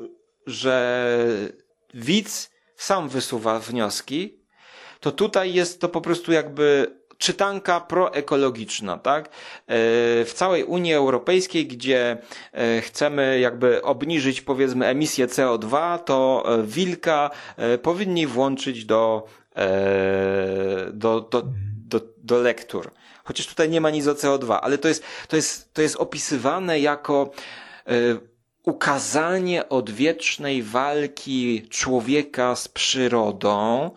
że 0.48 1.08
widz 1.94 2.52
sam 2.76 3.10
wysuwa 3.10 3.60
wnioski, 3.60 4.40
to 5.00 5.12
tutaj 5.12 5.54
jest 5.54 5.82
to 5.82 5.90
po 5.90 6.02
prostu 6.02 6.32
jakby 6.32 6.98
czytanka 7.18 7.80
proekologiczna, 7.80 8.98
tak? 8.98 9.26
E, 9.26 9.30
w 10.26 10.32
całej 10.34 10.64
Unii 10.64 10.94
Europejskiej, 10.94 11.68
gdzie 11.68 12.18
e, 12.52 12.82
chcemy 12.82 13.40
jakby 13.40 13.82
obniżyć 13.82 14.42
powiedzmy 14.42 14.86
emisję 14.88 15.28
CO2, 15.28 16.00
to 16.00 16.44
e, 16.46 16.64
wilka 16.64 17.30
powinni 17.82 18.28
włączyć 18.28 18.86
do, 18.86 19.28
do, 20.94 21.22
do, 21.22 21.44
do, 21.88 22.02
do 22.18 22.42
lektur. 22.42 22.92
Chociaż 23.24 23.48
tutaj 23.48 23.70
nie 23.70 23.82
ma 23.82 23.90
nic 23.90 24.08
o 24.08 24.14
CO2, 24.14 24.60
ale 24.62 24.78
to 24.78 24.88
jest, 24.88 25.04
to 25.28 25.36
jest, 25.36 25.74
to 25.74 25.82
jest 25.82 25.96
opisywane 25.96 26.80
jako 26.80 27.32
ukazanie 28.64 29.70
odwiecznej 29.70 30.64
walki 30.64 31.68
człowieka 31.70 32.56
z 32.56 32.68
przyrodą, 32.68 33.92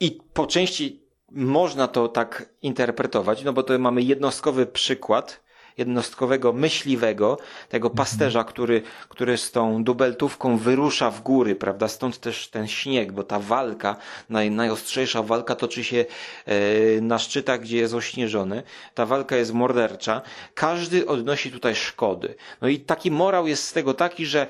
i 0.00 0.20
po 0.32 0.46
części 0.46 1.04
można 1.30 1.88
to 1.88 2.08
tak 2.08 2.48
interpretować, 2.62 3.44
no 3.44 3.52
bo 3.52 3.62
to 3.62 3.78
mamy 3.78 4.02
jednostkowy 4.02 4.66
przykład 4.66 5.44
jednostkowego 5.78 6.52
myśliwego, 6.52 7.38
tego 7.68 7.88
mhm. 7.88 7.96
pasterza, 7.96 8.44
który, 8.44 8.82
który 9.08 9.36
z 9.36 9.50
tą 9.50 9.84
dubeltówką 9.84 10.56
wyrusza 10.56 11.10
w 11.10 11.22
góry, 11.22 11.56
prawda? 11.56 11.88
Stąd 11.88 12.20
też 12.20 12.48
ten 12.48 12.68
śnieg, 12.68 13.12
bo 13.12 13.24
ta 13.24 13.38
walka, 13.38 13.96
naj, 14.28 14.50
najostrzejsza 14.50 15.22
walka 15.22 15.54
toczy 15.54 15.84
się 15.84 16.04
e, 16.46 16.54
na 17.00 17.18
szczytach, 17.18 17.60
gdzie 17.60 17.76
jest 17.76 17.94
ośnieżony. 17.94 18.62
Ta 18.94 19.06
walka 19.06 19.36
jest 19.36 19.52
mordercza. 19.52 20.22
Każdy 20.54 21.06
odnosi 21.06 21.50
tutaj 21.50 21.74
szkody. 21.74 22.34
No 22.60 22.68
i 22.68 22.80
taki 22.80 23.10
morał 23.10 23.46
jest 23.46 23.64
z 23.64 23.72
tego 23.72 23.94
taki, 23.94 24.26
że 24.26 24.40
e, 24.42 24.46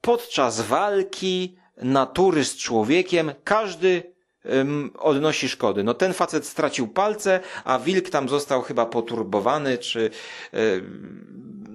podczas 0.00 0.60
walki 0.60 1.56
natury 1.76 2.44
z 2.44 2.56
człowiekiem 2.56 3.32
każdy 3.44 4.15
odnosi 4.98 5.48
szkody. 5.48 5.84
No 5.84 5.94
ten 5.94 6.12
facet 6.12 6.46
stracił 6.46 6.88
palce, 6.88 7.40
a 7.64 7.78
wilk 7.78 8.10
tam 8.10 8.28
został 8.28 8.62
chyba 8.62 8.86
poturbowany, 8.86 9.78
czy 9.78 10.10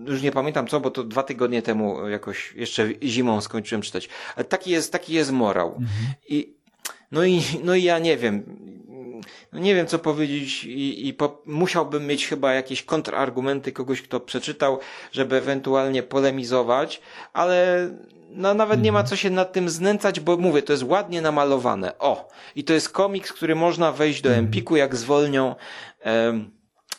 już 0.07 0.21
nie 0.21 0.31
pamiętam 0.31 0.67
co, 0.67 0.79
bo 0.79 0.91
to 0.91 1.03
dwa 1.03 1.23
tygodnie 1.23 1.61
temu 1.61 2.07
jakoś 2.07 2.53
jeszcze 2.55 2.89
zimą 3.03 3.41
skończyłem 3.41 3.81
czytać. 3.81 4.09
Ale 4.35 4.45
taki 4.45 4.71
jest, 4.71 4.91
taki 4.91 5.13
jest 5.13 5.31
morał. 5.31 5.67
Mhm. 5.67 5.89
I, 6.29 6.53
no 7.11 7.25
i, 7.25 7.41
no 7.63 7.75
i 7.75 7.83
ja 7.83 7.99
nie 7.99 8.17
wiem, 8.17 8.43
no 9.53 9.59
nie 9.59 9.75
wiem 9.75 9.87
co 9.87 9.99
powiedzieć 9.99 10.63
i, 10.63 11.07
i 11.07 11.13
po, 11.13 11.41
musiałbym 11.45 12.07
mieć 12.07 12.27
chyba 12.27 12.53
jakieś 12.53 12.83
kontrargumenty 12.83 13.71
kogoś, 13.71 14.01
kto 14.01 14.19
przeczytał, 14.19 14.79
żeby 15.11 15.35
ewentualnie 15.35 16.03
polemizować, 16.03 17.01
ale 17.33 17.89
no 18.29 18.53
nawet 18.53 18.81
nie 18.81 18.91
ma 18.91 18.99
mhm. 18.99 19.09
co 19.09 19.15
się 19.15 19.29
nad 19.29 19.53
tym 19.53 19.69
znęcać, 19.69 20.19
bo 20.19 20.37
mówię, 20.37 20.61
to 20.61 20.73
jest 20.73 20.83
ładnie 20.83 21.21
namalowane. 21.21 21.97
O! 21.99 22.29
I 22.55 22.63
to 22.63 22.73
jest 22.73 22.89
komiks, 22.89 23.33
który 23.33 23.55
można 23.55 23.91
wejść 23.91 24.21
do 24.21 24.29
mhm. 24.29 24.45
Empiku, 24.45 24.75
jak 24.75 24.95
zwolnią, 24.95 25.55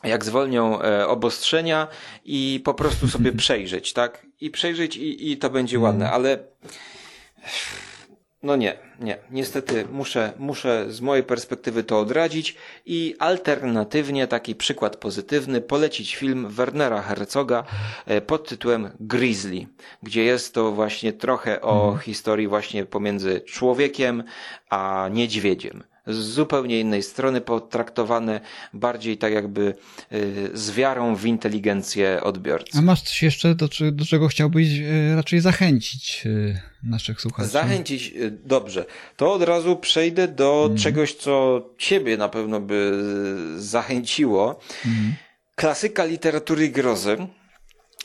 jak 0.04 0.24
zwolnią 0.24 0.82
e, 0.82 1.08
obostrzenia 1.08 1.88
i 2.24 2.60
po 2.64 2.74
prostu 2.74 3.08
sobie 3.08 3.32
przejrzeć, 3.42 3.92
tak? 3.92 4.26
I 4.40 4.50
przejrzeć 4.50 4.96
i, 4.96 5.32
i 5.32 5.36
to 5.36 5.50
będzie 5.50 5.78
ładne, 5.78 6.04
mhm. 6.04 6.14
ale 6.14 6.38
no 8.42 8.56
nie, 8.56 8.78
nie. 9.00 9.18
Niestety 9.30 9.84
muszę, 9.92 10.32
muszę 10.38 10.86
z 10.88 11.00
mojej 11.00 11.24
perspektywy 11.24 11.84
to 11.84 12.00
odradzić 12.00 12.56
i 12.86 13.14
alternatywnie 13.18 14.26
taki 14.26 14.54
przykład 14.54 14.96
pozytywny 14.96 15.60
polecić 15.60 16.16
film 16.16 16.48
Wernera 16.48 17.02
Herzoga 17.02 17.64
e, 18.06 18.20
pod 18.20 18.48
tytułem 18.48 18.90
Grizzly, 19.00 19.66
gdzie 20.02 20.24
jest 20.24 20.54
to 20.54 20.72
właśnie 20.72 21.12
trochę 21.12 21.60
o 21.60 21.84
mhm. 21.84 21.98
historii 21.98 22.48
właśnie 22.48 22.86
pomiędzy 22.86 23.40
człowiekiem 23.40 24.24
a 24.70 25.08
niedźwiedziem 25.12 25.91
z 26.06 26.16
zupełnie 26.16 26.80
innej 26.80 27.02
strony 27.02 27.40
potraktowane 27.40 28.40
bardziej 28.72 29.18
tak 29.18 29.32
jakby 29.32 29.74
y, 30.12 30.50
z 30.54 30.70
wiarą 30.70 31.16
w 31.16 31.26
inteligencję 31.26 32.20
odbiorcy. 32.22 32.78
A 32.78 32.82
masz 32.82 33.02
coś 33.02 33.22
jeszcze, 33.22 33.54
do, 33.54 33.68
do 33.92 34.04
czego 34.04 34.28
chciałbyś 34.28 34.68
y, 34.78 35.12
raczej 35.16 35.40
zachęcić 35.40 36.22
y, 36.26 36.60
naszych 36.82 37.20
słuchaczy? 37.20 37.48
Zachęcić, 37.48 38.14
dobrze. 38.44 38.84
To 39.16 39.32
od 39.32 39.42
razu 39.42 39.76
przejdę 39.76 40.28
do 40.28 40.64
mm. 40.66 40.78
czegoś, 40.78 41.14
co 41.14 41.62
ciebie 41.78 42.16
na 42.16 42.28
pewno 42.28 42.60
by 42.60 43.02
zachęciło. 43.56 44.60
Mm. 44.86 45.14
Klasyka 45.54 46.04
literatury 46.04 46.68
grozy. 46.68 47.16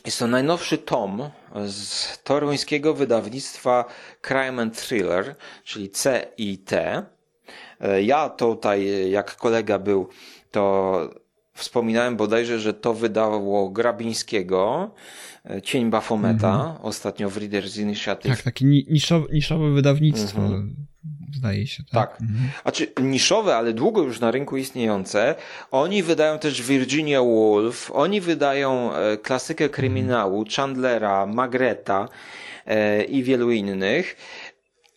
Jest 0.06 0.20
to 0.20 0.28
najnowszy 0.28 0.78
tom 0.78 1.30
z 1.68 2.08
toruńskiego 2.24 2.94
wydawnictwa 2.94 3.86
Crime 4.22 4.62
and 4.62 4.82
Thriller, 4.82 5.36
czyli 5.64 5.92
CIT. 5.92 6.72
E, 7.82 8.04
ja 8.04 8.30
tutaj, 8.30 9.10
jak 9.12 9.36
kolega 9.36 9.80
był, 9.80 10.08
to 10.52 11.28
wspominałem 11.58 12.18
bodajże, 12.18 12.60
że 12.60 12.74
to 12.74 12.94
wydało 12.94 13.70
Grabińskiego, 13.70 14.92
e, 15.50 15.62
Cień 15.62 15.90
Bafometa, 15.90 16.54
mm 16.54 16.68
-hmm. 16.68 16.80
ostatnio 16.82 17.30
w 17.30 17.38
Reader's 17.38 17.82
Initiative. 17.82 18.36
Tak, 18.36 18.42
takie 18.42 18.66
niszowe, 18.66 19.28
niszowe 19.34 19.72
wydawnictwo. 19.72 20.42
Mm 20.42 20.52
-hmm. 20.52 20.88
Zdaje 21.36 21.68
się, 21.68 21.84
tak? 21.84 22.12
Tak. 22.12 22.22
Mhm. 22.22 22.50
A 22.64 22.72
czy 22.72 22.92
niszowe, 23.02 23.56
ale 23.56 23.74
długo 23.74 24.04
już 24.04 24.20
na 24.20 24.32
rynku 24.32 24.58
istniejące. 24.58 25.36
Oni 25.72 26.04
wydają 26.04 26.40
też 26.40 26.62
Virginia 26.62 27.22
Woolf, 27.22 27.92
oni 27.92 28.22
wydają 28.22 28.94
e, 28.94 29.18
klasykę 29.18 29.70
kryminału, 29.70 30.46
Chandlera, 30.56 31.26
Magreta 31.26 32.10
e, 32.66 33.04
i 33.04 33.24
wielu 33.24 33.52
innych. 33.52 34.16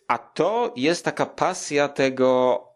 A 0.07 0.17
to 0.17 0.73
jest 0.77 1.05
taka 1.05 1.25
pasja 1.25 1.87
tego 1.87 2.61
E, 2.65 2.70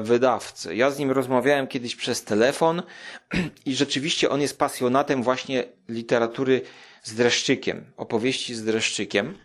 wydawcy. 0.00 0.76
Ja 0.76 0.90
z 0.90 0.98
nim 0.98 1.10
rozmawiałem 1.10 1.66
kiedyś 1.66 1.96
przez 1.96 2.24
telefon 2.24 2.82
i 3.66 3.74
rzeczywiście 3.74 4.30
on 4.30 4.40
jest 4.40 4.58
pasjonatem 4.58 5.22
właśnie 5.22 5.64
literatury 5.88 6.60
z 7.02 7.14
dreszczykiem, 7.14 7.92
opowieści 7.96 8.54
z 8.54 8.64
dreszczykiem 8.64 9.38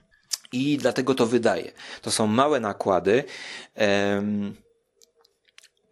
i 0.52 0.78
dlatego 0.78 1.15
to 1.15 1.26
wydaje. 1.26 1.71
To 2.02 2.12
są 2.12 2.28
małe 2.28 2.60
nakłady, 2.60 3.23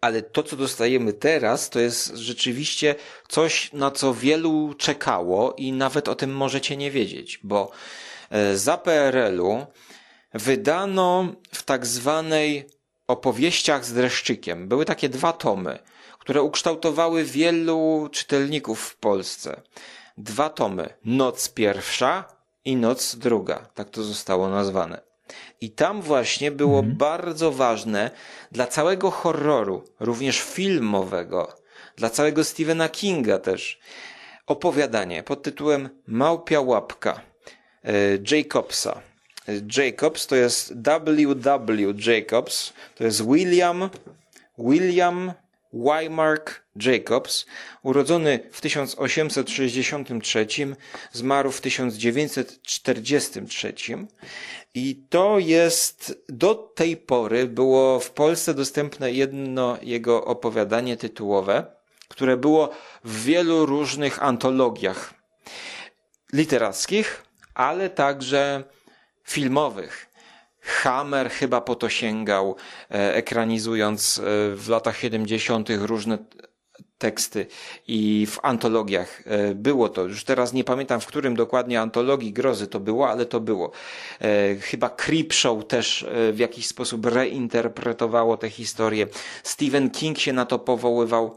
ale 0.00 0.22
to, 0.22 0.42
co 0.42 0.56
dostajemy 0.56 1.12
teraz, 1.12 1.70
to 1.70 1.80
jest 1.80 2.16
rzeczywiście 2.16 2.94
coś, 3.28 3.72
na 3.72 3.90
co 3.90 4.14
wielu 4.14 4.74
czekało 4.78 5.54
i 5.54 5.72
nawet 5.72 6.08
o 6.08 6.14
tym 6.14 6.36
możecie 6.36 6.76
nie 6.76 6.90
wiedzieć, 6.90 7.40
bo 7.42 7.70
e, 8.30 8.56
za 8.56 8.78
PRL-u 8.78 9.66
wydano 10.34 11.34
w 11.54 11.62
tak 11.62 11.86
zwanej 11.86 12.66
opowieściach 13.06 13.84
z 13.84 13.92
dreszczykiem. 13.92 14.68
Były 14.68 14.84
takie 14.84 15.08
dwa 15.08 15.32
tomy, 15.32 15.78
które 16.18 16.42
ukształtowały 16.42 17.24
wielu 17.24 18.08
czytelników 18.12 18.80
w 18.80 18.96
Polsce. 18.96 19.62
Dwa 20.16 20.50
tomy. 20.50 20.94
Noc 21.04 21.48
pierwsza 21.48 22.24
i 22.64 22.76
Noc 22.76 23.16
druga. 23.16 23.66
Tak 23.74 23.90
to 23.90 24.02
zostało 24.02 24.48
nazwane. 24.48 25.00
I 25.60 25.70
tam 25.70 26.02
właśnie 26.02 26.50
było 26.50 26.78
mhm. 26.78 26.96
bardzo 26.96 27.52
ważne 27.52 28.10
dla 28.52 28.66
całego 28.66 29.10
horroru, 29.10 29.84
również 30.00 30.40
filmowego, 30.40 31.56
dla 31.96 32.10
całego 32.10 32.44
Stephena 32.44 32.88
Kinga 32.88 33.38
też, 33.38 33.80
opowiadanie 34.46 35.22
pod 35.22 35.42
tytułem 35.42 35.88
Małpia 36.06 36.60
Łapka 36.60 37.20
e, 37.84 37.92
Jacobsa. 38.30 39.11
Jacobs 39.76 40.26
to 40.26 40.36
jest 40.36 40.74
W.W. 40.74 41.94
Jacobs, 42.06 42.72
to 42.94 43.04
jest 43.04 43.26
William, 43.26 43.90
William 44.58 45.32
Wymark 45.72 46.62
Jacobs, 46.76 47.46
urodzony 47.82 48.40
w 48.52 48.60
1863, 48.60 50.46
zmarł 51.12 51.50
w 51.50 51.60
1943 51.60 53.74
i 54.74 55.02
to 55.10 55.38
jest, 55.38 56.22
do 56.28 56.54
tej 56.54 56.96
pory 56.96 57.46
było 57.46 58.00
w 58.00 58.10
Polsce 58.10 58.54
dostępne 58.54 59.12
jedno 59.12 59.78
jego 59.82 60.24
opowiadanie 60.24 60.96
tytułowe, 60.96 61.66
które 62.08 62.36
było 62.36 62.70
w 63.04 63.24
wielu 63.24 63.66
różnych 63.66 64.22
antologiach 64.22 65.14
literackich, 66.32 67.22
ale 67.54 67.90
także 67.90 68.64
filmowych. 69.24 70.12
Hammer 70.60 71.30
chyba 71.30 71.60
po 71.60 71.74
to 71.74 71.88
sięgał, 71.88 72.56
e, 72.90 73.14
ekranizując 73.14 74.18
e, 74.18 74.22
w 74.56 74.68
latach 74.68 74.96
70. 74.96 75.68
różne 75.70 76.18
teksty 77.02 77.46
i 77.88 78.26
w 78.30 78.38
antologiach 78.42 79.22
e, 79.26 79.54
było 79.54 79.88
to. 79.88 80.02
Już 80.02 80.24
teraz 80.24 80.52
nie 80.52 80.64
pamiętam, 80.64 81.00
w 81.00 81.06
którym 81.06 81.36
dokładnie 81.36 81.80
antologii 81.80 82.32
grozy 82.32 82.66
to 82.66 82.80
było, 82.80 83.10
ale 83.10 83.26
to 83.26 83.40
było. 83.40 83.70
Chyba 84.60 84.88
Creepshow 84.88 85.66
też 85.66 86.06
w 86.32 86.38
jakiś 86.38 86.66
sposób 86.66 87.06
reinterpretowało 87.06 88.36
tę 88.36 88.50
historię. 88.50 89.06
Stephen 89.42 89.90
King 89.90 90.18
się 90.18 90.32
na 90.32 90.46
to 90.46 90.58
powoływał. 90.58 91.36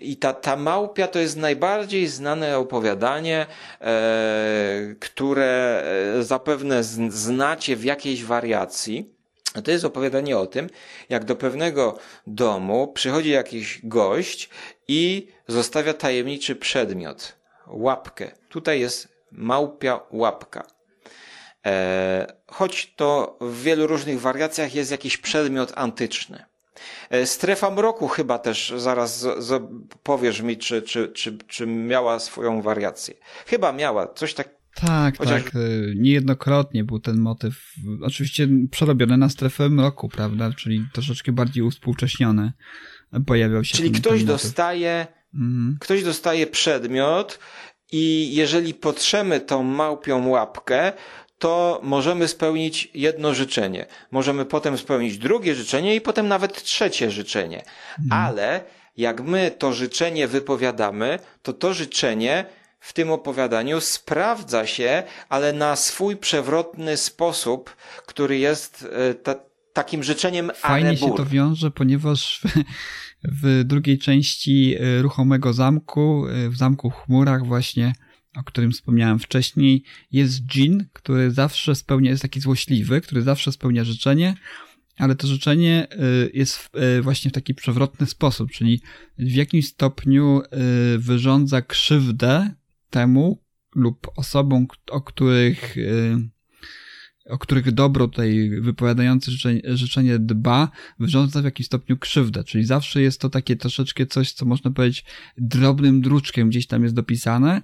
I 0.00 0.16
ta, 0.16 0.32
ta 0.32 0.56
małpia 0.56 1.08
to 1.08 1.18
jest 1.18 1.36
najbardziej 1.36 2.06
znane 2.06 2.58
opowiadanie, 2.58 3.46
e, 3.80 4.94
które 5.00 5.82
e, 6.18 6.22
zapewne 6.22 6.84
znacie 7.08 7.76
w 7.76 7.84
jakiejś 7.84 8.24
wariacji. 8.24 9.16
To 9.64 9.70
jest 9.70 9.84
opowiadanie 9.84 10.38
o 10.38 10.46
tym, 10.46 10.70
jak 11.08 11.24
do 11.24 11.36
pewnego 11.36 11.98
domu 12.26 12.92
przychodzi 12.94 13.30
jakiś 13.30 13.80
gość 13.84 14.50
i 14.88 15.28
zostawia 15.48 15.94
tajemniczy 15.94 16.56
przedmiot. 16.56 17.36
Łapkę. 17.66 18.30
Tutaj 18.48 18.80
jest 18.80 19.08
małpia 19.32 20.00
łapka. 20.10 20.66
E, 21.66 22.26
choć 22.46 22.94
to 22.96 23.38
w 23.40 23.62
wielu 23.62 23.86
różnych 23.86 24.20
wariacjach 24.20 24.74
jest 24.74 24.90
jakiś 24.90 25.18
przedmiot 25.18 25.72
antyczny. 25.76 26.44
E, 27.10 27.26
strefa 27.26 27.70
mroku 27.70 28.08
chyba 28.08 28.38
też 28.38 28.72
zaraz 28.76 29.20
z, 29.20 29.44
z, 29.44 29.62
powiesz 30.02 30.40
mi, 30.40 30.56
czy, 30.56 30.82
czy, 30.82 31.08
czy, 31.08 31.38
czy 31.46 31.66
miała 31.66 32.18
swoją 32.18 32.62
wariację. 32.62 33.14
Chyba 33.46 33.72
miała, 33.72 34.06
coś 34.14 34.34
tak. 34.34 34.56
Tak, 34.74 35.18
Chociaż... 35.18 35.44
tak. 35.44 35.54
E, 35.54 35.58
niejednokrotnie 35.94 36.84
był 36.84 37.00
ten 37.00 37.20
motyw, 37.20 37.74
oczywiście 38.02 38.48
przerobiony 38.70 39.16
na 39.16 39.28
strefę 39.28 39.68
mroku, 39.68 40.08
prawda? 40.08 40.52
Czyli 40.52 40.84
troszeczkę 40.92 41.32
bardziej 41.32 41.62
uspółcześniony 41.62 42.52
pojawiał 43.26 43.64
się. 43.64 43.76
Czyli 43.76 43.90
ktoś 43.90 44.18
ten 44.18 44.26
dostaje, 44.26 45.06
mhm. 45.34 45.76
ktoś 45.80 46.04
dostaje 46.04 46.46
przedmiot 46.46 47.38
i 47.92 48.34
jeżeli 48.34 48.74
potrzemy 48.74 49.40
tą 49.40 49.62
małpią 49.62 50.28
łapkę, 50.28 50.92
to 51.38 51.80
możemy 51.82 52.28
spełnić 52.28 52.90
jedno 52.94 53.34
życzenie. 53.34 53.86
Możemy 54.10 54.44
potem 54.44 54.78
spełnić 54.78 55.18
drugie 55.18 55.54
życzenie 55.54 55.94
i 55.94 56.00
potem 56.00 56.28
nawet 56.28 56.62
trzecie 56.62 57.10
życzenie. 57.10 57.62
Mhm. 57.98 58.22
Ale 58.22 58.64
jak 58.96 59.20
my 59.20 59.50
to 59.58 59.72
życzenie 59.72 60.28
wypowiadamy, 60.28 61.18
to 61.42 61.52
to 61.52 61.74
życzenie 61.74 62.44
w 62.80 62.92
tym 62.92 63.10
opowiadaniu 63.10 63.80
sprawdza 63.80 64.66
się, 64.66 65.02
ale 65.28 65.52
na 65.52 65.76
swój 65.76 66.16
przewrotny 66.16 66.96
sposób, 66.96 67.76
który 68.06 68.38
jest 68.38 68.88
e, 68.92 69.14
ta, 69.14 69.34
takim 69.72 70.02
życzeniem 70.02 70.50
Fajnie 70.54 70.96
się 70.96 71.14
to 71.14 71.26
wiąże, 71.26 71.70
ponieważ 71.70 72.42
w, 73.24 73.62
drugiej 73.64 73.98
części 73.98 74.74
e, 74.74 75.02
ruchomego 75.02 75.52
zamku, 75.52 76.26
e, 76.26 76.48
w 76.48 76.56
zamku 76.56 76.90
chmurach 76.90 77.46
właśnie 77.46 77.92
o 78.36 78.44
którym 78.44 78.72
wspomniałem 78.72 79.18
wcześniej. 79.18 79.82
Jest 80.12 80.46
dżin, 80.46 80.86
który 80.92 81.30
zawsze 81.30 81.74
spełnia, 81.74 82.10
jest 82.10 82.22
taki 82.22 82.40
złośliwy, 82.40 83.00
który 83.00 83.22
zawsze 83.22 83.52
spełnia 83.52 83.84
życzenie, 83.84 84.34
ale 84.96 85.14
to 85.14 85.26
życzenie 85.26 85.86
y, 85.92 86.30
jest 86.34 86.70
właśnie 87.02 87.30
w 87.30 87.34
taki 87.34 87.54
przewrotny 87.54 88.06
sposób, 88.06 88.50
czyli 88.50 88.80
w 89.18 89.34
jakimś 89.34 89.66
stopniu 89.66 90.42
wyrządza 90.98 91.62
krzywdę 91.62 92.50
temu 92.90 93.42
lub 93.74 94.10
osobom, 94.16 94.66
o 94.90 95.00
których 95.00 95.76
o 97.28 97.38
których 97.38 97.72
dobro 97.72 98.08
tutaj 98.08 98.50
wypowiadający 98.60 99.30
życzenie, 99.30 99.60
życzenie 99.64 100.18
dba, 100.18 100.70
wyrządza 100.98 101.42
w 101.42 101.44
jakimś 101.44 101.66
stopniu 101.66 101.96
krzywdę. 101.96 102.44
Czyli 102.44 102.64
zawsze 102.64 103.02
jest 103.02 103.20
to 103.20 103.30
takie 103.30 103.56
troszeczkę 103.56 104.06
coś, 104.06 104.32
co 104.32 104.44
można 104.44 104.70
powiedzieć 104.70 105.04
drobnym 105.38 106.00
druczkiem 106.00 106.48
gdzieś 106.48 106.66
tam 106.66 106.82
jest 106.82 106.94
dopisane 106.94 107.62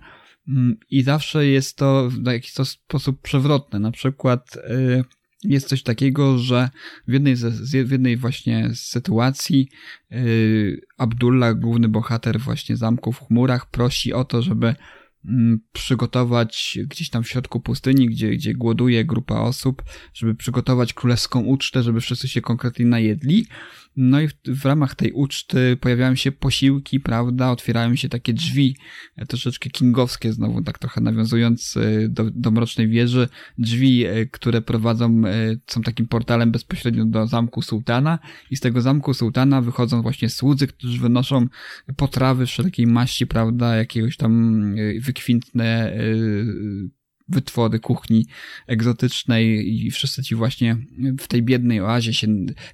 mm, 0.49 0.77
i 0.91 1.03
zawsze 1.03 1.47
jest 1.47 1.77
to 1.77 2.11
w 2.11 2.27
jakiś 2.27 2.53
sposób 2.53 3.23
przewrotne. 3.23 3.79
Na 3.79 3.91
przykład 3.91 4.59
jest 5.45 5.69
coś 5.69 5.83
takiego, 5.83 6.39
że 6.39 6.71
w 7.09 7.13
jednej, 7.13 7.37
z, 7.37 7.71
w 7.87 7.91
jednej 7.91 8.17
właśnie 8.17 8.71
sytuacji 8.75 9.69
yy, 10.11 10.81
Abdullah, 10.99 11.59
główny 11.59 11.89
bohater 11.89 12.41
właśnie 12.41 12.77
zamku 12.77 13.13
w 13.13 13.21
chmurach, 13.21 13.71
prosi 13.71 14.13
o 14.13 14.25
to, 14.25 14.43
żeby 14.43 14.75
przygotować 15.73 16.79
gdzieś 16.87 17.11
tam 17.11 17.23
w 17.23 17.29
środku 17.29 17.61
pustyni, 17.61 18.07
gdzie, 18.07 18.31
gdzie 18.31 18.55
głoduje 18.55 19.05
grupa 19.05 19.41
osób, 19.41 19.83
żeby 20.15 20.35
przygotować 20.35 20.93
królewską 20.93 21.41
ucztę, 21.41 21.83
żeby 21.83 22.01
wszyscy 22.01 22.29
się 22.29 22.41
konkretnie 22.41 22.87
najedli. 22.87 23.47
No 23.97 24.21
i 24.21 24.29
w, 24.29 24.35
w, 24.47 24.65
ramach 24.65 24.95
tej 24.95 25.13
uczty 25.13 25.77
pojawiają 25.81 26.15
się 26.15 26.33
posiłki, 26.33 27.01
prawda, 27.01 27.51
otwierają 27.51 27.97
się 27.97 28.09
takie 28.09 28.33
drzwi, 28.33 28.77
e, 29.17 29.27
troszeczkę 29.27 29.71
kingowskie 29.71 30.33
znowu, 30.33 30.63
tak 30.63 30.79
trochę 30.79 31.01
nawiązując 31.01 31.77
e, 31.77 32.09
do, 32.09 32.31
do 32.31 32.51
Mrocznej 32.51 32.89
Wieży, 32.89 33.29
drzwi, 33.59 34.05
e, 34.05 34.27
które 34.27 34.63
prowadzą, 34.63 35.23
są 35.67 35.83
takim 35.83 36.07
portalem 36.09 36.53
bezpośrednio 36.53 37.05
do 37.05 37.27
zamku 37.27 37.63
sułtana 37.63 38.19
i 38.51 38.57
z 38.57 38.61
tego 38.61 38.81
zamku 38.81 39.15
sułtana 39.15 39.61
wychodzą 39.61 40.03
właśnie 40.03 40.29
słudzy, 40.29 40.67
którzy 40.67 40.99
wynoszą 40.99 41.47
potrawy 41.97 42.47
wszelkiej 42.47 42.87
maści, 42.87 43.27
prawda, 43.27 43.77
jakiegoś 43.77 44.17
tam 44.17 44.63
wykwintne 45.01 45.93
wytwory 47.29 47.81
kuchni 47.81 48.27
egzotycznej 48.67 49.75
i 49.87 49.91
wszyscy 49.91 50.23
ci 50.23 50.35
właśnie 50.35 50.77
w 51.21 51.29
tej 51.29 51.43
biednej 51.43 51.81
oazie 51.81 52.15
się 52.15 52.27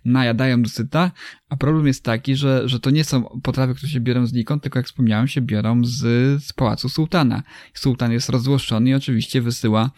najadają 0.04 0.62
do 0.62 0.68
syta, 0.68 1.12
a 1.48 1.56
problem 1.56 1.86
jest 1.86 2.04
taki, 2.04 2.36
że, 2.36 2.68
że 2.68 2.80
to 2.80 2.90
nie 2.90 3.04
są 3.04 3.40
potrawy, 3.42 3.74
które 3.74 3.92
się 3.92 4.00
biorą 4.00 4.26
znikąd, 4.26 4.62
tylko 4.62 4.78
jak 4.78 4.86
wspomniałem, 4.86 5.28
się 5.28 5.40
biorą 5.40 5.84
z, 5.84 5.98
z 6.44 6.52
pałacu 6.52 6.88
sułtana. 6.88 7.42
Sułtan 7.74 8.12
jest 8.12 8.28
rozzłoszczony 8.28 8.90
i 8.90 8.94
oczywiście 8.94 9.40
wysyła 9.40 9.90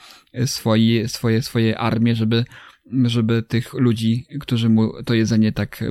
swoje, 0.47 1.09
swoje, 1.09 1.43
swoje 1.43 1.79
armie, 1.79 2.17
żeby 2.17 2.45
żeby 3.05 3.43
tych 3.43 3.75
ludzi, 3.75 4.27
którzy 4.41 4.69
mu 4.69 5.03
to 5.03 5.15
jedzenie 5.15 5.53
tak 5.53 5.85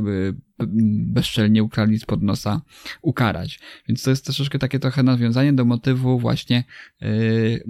bezczelnie 1.07 1.64
ukradli 1.64 1.99
spod 1.99 2.24
nosa, 2.24 2.62
ukarać. 3.01 3.60
Więc 3.88 4.03
to 4.03 4.10
jest 4.10 4.26
troszeczkę 4.26 4.60
takie 4.60 4.80
trochę 4.80 5.03
nawiązanie 5.03 5.53
do 5.53 5.66
motywu 5.66 6.20
właśnie 6.20 6.64
yy, 7.01 7.64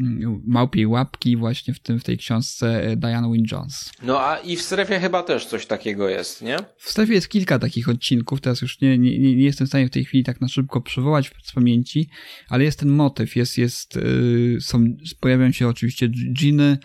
małpiej 0.45 0.87
łapki 0.87 1.37
właśnie 1.37 1.73
w 1.73 1.79
tym, 1.79 1.99
w 1.99 2.03
tej 2.03 2.17
książce 2.17 2.95
Diane 2.97 3.27
Wynne-Jones. 3.27 3.91
No 4.03 4.21
a 4.21 4.37
i 4.37 4.55
w 4.55 4.61
strefie 4.61 4.99
chyba 4.99 5.23
też 5.23 5.45
coś 5.45 5.65
takiego 5.65 6.09
jest, 6.09 6.41
nie? 6.41 6.57
W 6.77 6.89
strefie 6.89 7.13
jest 7.13 7.29
kilka 7.29 7.59
takich 7.59 7.89
odcinków, 7.89 8.41
teraz 8.41 8.61
już 8.61 8.81
nie, 8.81 8.97
nie, 8.97 9.19
nie 9.19 9.43
jestem 9.43 9.67
w 9.67 9.69
stanie 9.69 9.87
w 9.87 9.91
tej 9.91 10.05
chwili 10.05 10.23
tak 10.23 10.41
na 10.41 10.47
szybko 10.47 10.81
przywołać 10.81 11.31
z 11.43 11.51
pamięci, 11.51 12.09
ale 12.49 12.63
jest 12.63 12.79
ten 12.79 12.89
motyw, 12.89 13.35
jest, 13.35 13.57
jest, 13.57 13.95
yy, 13.95 14.57
są, 14.61 14.83
pojawiają 15.19 15.51
się 15.51 15.67
oczywiście 15.67 16.09
dżiny, 16.09 16.77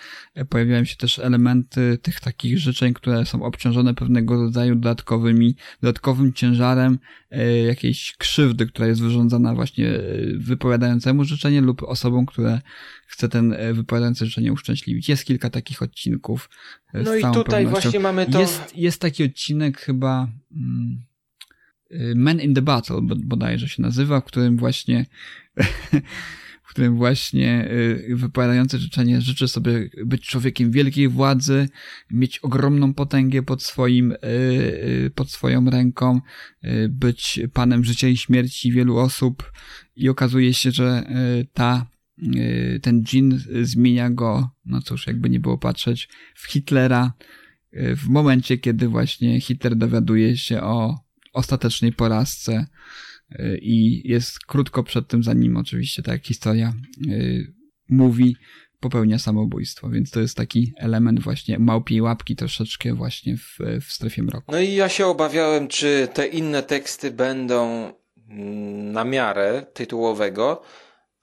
pojawiają 0.49 0.85
się 0.85 0.97
też 0.97 1.19
elementy 1.19 1.99
tych 2.03 2.21
takich 2.21 2.59
życzeń, 2.59 2.95
które 2.95 3.27
są 3.27 3.43
obciążone 3.43 3.95
pewnego 3.95 4.37
rodzaju 4.43 4.75
dodatkowymi, 4.75 5.57
dodatkowym 5.83 6.33
ciężarem 6.33 6.99
e, 7.31 7.59
jakiejś 7.59 8.17
krzywdy, 8.19 8.67
która 8.67 8.87
jest 8.87 9.03
wyrządzana 9.03 9.55
właśnie 9.55 9.89
e, 9.89 10.03
wypowiadającemu 10.37 11.25
życzenie 11.25 11.61
lub 11.61 11.83
osobom, 11.83 12.27
które 12.27 12.61
chce 13.07 13.29
ten 13.29 13.53
e, 13.53 13.75
wypowiadający 13.75 14.27
życzenie 14.27 14.53
uszczęśliwić. 14.53 15.09
Jest 15.09 15.25
kilka 15.25 15.51
takich 15.51 15.83
odcinków. 15.83 16.51
No 16.95 17.15
i 17.15 17.23
tutaj 17.23 17.65
pewnością. 17.65 17.71
właśnie 17.71 18.01
mamy 18.01 18.27
to. 18.27 18.41
Jest, 18.41 18.77
jest 18.77 19.01
taki 19.01 19.25
odcinek 19.25 19.81
chyba. 19.81 20.29
Mm, 20.57 21.03
Men 22.15 22.41
in 22.41 22.55
the 22.55 22.63
Battle 22.63 23.01
bodajże 23.03 23.69
się 23.69 23.83
nazywa, 23.83 24.21
w 24.21 24.25
którym 24.25 24.57
właśnie 24.57 25.07
którym 26.75 26.97
właśnie 26.97 27.69
y, 28.11 28.17
wypowiadający 28.17 28.79
życzenie 28.79 29.21
życzy 29.21 29.49
sobie 29.49 29.91
być 30.07 30.27
człowiekiem 30.27 30.71
wielkiej 30.71 31.09
władzy, 31.09 31.69
mieć 32.11 32.39
ogromną 32.39 32.95
potęgę 32.95 33.43
pod 33.43 33.63
swoim, 33.63 34.13
y, 34.13 34.17
y, 35.07 35.13
pod 35.15 35.31
swoją 35.31 35.71
ręką, 35.71 36.21
być 36.89 37.41
panem 37.53 37.85
życia 37.85 38.09
i 38.09 38.17
śmierci 38.17 38.73
wielu 38.73 38.99
osób 38.99 39.53
i 39.97 40.09
okazuje 40.09 40.55
się, 40.55 40.71
że 40.71 41.07
ta 41.53 41.87
ten 42.83 43.05
dżin 43.05 43.41
zmienia 43.63 44.11
go, 44.11 44.51
no 44.65 44.81
cóż, 44.83 45.07
jakby 45.07 45.31
nie 45.31 45.41
było 45.41 45.59
patrzeć, 45.59 46.09
w 46.35 46.47
Hitlera 46.47 47.13
w 47.73 48.09
momencie, 48.09 48.59
kiedy 48.59 48.89
właśnie 48.89 49.41
Hitler 49.41 49.77
dowiaduje 49.77 50.37
się 50.37 50.63
o 50.63 50.99
ostatecznej 51.33 51.93
porażce 51.93 52.67
i 53.63 54.03
jest 54.09 54.39
krótko 54.39 54.83
przed 54.83 55.09
tym, 55.09 55.23
zanim 55.23 55.57
oczywiście 55.57 56.03
jak 56.07 56.27
historia 56.27 56.75
y, 57.09 57.53
mówi, 57.89 58.37
popełnia 58.81 59.19
samobójstwo, 59.19 59.89
więc 59.89 60.11
to 60.11 60.21
jest 60.21 60.37
taki 60.37 60.73
element 60.79 61.21
właśnie 61.21 61.59
małpiej 61.59 62.01
łapki 62.01 62.37
troszeczkę 62.37 62.95
właśnie 62.95 63.37
w, 63.37 63.59
w 63.81 63.93
strefie 63.93 64.23
mroku. 64.23 64.53
No 64.53 64.61
i 64.61 64.75
ja 64.75 64.89
się 64.89 65.07
obawiałem, 65.07 65.69
czy 65.69 66.09
te 66.15 66.27
inne 66.27 66.63
teksty 66.63 67.11
będą 67.11 67.93
mm, 68.29 68.93
na 68.93 69.05
miarę 69.05 69.67
tytułowego, 69.75 70.63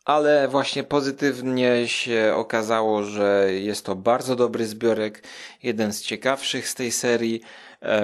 ale 0.05 0.47
właśnie 0.47 0.83
pozytywnie 0.83 1.87
się 1.87 2.33
okazało, 2.35 3.03
że 3.03 3.47
jest 3.53 3.85
to 3.85 3.95
bardzo 3.95 4.35
dobry 4.35 4.67
zbiorek, 4.67 5.23
jeden 5.63 5.93
z 5.93 6.01
ciekawszych 6.01 6.67
z 6.67 6.75
tej 6.75 6.91
serii. 6.91 7.41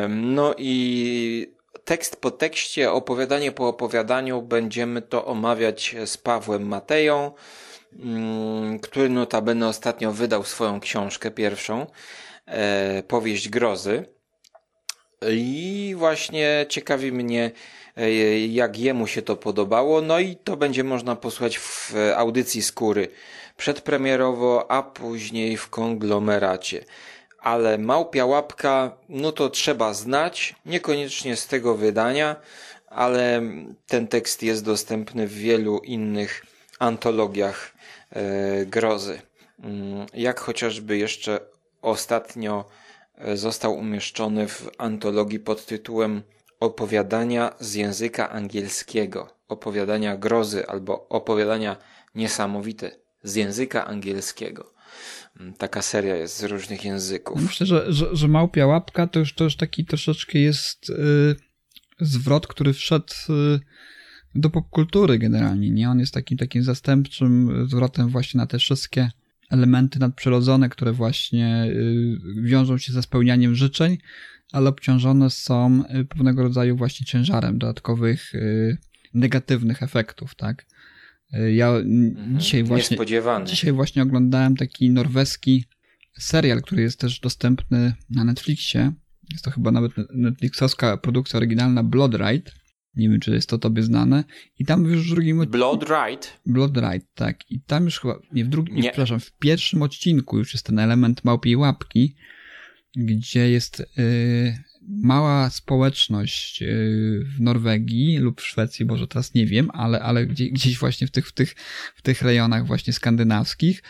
No 0.09 0.55
i 0.57 1.56
tekst 1.87 2.15
po 2.15 2.31
tekście, 2.31 2.91
opowiadanie 2.91 3.51
po 3.51 3.67
opowiadaniu 3.67 4.41
będziemy 4.41 5.01
to 5.01 5.25
omawiać 5.25 5.95
z 6.05 6.17
Pawłem 6.17 6.67
Mateją, 6.67 7.31
mm, 7.99 8.79
który 8.79 9.09
notabene 9.09 9.67
ostatnio 9.67 10.11
wydał 10.11 10.43
swoją 10.43 10.79
książkę 10.79 11.31
pierwszą, 11.31 11.85
e, 12.45 13.03
Powieść 13.03 13.49
Grozy. 13.49 14.05
I 15.31 15.93
właśnie 15.97 16.65
ciekawi 16.69 17.11
mnie, 17.11 17.51
e, 17.97 18.11
jak 18.47 18.79
jemu 18.79 19.07
się 19.07 19.21
to 19.21 19.35
podobało. 19.35 20.01
No 20.01 20.19
i 20.19 20.35
to 20.35 20.57
będzie 20.57 20.83
można 20.83 21.15
posłuchać 21.15 21.57
w 21.57 21.93
audycji 22.15 22.61
skóry 22.61 23.07
przedpremierowo, 23.57 24.71
a 24.71 24.83
później 24.83 25.57
w 25.57 25.69
konglomeracie 25.69 26.85
ale 27.47 27.77
Małpia 27.77 28.25
Łapka, 28.25 28.97
no 29.09 29.31
to 29.31 29.49
trzeba 29.49 29.93
znać, 29.93 30.55
niekoniecznie 30.65 31.35
z 31.35 31.47
tego 31.47 31.75
wydania, 31.75 32.35
ale 32.89 33.41
ten 33.87 34.07
tekst 34.07 34.43
jest 34.43 34.65
dostępny 34.65 35.27
w 35.27 35.33
wielu 35.33 35.79
innych 35.79 36.45
antologiach 36.79 37.73
e, 38.09 38.65
grozy. 38.65 39.21
Mm, 39.63 40.05
jak 40.13 40.39
chociażby 40.39 40.97
jeszcze 40.97 41.39
ostatnio 41.81 42.65
e, 43.15 43.37
został 43.37 43.73
umieszczony 43.73 44.47
w 44.47 44.69
antologii 44.77 45.39
pod 45.39 45.65
tytułem 45.65 46.23
Opowiadania 46.59 47.55
z 47.59 47.73
języka 47.73 48.29
angielskiego, 48.29 49.29
opowiadania 49.47 50.17
grozy 50.17 50.67
albo 50.67 51.07
opowiadania 51.09 51.77
niesamowite 52.15 52.91
z 53.23 53.35
języka 53.35 53.85
angielskiego. 53.85 54.76
Taka 55.57 55.81
seria 55.81 56.15
jest 56.15 56.37
z 56.37 56.43
różnych 56.43 56.85
języków. 56.85 57.41
Myślę, 57.41 57.65
że, 57.65 57.93
że, 57.93 58.15
że 58.15 58.27
Małpia 58.27 58.65
Łapka 58.65 59.07
to 59.07 59.19
już, 59.19 59.33
to 59.33 59.43
już 59.43 59.55
taki 59.55 59.85
troszeczkę 59.85 60.39
jest 60.39 60.89
yy, 60.89 61.35
zwrot, 61.99 62.47
który 62.47 62.73
wszedł 62.73 63.13
yy, 63.29 63.59
do 64.35 64.49
popkultury 64.49 65.17
generalnie, 65.17 65.69
nie? 65.71 65.89
On 65.89 65.99
jest 65.99 66.13
takim, 66.13 66.37
takim 66.37 66.63
zastępczym 66.63 67.65
zwrotem 67.69 68.09
właśnie 68.09 68.37
na 68.37 68.47
te 68.47 68.59
wszystkie 68.59 69.11
elementy 69.49 69.99
nadprzyrodzone, 69.99 70.69
które 70.69 70.93
właśnie 70.93 71.67
yy, 71.67 72.43
wiążą 72.43 72.77
się 72.77 72.93
ze 72.93 73.01
spełnianiem 73.01 73.55
życzeń, 73.55 73.97
ale 74.51 74.69
obciążone 74.69 75.29
są 75.29 75.83
y, 76.01 76.05
pewnego 76.05 76.43
rodzaju 76.43 76.77
właśnie 76.77 77.05
ciężarem 77.05 77.57
dodatkowych 77.57 78.35
y, 78.35 78.77
negatywnych 79.13 79.83
efektów, 79.83 80.35
tak? 80.35 80.65
Ja 81.31 81.69
mhm. 81.69 82.39
dzisiaj 82.39 82.63
właśnie 82.63 82.97
dzisiaj 83.45 83.71
właśnie 83.71 84.03
oglądałem 84.03 84.55
taki 84.55 84.89
norweski 84.89 85.65
serial, 86.19 86.61
który 86.61 86.81
jest 86.81 86.99
też 86.99 87.19
dostępny 87.19 87.93
na 88.09 88.23
Netflixie. 88.23 88.91
Jest 89.31 89.45
to 89.45 89.51
chyba 89.51 89.71
nawet 89.71 89.91
Netflixowska 90.13 90.97
produkcja 90.97 91.37
oryginalna 91.37 91.83
Blood 91.83 92.13
Ride. 92.13 92.51
Nie 92.95 93.09
wiem, 93.09 93.19
czy 93.19 93.31
jest 93.31 93.49
to 93.49 93.57
tobie 93.57 93.83
znane. 93.83 94.23
I 94.59 94.65
tam 94.65 94.85
już 94.85 95.07
w 95.07 95.13
drugim 95.13 95.39
odcinku... 95.39 95.57
Blood 95.57 95.83
Ride? 95.83 96.27
Blood 96.45 96.77
Ride, 96.77 97.05
tak. 97.15 97.51
I 97.51 97.61
tam 97.61 97.85
już 97.85 97.99
chyba, 97.99 98.19
nie 98.31 98.45
w 98.45 98.47
drugim, 98.47 98.75
nie, 98.75 98.83
przepraszam, 98.83 99.19
w 99.19 99.31
pierwszym 99.31 99.81
odcinku 99.81 100.37
już 100.37 100.53
jest 100.53 100.65
ten 100.65 100.79
element 100.79 101.25
małpiej 101.25 101.55
łapki, 101.55 102.15
gdzie 102.95 103.49
jest 103.49 103.79
y, 103.79 103.83
mała 104.87 105.49
społeczność 105.49 106.61
y, 106.61 107.25
w 107.35 107.41
Norwegii 107.41 108.17
lub 108.17 108.41
w 108.41 108.45
Szwecji, 108.45 108.85
może 108.85 109.07
teraz 109.07 109.33
nie 109.33 109.45
wiem, 109.45 109.69
ale, 109.73 109.99
ale 110.01 110.25
gdzie, 110.25 110.49
gdzieś 110.49 110.77
właśnie 110.77 111.07
w 111.07 111.11
tych, 111.11 111.27
w, 111.27 111.31
tych, 111.31 111.55
w 111.95 112.01
tych 112.01 112.21
rejonach 112.21 112.67
właśnie 112.67 112.93
skandynawskich. 112.93 113.83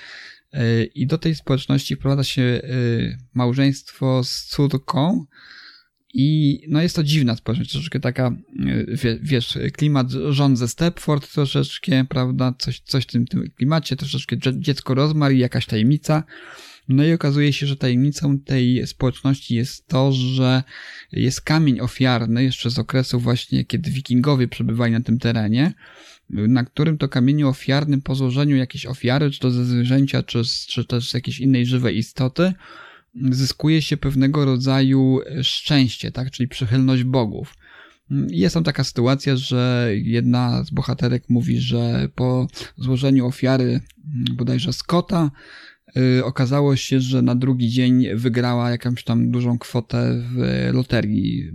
Y, 0.54 0.90
I 0.96 1.08
do 1.08 1.18
tej 1.18 1.36
społeczności 1.36 1.96
wprowadza 1.96 2.24
się 2.24 2.42
y, 2.42 3.18
małżeństwo 3.34 4.24
z 4.24 4.44
córką, 4.44 5.26
i 6.14 6.60
no 6.68 6.82
jest 6.82 6.96
to 6.96 7.04
dziwna 7.04 7.36
społeczność, 7.36 7.72
troszeczkę 7.72 8.00
taka, 8.00 8.32
wie, 8.88 9.20
wiesz, 9.22 9.60
klimat 9.74 10.12
rząd 10.30 10.58
ze 10.58 10.68
Stepford 10.68 11.34
troszeczkę, 11.34 12.06
prawda, 12.10 12.54
coś, 12.60 12.80
coś 12.80 13.04
w 13.04 13.08
tym, 13.08 13.28
tym 13.28 13.52
klimacie, 13.58 13.96
troszeczkę 13.96 14.38
dzie- 14.38 14.60
dziecko 14.60 14.94
rozmar 14.94 15.32
i 15.32 15.40
jakaś 15.40 15.66
tajemnica. 15.66 16.24
No 16.90 17.06
i 17.06 17.14
okazuje 17.14 17.54
się, 17.54 17.68
że 17.68 17.76
tajemnicą 17.76 18.40
tej 18.40 18.88
społeczności 18.88 19.56
jest 19.56 19.88
to, 19.88 20.12
że 20.12 20.64
jest 21.12 21.42
kamień 21.42 21.80
ofiarny 21.80 22.44
jeszcze 22.44 22.70
z 22.70 22.80
okresu 22.80 23.20
właśnie, 23.20 23.66
kiedy 23.66 23.92
wikingowie 23.92 24.48
przebywali 24.48 24.94
na 24.94 25.02
tym 25.02 25.20
terenie, 25.20 25.74
na 26.30 26.64
którym 26.64 26.98
to 26.98 27.10
kamieniu 27.10 27.50
ofiarnym 27.50 28.02
po 28.02 28.16
złożeniu 28.16 28.56
jakiejś 28.56 28.86
ofiary, 28.86 29.32
czy 29.32 29.40
to 29.40 29.52
ze 29.52 29.66
zwierzęcia, 29.66 30.24
czy, 30.24 30.42
czy 30.68 30.86
też 30.86 31.10
z 31.10 31.14
jakiejś 31.14 31.40
innej 31.40 31.66
żywej 31.66 31.98
istoty, 31.98 32.54
zyskuje 33.32 33.82
się 33.82 33.98
pewnego 33.98 34.46
rodzaju 34.46 35.20
szczęście, 35.42 36.12
tak, 36.12 36.32
czyli 36.32 36.50
przychylność 36.50 37.04
bogów. 37.04 37.54
Jest 38.30 38.54
tam 38.54 38.64
taka 38.64 38.84
sytuacja, 38.84 39.36
że 39.36 39.92
jedna 39.94 40.64
z 40.64 40.70
bohaterek 40.70 41.24
mówi, 41.30 41.60
że 41.60 42.10
po 42.16 42.48
złożeniu 42.78 43.26
ofiary 43.26 43.82
bodajże 44.34 44.74
Scotta 44.74 45.32
okazało 46.24 46.76
się, 46.76 47.00
że 47.00 47.22
na 47.22 47.36
drugi 47.36 47.70
dzień 47.70 48.08
wygrała 48.16 48.70
jakąś 48.70 49.04
tam 49.04 49.32
dużą 49.32 49.58
kwotę 49.58 50.24
w 50.36 50.70
loterii 50.74 51.52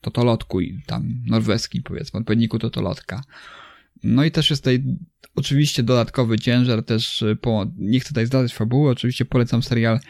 totolotku 0.00 0.60
i 0.60 0.82
tam 0.86 1.22
norweski 1.26 1.82
powiedzmy, 1.82 2.20
odpowiedniku 2.20 2.58
totolotka. 2.58 3.22
No 4.04 4.24
i 4.24 4.30
też 4.30 4.50
jest 4.50 4.62
tutaj 4.62 4.84
oczywiście 5.34 5.82
dodatkowy 5.82 6.38
ciężar 6.38 6.84
też 6.84 7.22
y, 7.22 7.36
po, 7.36 7.66
nie 7.76 8.00
chcę 8.00 8.08
tutaj 8.08 8.26
zdradzać 8.26 8.54
fabuły, 8.54 8.90
oczywiście 8.90 9.24
polecam 9.24 9.62
serial 9.62 9.96
y, 9.96 10.00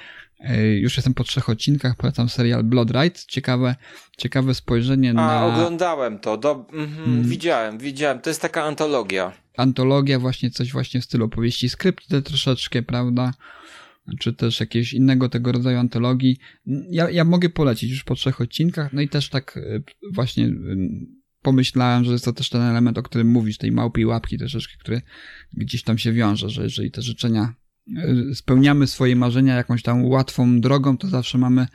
już 0.74 0.96
jestem 0.96 1.14
po 1.14 1.24
trzech 1.24 1.48
odcinkach, 1.48 1.96
polecam 1.96 2.28
serial 2.28 2.64
Blood 2.64 2.90
Ride. 2.90 3.20
Ciekawe, 3.28 3.76
ciekawe 4.16 4.54
spojrzenie 4.54 5.10
A, 5.10 5.12
na 5.12 5.46
oglądałem 5.46 6.18
to. 6.18 6.36
Do, 6.36 6.66
mhm, 6.72 6.94
Mm. 7.08 7.28
Widziałem, 7.28 7.78
widziałem. 7.78 8.20
To 8.20 8.30
jest 8.30 8.42
taka 8.42 8.62
antologia. 8.62 9.32
antologia, 9.56 10.18
właśnie 10.18 10.50
coś 10.50 10.72
właśnie 10.72 11.00
w 11.00 11.04
stylu 11.04 11.24
opowieści 11.24 11.68
skrypty 11.68 12.22
troszeczkę, 12.22 12.82
prawda? 12.82 13.32
Czy 14.20 14.32
też 14.32 14.60
jakiegoś 14.60 14.92
innego 14.92 15.28
tego 15.28 15.52
rodzaju 15.52 15.78
antologii. 15.78 16.36
Ja, 16.90 17.10
ja 17.10 17.24
mogę 17.24 17.48
polecić 17.48 17.90
już 17.90 18.04
po 18.04 18.14
trzech 18.14 18.40
odcinkach, 18.40 18.92
no 18.92 19.00
i 19.00 19.08
też 19.08 19.28
tak 19.28 19.56
y, 19.56 19.82
właśnie 20.12 20.46
y, 20.46 20.88
pomyślałem, 21.42 22.04
że 22.04 22.12
jest 22.12 22.24
to 22.24 22.32
też 22.32 22.50
ten 22.50 22.62
element, 22.62 22.98
o 22.98 23.02
którym 23.02 23.28
mówisz, 23.28 23.58
tej 23.58 23.72
małpiej 23.72 24.06
łapki 24.06 24.38
troszeczkę, 24.38 24.74
który 24.78 25.02
gdzieś 25.52 25.82
tam 25.82 25.98
się 25.98 26.12
wiąże, 26.12 26.48
że 26.48 26.62
jeżeli 26.62 26.90
te 26.90 27.02
życzenia 27.02 27.54
spełniamy 28.34 28.86
swoje 28.86 29.16
marzenia 29.16 29.54
jakąś 29.54 29.82
tam 29.82 30.04
łatwą 30.04 30.60
drogą, 30.60 30.98
to 30.98 31.08
zawsze 31.08 31.38
mamy 31.38 31.66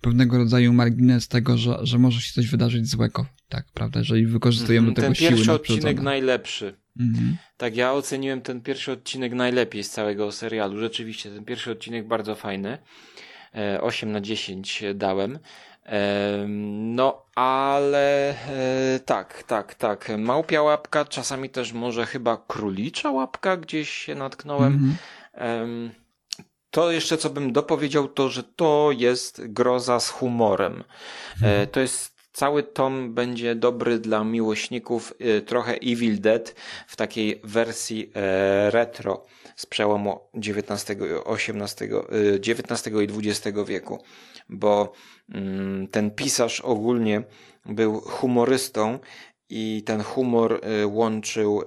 pewnego 0.00 0.38
rodzaju 0.38 0.72
margines 0.72 1.28
tego, 1.28 1.58
że, 1.58 1.78
że 1.82 1.98
może 1.98 2.20
się 2.20 2.32
coś 2.32 2.46
wydarzyć 2.46 2.86
złego, 2.88 3.26
tak, 3.48 3.64
prawda? 3.74 3.98
Jeżeli 3.98 4.26
wykorzystujemy 4.26 4.88
Mhm, 4.88 4.94
do 4.94 5.02
tego 5.02 5.06
Ten 5.06 5.14
siły 5.14 5.30
pierwszy 5.30 5.52
odcinek 5.52 6.00
najlepszy. 6.00 6.74
Mhm. 7.00 7.36
Tak, 7.56 7.76
ja 7.76 7.92
oceniłem 7.92 8.40
ten 8.40 8.60
pierwszy 8.60 8.92
odcinek 8.92 9.32
najlepiej 9.32 9.84
z 9.84 9.90
całego 9.90 10.32
serialu. 10.32 10.78
Rzeczywiście, 10.78 11.30
ten 11.30 11.44
pierwszy 11.44 11.70
odcinek 11.70 12.08
bardzo 12.08 12.34
fajny. 12.34 12.78
E, 13.54 13.80
8 13.80 14.12
na 14.12 14.20
10 14.20 14.82
dałem. 14.94 15.38
E, 15.86 16.46
No, 16.80 17.26
ale 17.34 18.30
e, 18.30 19.00
tak, 19.00 19.42
tak, 19.42 19.74
tak. 19.74 20.12
Małpia 20.18 20.62
łapka, 20.62 21.04
czasami 21.04 21.50
też 21.50 21.72
może 21.72 22.06
chyba 22.06 22.44
królicza 22.48 23.10
łapka 23.10 23.56
gdzieś 23.56 23.90
się 23.90 24.14
natknąłem. 24.14 24.72
Mhm. 24.72 24.90
Em, 24.90 24.96
To 26.70 26.92
jeszcze 26.92 27.16
co 27.18 27.30
bym 27.30 27.52
dopowiedział, 27.52 28.08
to 28.08 28.28
że 28.28 28.42
to 28.42 28.90
jest 28.96 29.46
groza 29.46 30.00
z 30.00 30.10
humorem. 30.10 30.84
E, 31.42 31.66
To 31.66 31.80
jest 31.80 32.20
cały 32.32 32.62
tom 32.62 33.14
będzie 33.14 33.54
dobry 33.54 33.98
dla 33.98 34.24
miłośników 34.24 35.14
e, 35.18 35.40
trochę 35.40 35.74
Evil 35.74 36.20
Dead 36.20 36.54
w 36.86 36.96
takiej 36.96 37.40
wersji 37.44 38.10
e, 38.14 38.70
retro 38.70 39.26
z 39.56 39.66
przełomu 39.66 40.20
XIX, 40.34 41.00
XVIII, 41.26 41.90
XIX 42.50 42.86
i 42.86 43.28
XX 43.28 43.58
wieku, 43.66 44.02
bo 44.48 44.92
mm, 45.34 45.88
ten 45.88 46.10
pisarz 46.10 46.60
ogólnie 46.60 47.22
był 47.66 48.00
humorystą 48.00 48.98
i 49.50 49.82
ten 49.86 50.02
humor 50.02 50.60
e, 50.62 50.86
łączył 50.86 51.62
e, 51.62 51.64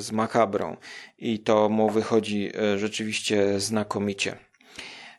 z 0.00 0.12
makabrą 0.12 0.76
i 1.18 1.38
to 1.38 1.68
mu 1.68 1.90
wychodzi 1.90 2.50
e, 2.54 2.78
rzeczywiście 2.78 3.60
znakomicie 3.60 4.36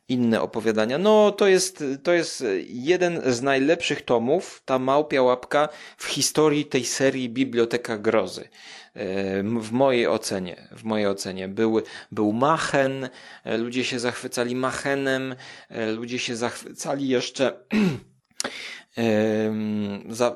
inne 0.10 0.42
opowiadania. 0.42 0.98
No, 0.98 1.32
to 1.32 1.48
jest, 1.48 1.84
to 2.04 2.14
jest 2.14 2.44
jeden 2.68 3.22
z 3.34 3.42
najlepszych 3.42 4.02
tomów, 4.02 4.62
ta 4.66 4.80
małpia 4.80 5.22
łapka 5.22 5.70
w 5.98 6.06
historii 6.06 6.66
tej 6.66 6.86
serii 6.86 7.30
Biblioteka 7.30 7.98
Grozy. 7.98 8.50
W 9.62 9.72
mojej 9.72 10.08
ocenie, 10.08 10.68
w 10.72 10.84
mojej 10.84 11.08
ocenie. 11.08 11.48
Był, 11.48 11.82
był 12.12 12.34
Machen, 12.34 13.10
ludzie 13.46 13.84
się 13.84 14.00
zachwycali 14.00 14.56
Machenem, 14.56 15.36
ludzie 15.96 16.20
się 16.20 16.36
zachwycali 16.36 17.08
jeszcze 17.08 17.54
Za, 20.10 20.28
e, 20.28 20.36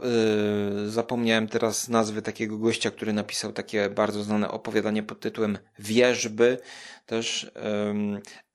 zapomniałem 0.89 1.47
teraz 1.47 1.89
nazwy 1.89 2.21
takiego 2.21 2.57
gościa, 2.57 2.91
który 2.91 3.13
napisał 3.13 3.51
takie 3.53 3.89
bardzo 3.89 4.23
znane 4.23 4.51
opowiadanie 4.51 5.03
pod 5.03 5.19
tytułem 5.19 5.57
Wierzby, 5.79 6.57
też 7.05 7.51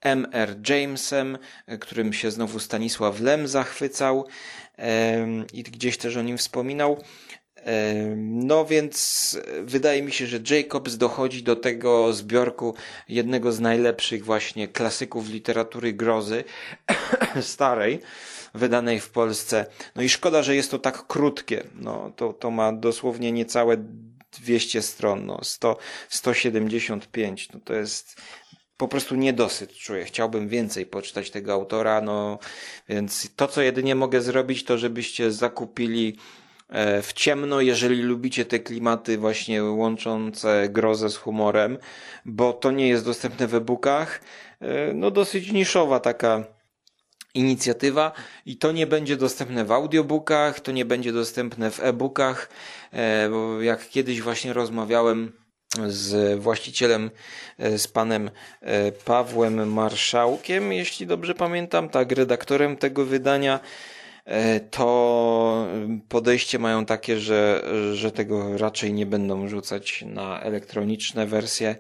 M.R. 0.01 0.57
Jamesem, 0.69 1.39
którym 1.81 2.13
się 2.13 2.31
znowu 2.31 2.59
Stanisław 2.59 3.21
Lem 3.21 3.49
zachwycał 3.49 4.27
i 5.53 5.63
gdzieś 5.63 5.99
też 5.99 6.17
o 6.17 6.23
nim 6.23 6.39
wspominał. 6.39 7.03
No 8.17 8.65
więc 8.65 9.39
wydaje 9.63 10.03
mi 10.03 10.13
się, 10.13 10.27
że 10.27 10.39
Jacobs 10.51 10.97
dochodzi 10.97 11.43
do 11.43 11.57
tego 11.57 12.13
zbiorku 12.13 12.75
jednego 13.09 13.53
z 13.53 13.61
najlepszych 13.61 14.25
właśnie 14.25 14.69
klasyków 14.69 15.29
literatury 15.29 15.93
grozy 15.93 16.45
starej, 17.41 18.01
wydanej 18.57 19.01
w 19.01 19.11
Polsce. 19.11 19.67
No 19.97 20.03
i 20.03 20.09
szkoda, 20.09 20.43
że 20.43 20.57
jest 20.57 20.71
to 20.71 20.79
tak 20.79 21.07
krótkie. 21.07 21.67
No 21.75 22.13
to, 22.17 22.33
to 22.33 22.51
ma 22.51 22.73
dosłownie 22.73 23.33
niecałe 23.33 23.77
200 24.41 24.83
stron, 24.83 25.27
no 25.27 25.39
100, 25.43 25.77
175. 26.09 27.53
No 27.53 27.61
to 27.65 27.75
jest 27.75 28.21
po 28.77 28.89
prostu 28.89 29.15
niedosyt 29.15 29.73
czuję. 29.73 30.05
Chciałbym 30.05 30.49
więcej 30.49 30.87
poczytać 30.87 31.31
tego 31.31 31.53
autora, 31.53 32.01
no 32.01 32.39
więc 32.89 33.29
to, 33.37 33.49
co 33.49 33.63
jedynie 33.63 33.95
mogę 33.95 34.21
zrobić, 34.21 34.65
to 34.65 34.79
żebyście 34.79 35.33
zakupili 35.33 36.17
e, 36.69 37.03
w 37.03 37.13
ciemno, 37.13 37.61
jeżeli 37.61 38.03
lubicie 38.03 38.45
te 38.45 38.59
klimaty 38.59 39.19
właśnie 39.19 39.65
łączące 39.65 40.69
grozę 40.69 41.11
z 41.11 41.17
humorem, 41.17 41.79
bo 42.25 42.53
to 42.53 42.71
nie 42.71 42.89
jest 42.89 43.05
dostępne 43.05 43.47
w 43.47 43.55
e-bookach. 43.55 44.21
E, 44.61 44.93
No 44.95 45.11
dosyć 45.11 45.53
niszowa 45.53 46.01
taka 46.01 46.56
inicjatywa 47.37 48.13
i 48.47 48.57
to 48.57 48.73
nie 48.73 48.87
będzie 48.87 49.17
dostępne 49.17 49.65
w 49.65 49.73
audiobookach, 49.73 50.61
to 50.61 50.73
nie 50.73 50.85
będzie 50.85 51.13
dostępne 51.13 51.71
w 51.71 51.81
e-bookach, 51.81 52.49
e, 52.93 53.29
bo 53.31 53.63
jak 53.63 53.89
kiedyś 53.89 54.23
właśnie 54.23 54.53
rozmawiałem 54.53 55.33
z 55.89 56.41
właścicielem, 56.41 57.11
e, 57.59 57.79
z 57.79 57.89
panem 57.89 58.31
e, 58.61 58.93
Pawłem 58.93 59.73
Marszałkiem, 59.73 60.73
jeśli 60.73 61.07
dobrze 61.07 61.35
pamiętam, 61.35 61.89
tak, 61.89 62.13
redaktorem 62.13 62.77
tego 62.77 63.05
wydania, 63.05 63.61
to 64.71 65.67
podejście 66.09 66.59
mają 66.59 66.87
takie, 66.87 67.19
że, 67.19 67.65
że 67.93 68.13
tego 68.13 68.59
raczej 68.59 68.93
nie 68.93 69.07
będą 69.07 69.49
rzucać 69.49 70.05
na 70.07 70.41
elektroniczne 70.41 71.27
wersje, 71.27 71.77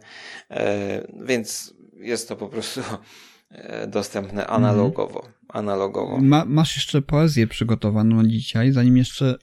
więc 1.20 1.74
jest 1.96 2.28
to 2.28 2.36
po 2.36 2.48
prostu 2.48 2.80
dostępne 3.88 4.46
analogowo. 4.46 5.28
analogowo. 5.48 6.18
Ma, 6.18 6.44
masz 6.44 6.76
jeszcze 6.76 7.02
poezję 7.02 7.46
przygotowaną 7.46 8.24
dzisiaj. 8.24 8.72
Zanim 8.72 8.96
jeszcze 8.96 9.34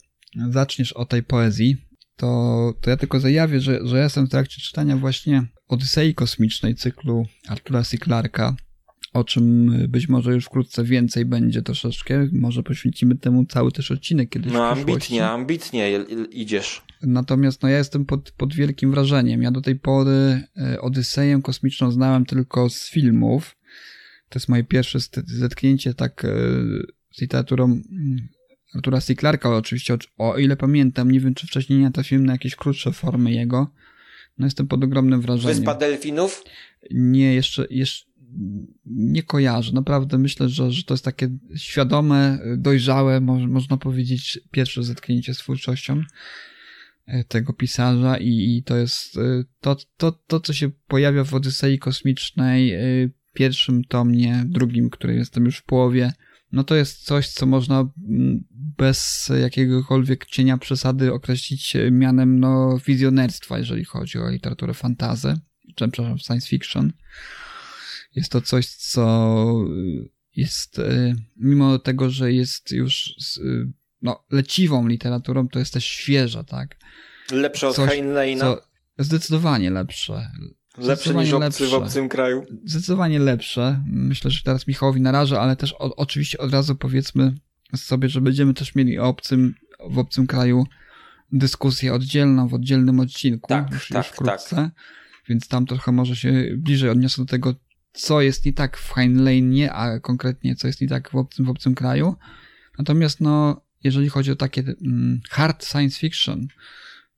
zaczniesz 0.50 0.94
o 0.94 1.06
tej 1.06 1.24
poezji, 1.24 1.78
to, 2.16 2.74
to 2.82 2.90
ja 2.90 2.98
tylko 2.98 3.20
zajawię, 3.20 3.60
że, 3.60 3.80
że 3.88 3.98
ja 3.98 4.04
jestem 4.04 4.26
w 4.26 4.30
trakcie 4.30 4.62
czytania 4.62 4.98
właśnie 4.98 5.46
Odysei 5.68 6.16
Kosmicznej 6.16 6.76
cyklu 6.76 7.26
Artura 7.48 7.84
C. 7.84 7.98
Clarka 7.98 8.56
o 9.14 9.24
czym 9.24 9.72
być 9.88 10.10
może 10.10 10.34
już 10.34 10.46
wkrótce 10.46 10.84
więcej 10.84 11.26
będzie 11.26 11.62
troszeczkę. 11.62 12.28
Może 12.32 12.64
poświęcimy 12.64 13.16
temu 13.18 13.46
cały 13.46 13.72
też 13.72 13.92
odcinek 13.92 14.30
kiedyś 14.30 14.54
No 14.54 14.68
ambitnie, 14.68 15.28
ambitnie 15.28 16.00
idziesz. 16.32 16.82
Natomiast 17.02 17.64
no 17.64 17.70
ja 17.70 17.78
jestem 17.78 18.06
pod, 18.06 18.32
pod 18.32 18.54
wielkim 18.54 18.92
wrażeniem. 18.92 19.42
Ja 19.42 19.52
do 19.52 19.62
tej 19.62 19.76
pory 19.76 20.44
e, 20.58 20.82
Odyseję 20.82 21.40
kosmiczną 21.44 21.92
znałem 21.92 22.26
tylko 22.26 22.70
z 22.70 22.90
filmów. 22.90 23.56
To 24.34 24.40
jest 24.40 24.50
moje 24.50 24.64
pierwsze 24.64 25.00
zetknięcie 25.26 25.94
tak 25.94 26.26
e, 26.26 26.30
z 27.12 27.22
literaturą 27.22 27.66
mm, 27.66 28.28
Artura 28.76 29.02
C. 29.02 29.16
Clarka, 29.16 29.58
oczywiście, 29.58 29.98
o, 30.18 30.38
ile 30.38 30.58
pamiętam, 30.58 31.12
nie 31.12 31.20
wiem 31.20 31.34
czy 31.34 31.48
wcześniej 31.48 31.80
nie 31.80 31.92
trafiłem 31.92 32.26
na 32.26 32.32
jakieś 32.32 32.56
krótsze 32.56 32.92
formy 32.92 33.32
jego. 33.32 33.74
No 34.38 34.46
jestem 34.46 34.68
pod 34.68 34.84
ogromnym 34.84 35.22
wrażeniem. 35.22 35.58
Wyspa 35.58 35.76
Delfinów? 35.76 36.44
Nie, 36.92 37.34
jeszcze, 37.34 37.68
jeszcze 37.70 38.12
nie 38.86 39.24
kojarzę. 39.24 39.72
Naprawdę 39.74 40.18
myślę, 40.18 40.50
że, 40.50 40.72
że 40.72 40.84
to 40.84 40.94
jest 40.94 41.06
takie 41.06 41.30
świadome, 41.56 42.40
dojrzałe, 42.58 43.22
mo 43.22 43.40
można 43.48 43.78
powiedzieć, 43.78 44.40
pierwsze 44.52 44.84
zetknięcie 44.84 45.34
z 45.34 45.38
twórczością 45.38 46.02
e, 47.06 47.24
tego 47.24 47.54
pisarza 47.54 48.18
i, 48.18 48.58
i 48.58 48.64
to 48.64 48.78
jest 48.78 49.18
e, 49.18 49.44
to, 49.60 49.78
to, 49.98 50.12
to, 50.12 50.40
co 50.40 50.54
się 50.54 50.70
pojawia 50.88 51.24
w 51.24 51.34
Odysei 51.34 51.80
Kosmicznej, 51.80 52.74
pierwszym 53.34 53.84
tomie, 53.84 54.44
drugim, 54.46 54.90
który 54.90 55.16
jestem 55.16 55.46
już 55.46 55.58
w 55.58 55.64
połowie, 55.64 56.14
no 56.52 56.64
to 56.64 56.76
jest 56.76 57.06
coś, 57.06 57.30
co 57.30 57.46
można 57.46 57.80
mm, 57.80 58.44
bez 58.54 59.32
jakiegokolwiek 59.42 60.26
cienia 60.26 60.58
przesady 60.58 61.14
określić 61.14 61.78
mianem 61.92 62.40
no, 62.40 62.80
wizjonerstwa, 62.86 63.58
jeżeli 63.58 63.86
chodzi 63.86 64.18
o 64.18 64.30
literaturę 64.30 64.74
fantazy, 64.74 65.40
czy 65.76 65.88
przepraszam, 65.88 66.18
science 66.18 66.48
fiction. 66.48 66.94
Jest 68.16 68.32
to 68.32 68.42
coś, 68.42 68.68
co 68.68 69.46
jest, 70.36 70.80
y, 70.80 71.16
mimo 71.38 71.80
tego, 71.80 72.10
że 72.10 72.34
jest 72.34 72.72
już 72.72 73.14
no, 74.02 74.26
leciwą 74.32 74.88
literaturą, 74.88 75.48
to 75.48 75.60
jest 75.60 75.74
też 75.74 75.86
świeża, 75.86 76.44
tak? 76.44 76.78
Lepsze 77.32 77.68
od 77.68 77.76
Heinleina? 77.76 78.56
Zdecydowanie 78.98 79.72
lepsze. 79.72 80.32
Lepsze 80.78 81.14
niż 81.14 81.34
obcy 81.34 81.64
lepsze. 81.64 81.68
w 81.68 81.74
obcym 81.74 82.10
kraju? 82.10 82.46
Zdecydowanie 82.66 83.20
lepsze. 83.20 83.84
Myślę, 83.86 84.32
że 84.32 84.44
teraz 84.44 84.68
Michałowi 84.68 85.02
narażę, 85.02 85.40
ale 85.40 85.56
też 85.56 85.74
o, 85.74 85.96
oczywiście 85.96 86.38
od 86.38 86.52
razu 86.52 86.76
powiedzmy 86.76 87.36
sobie, 87.76 88.10
że 88.10 88.22
będziemy 88.22 88.54
też 88.54 88.76
mieli 88.76 89.00
o 89.00 89.08
obcym, 89.08 89.56
w 89.90 90.00
obcym 90.00 90.28
kraju 90.28 90.66
dyskusję 91.32 91.94
oddzielną, 91.94 92.48
w 92.48 92.54
oddzielnym 92.54 93.00
odcinku. 93.00 93.50
Tak, 93.50 93.72
już, 93.72 93.88
tak, 93.88 94.06
już 94.06 94.08
wkrótce. 94.08 94.56
Tak. 94.56 94.72
Więc 95.30 95.48
tam 95.48 95.66
trochę 95.66 95.92
może 95.92 96.16
się 96.16 96.46
bliżej 96.58 96.90
odniosę 96.90 97.22
do 97.22 97.26
tego, 97.26 97.56
co 97.94 98.22
jest 98.22 98.46
nie 98.46 98.54
tak 98.54 98.78
w 98.78 98.94
Heinleinie, 98.94 99.74
a 99.74 100.00
konkretnie 100.00 100.56
co 100.56 100.68
jest 100.68 100.82
nie 100.82 100.88
tak 100.88 101.12
w 101.12 101.16
obcym, 101.16 101.46
w 101.46 101.50
obcym 101.50 101.76
kraju. 101.76 102.16
Natomiast 102.78 103.22
no, 103.22 103.62
jeżeli 103.84 104.10
chodzi 104.10 104.32
o 104.32 104.36
takie 104.36 104.62
mm, 104.62 105.22
hard 105.30 105.66
science 105.66 106.00
fiction, 106.00 106.48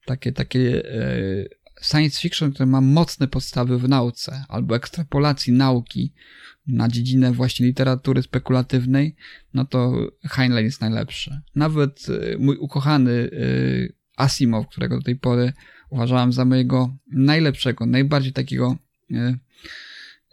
takie, 0.06 0.32
takie 0.32 0.90
e, 0.92 1.46
science 1.88 2.22
fiction, 2.22 2.52
które 2.52 2.66
ma 2.66 2.82
mocne 2.82 3.28
podstawy 3.28 3.78
w 3.78 3.90
nauce, 3.90 4.46
albo 4.50 4.76
ekstrapolacji 4.76 5.54
nauki 5.54 6.14
na 6.68 6.88
dziedzinę 6.88 7.32
właśnie 7.32 7.66
literatury 7.66 8.22
spekulatywnej, 8.22 9.16
no 9.54 9.66
to 9.66 9.94
Heinlein 10.24 10.66
jest 10.66 10.82
najlepszy. 10.82 11.42
Nawet 11.56 12.08
e, 12.10 12.38
mój 12.38 12.58
ukochany 12.58 13.12
e, 13.12 13.28
Asimov, 14.18 14.68
którego 14.68 14.98
do 14.98 15.04
tej 15.04 15.16
pory 15.16 15.54
uważałem 15.90 16.34
za 16.34 16.46
mojego 16.46 16.96
najlepszego, 17.12 17.86
najbardziej 17.86 18.34
takiego 18.34 18.78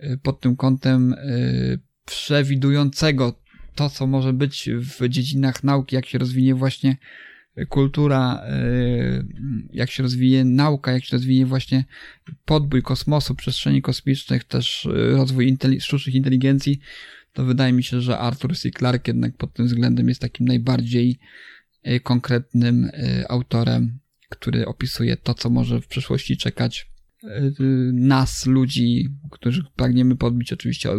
Y, 0.04 0.18
pod 0.18 0.40
tym 0.40 0.56
kątem 0.56 1.12
y, 1.12 1.80
przewidującego 2.06 3.42
to, 3.74 3.90
co 3.90 4.06
może 4.06 4.32
być 4.32 4.70
w 4.76 5.08
dziedzinach 5.08 5.64
nauki, 5.64 5.96
jak 5.96 6.06
się 6.06 6.18
rozwinie 6.18 6.54
właśnie 6.54 6.96
kultura, 7.68 8.44
y, 8.64 9.26
jak 9.72 9.90
się 9.90 10.02
rozwinie 10.02 10.44
nauka, 10.44 10.92
jak 10.92 11.04
się 11.04 11.16
rozwinie 11.16 11.46
właśnie 11.46 11.84
podbój 12.44 12.82
kosmosu, 12.82 13.34
przestrzeni 13.34 13.82
kosmicznych, 13.82 14.44
też 14.44 14.88
rozwój 14.92 15.58
sztucznych 15.78 16.14
inteligencji, 16.14 16.80
to 17.32 17.44
wydaje 17.44 17.72
mi 17.72 17.82
się, 17.82 18.00
że 18.00 18.18
Arthur 18.18 18.56
C. 18.56 18.70
Clarke 18.70 19.10
jednak 19.10 19.36
pod 19.36 19.52
tym 19.52 19.66
względem 19.66 20.08
jest 20.08 20.20
takim 20.20 20.46
najbardziej 20.46 21.18
konkretnym 22.02 22.90
autorem, 23.28 23.98
który 24.28 24.66
opisuje 24.66 25.16
to, 25.16 25.34
co 25.34 25.50
może 25.50 25.80
w 25.80 25.86
przyszłości 25.86 26.36
czekać 26.36 26.92
nas, 27.92 28.46
ludzi, 28.46 29.08
którzy 29.30 29.64
pragniemy 29.76 30.16
podbić 30.16 30.52
oczywiście 30.52 30.90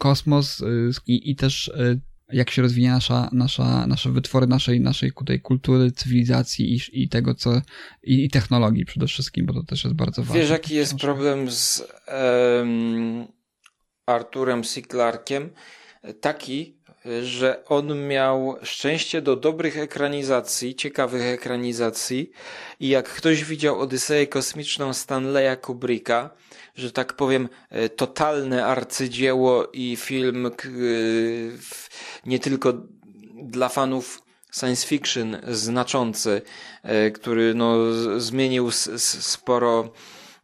kosmos 0.00 0.60
y, 0.60 0.90
i, 1.06 1.30
i 1.30 1.36
też 1.36 1.68
y, 1.68 2.00
jak 2.32 2.50
się 2.50 2.62
rozwija 2.62 2.92
nasza, 2.92 3.28
nasza, 3.32 3.86
nasze 3.86 4.10
wytwory 4.10 4.46
naszej, 4.46 4.80
naszej 4.80 5.12
tutaj 5.12 5.40
kultury, 5.40 5.92
cywilizacji 5.92 6.74
i, 6.74 7.02
i 7.02 7.08
tego, 7.08 7.34
co 7.34 7.62
i, 8.02 8.24
i, 8.24 8.30
technologii 8.30 8.84
przede 8.84 9.06
wszystkim, 9.06 9.46
bo 9.46 9.52
to 9.52 9.62
też 9.62 9.84
jest 9.84 9.96
bardzo 9.96 10.22
ważne. 10.22 10.40
Wiesz, 10.40 10.50
jaki 10.50 10.74
jest 10.74 10.94
problem 10.94 11.50
z 11.50 11.82
um, 12.60 13.26
Arturem 14.06 14.62
C. 14.64 14.82
Clarkiem? 14.82 15.50
Taki, 16.20 16.80
że 17.22 17.64
on 17.64 18.06
miał 18.08 18.56
szczęście 18.62 19.22
do 19.22 19.36
dobrych 19.36 19.78
ekranizacji, 19.78 20.74
ciekawych 20.74 21.22
ekranizacji 21.22 22.30
i 22.80 22.88
jak 22.88 23.08
ktoś 23.08 23.44
widział 23.44 23.80
Odyseję 23.80 24.26
Kosmiczną 24.26 24.92
Stanleya 24.92 25.56
Kubricka, 25.60 26.30
że 26.80 26.92
tak 26.92 27.12
powiem 27.12 27.48
e, 27.70 27.88
totalne 27.88 28.66
arcydzieło 28.66 29.66
i 29.72 29.96
film 29.96 30.46
e, 30.46 30.50
nie 32.26 32.38
tylko 32.38 32.72
dla 33.42 33.68
fanów 33.68 34.22
science 34.52 34.86
fiction 34.86 35.36
znaczący, 35.48 36.42
e, 36.82 37.10
który 37.10 37.54
no, 37.54 37.76
zmienił 38.18 38.70
sporo 38.70 39.92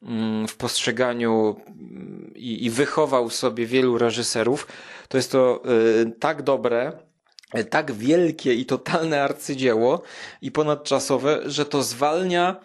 mm, 0.03 0.49
w 0.49 0.57
postrzeganiu 0.57 1.57
mm, 1.67 2.33
i, 2.37 2.65
i 2.65 2.71
wychował 2.71 3.31
sobie 3.31 3.67
wielu 3.67 3.99
reżyserów, 3.99 4.67
to 5.09 5.17
jest 5.17 5.33
to 5.33 5.63
tak 6.21 6.43
dobre, 6.43 6.93
tak 7.71 7.93
wielkie 7.93 8.55
i 8.55 8.67
totalne 8.67 9.23
arcydzieło 9.23 10.03
i 10.43 10.51
ponadczasowe, 10.51 11.43
że 11.47 11.67
to 11.67 11.83
zwalnia 11.83 12.61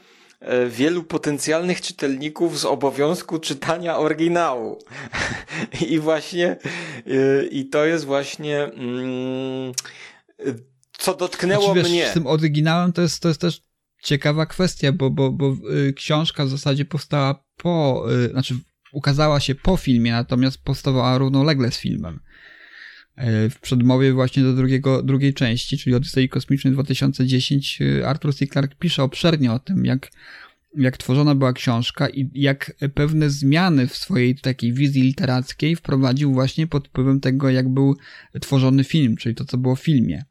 wielu 0.70 1.04
potencjalnych 1.04 1.82
czytelników 1.82 2.60
z 2.60 2.66
obowiązku 2.66 3.40
czytania 3.40 3.98
oryginału. 3.98 4.80
I 5.90 6.00
właśnie, 6.00 6.58
i 7.52 7.70
to 7.70 7.86
jest 7.86 8.06
właśnie, 8.06 8.64
mm, 8.64 9.72
co 10.98 11.14
dotknęło 11.14 11.66
znaczy, 11.66 11.80
wiesz, 11.80 11.90
mnie. 11.90 12.10
Z 12.10 12.14
tym 12.14 12.28
oryginałem 12.28 12.94
to 12.94 13.02
jest, 13.02 13.22
to 13.22 13.28
jest 13.28 13.42
też 13.42 13.62
ciekawa 14.04 14.46
kwestia, 14.46 14.92
bo, 14.92 15.10
bo, 15.10 15.32
bo 15.32 15.56
książka 15.96 16.46
w 16.46 16.50
zasadzie 16.50 16.86
powstała 16.86 17.44
po, 17.58 18.06
znaczy 18.32 18.56
ukazała 18.92 19.40
się 19.40 19.56
po 19.56 19.78
filmie, 19.78 20.12
natomiast 20.12 20.64
powstawała 20.64 21.18
równolegle 21.18 21.72
z 21.72 21.78
filmem. 21.78 22.20
E, 23.22 23.50
w 23.50 23.60
przedmowie 23.60 24.14
właśnie 24.14 24.44
do 24.44 24.54
drugiego, 24.54 25.04
drugiej 25.04 25.34
części, 25.34 25.78
czyli 25.78 25.96
Odysei 25.96 26.30
Kosmicznej 26.30 26.74
2010, 26.74 27.80
e, 27.82 28.08
Arthur 28.08 28.36
C. 28.36 28.48
Clarke 28.48 28.76
pisze 28.80 29.04
obszernie 29.04 29.52
o 29.52 29.60
tym, 29.60 29.86
jak, 29.86 30.12
jak 30.78 30.98
tworzona 30.98 31.36
była 31.36 31.54
książka 31.54 32.10
i 32.10 32.30
jak 32.34 32.74
pewne 32.94 33.30
zmiany 33.30 33.88
w 33.88 33.96
swojej 33.96 34.36
takiej 34.36 34.74
wizji 34.74 35.02
literackiej 35.02 35.76
wprowadził 35.76 36.34
właśnie 36.34 36.68
pod 36.68 36.88
wpływem 36.88 37.20
tego, 37.20 37.50
jak 37.50 37.70
był 37.70 37.96
tworzony 38.42 38.84
film, 38.84 39.16
czyli 39.18 39.36
to, 39.36 39.46
co 39.46 39.58
było 39.58 39.76
w 39.76 39.82
filmie. 39.82 40.24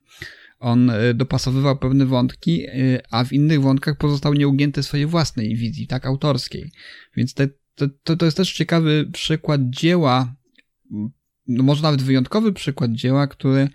On 0.58 0.90
e, 0.90 1.14
dopasowywał 1.14 1.78
pewne 1.78 2.06
wątki, 2.06 2.66
a 3.10 3.24
w 3.24 3.32
innych 3.32 3.60
wątkach 3.60 3.96
pozostał 3.96 4.34
nieugięty 4.34 4.82
swojej 4.82 5.06
własnej 5.06 5.56
wizji, 5.56 5.86
tak, 5.86 6.06
autorskiej. 6.06 6.70
Więc 7.16 7.34
te, 7.34 7.48
to, 8.04 8.16
to 8.16 8.24
jest 8.24 8.36
też 8.36 8.52
ciekawy 8.52 9.08
przykład 9.12 9.60
dzieła 9.64 10.34
no 11.50 11.62
może 11.62 11.82
nawet 11.82 12.02
wyjątkowy 12.02 12.52
przykład 12.52 12.92
dzieła, 12.92 13.26
który 13.26 13.68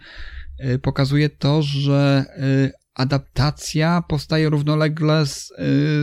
y, 0.66 0.80
pokazuje 0.80 1.30
to, 1.30 1.62
że 1.62 2.26
y, 2.68 2.72
adaptacja 2.94 4.04
powstaje 4.08 4.50
równolegle 4.50 5.26
z, 5.26 5.52
y, 5.52 5.56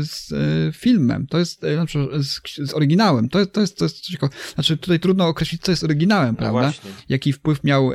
z 0.05 0.33
filmem. 0.77 1.27
To 1.27 1.39
jest, 1.39 1.61
znaczy 1.75 2.09
z, 2.23 2.41
z 2.69 2.75
oryginałem. 2.75 3.29
To 3.29 3.39
jest, 3.39 3.53
to 3.53 3.61
jest, 3.61 3.79
to 3.79 3.85
jest 3.85 4.01
ciekawe. 4.01 4.33
Znaczy 4.55 4.77
tutaj 4.77 5.01
trudno 5.01 5.27
określić, 5.27 5.63
co 5.63 5.73
jest 5.73 5.85
oryginałem, 5.85 6.31
no 6.31 6.39
prawda? 6.39 6.61
Właśnie. 6.61 6.91
Jaki 7.09 7.33
wpływ 7.33 7.65
miał 7.65 7.91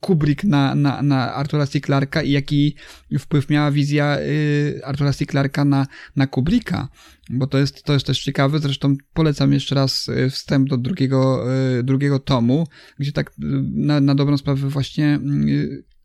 Kubrick 0.00 0.44
na, 0.44 0.74
na, 0.74 1.02
na 1.02 1.34
Artura 1.34 1.66
C. 1.66 1.80
Clarka 1.80 2.22
i 2.22 2.30
jaki 2.30 2.74
wpływ 3.18 3.50
miała 3.50 3.70
wizja 3.70 4.18
y, 4.20 4.80
Artura 4.84 5.12
C. 5.12 5.26
Clarka 5.26 5.64
na, 5.64 5.86
na 6.16 6.26
Kubricka, 6.26 6.88
bo 7.30 7.46
to 7.46 7.58
jest, 7.58 7.82
to 7.82 7.92
jest 7.92 8.06
też 8.06 8.22
ciekawe, 8.22 8.58
zresztą 8.58 8.96
polecam 9.14 9.52
jeszcze 9.52 9.74
raz 9.74 10.08
y, 10.08 10.30
wstęp 10.30 10.68
do 10.68 10.76
drugiego, 10.76 11.44
y, 11.78 11.82
drugiego 11.82 12.18
tomu, 12.18 12.66
gdzie 12.98 13.12
tak 13.12 13.32
na, 13.74 14.00
na 14.00 14.14
dobrą 14.14 14.36
sprawę 14.36 14.68
właśnie 14.68 15.20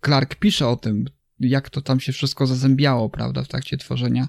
Clark 0.06 0.36
pisze 0.36 0.68
o 0.68 0.76
tym, 0.76 1.06
jak 1.40 1.70
to 1.70 1.82
tam 1.82 2.00
się 2.00 2.12
wszystko 2.12 2.48
zazębiało, 2.48 3.10
prawda, 3.10 3.44
w 3.44 3.48
trakcie 3.48 3.78
tworzenia 3.78 4.28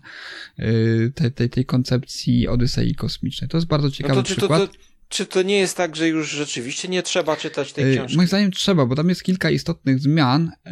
tej, 1.14 1.32
tej, 1.32 1.50
tej 1.50 1.64
koncepcji 1.64 2.48
Odysei 2.48 2.94
Kosmicznej. 2.94 3.50
To 3.50 3.56
jest 3.56 3.66
bardzo 3.66 3.90
ciekawy 3.90 4.14
no 4.14 4.22
to, 4.22 4.26
przykład. 4.26 4.60
To, 4.60 4.66
to, 4.66 4.95
czy 5.08 5.26
to 5.26 5.42
nie 5.42 5.58
jest 5.58 5.76
tak, 5.76 5.96
że 5.96 6.08
już 6.08 6.30
rzeczywiście 6.30 6.88
nie 6.88 7.02
trzeba 7.02 7.36
czytać 7.36 7.72
tej 7.72 7.84
Y, 7.84 7.94
książki? 7.94 8.16
Moim 8.16 8.28
zdaniem 8.28 8.50
trzeba, 8.50 8.86
bo 8.86 8.94
tam 8.94 9.08
jest 9.08 9.22
kilka 9.22 9.50
istotnych 9.50 10.00
zmian 10.00 10.46
y, 10.48 10.70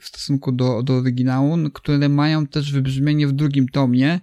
w 0.00 0.04
stosunku 0.06 0.52
do, 0.52 0.82
do 0.82 0.94
oryginału, 0.94 1.70
które 1.70 2.08
mają 2.08 2.46
też 2.46 2.72
wybrzmienie 2.72 3.26
w 3.26 3.32
drugim 3.32 3.68
tomie. 3.68 4.20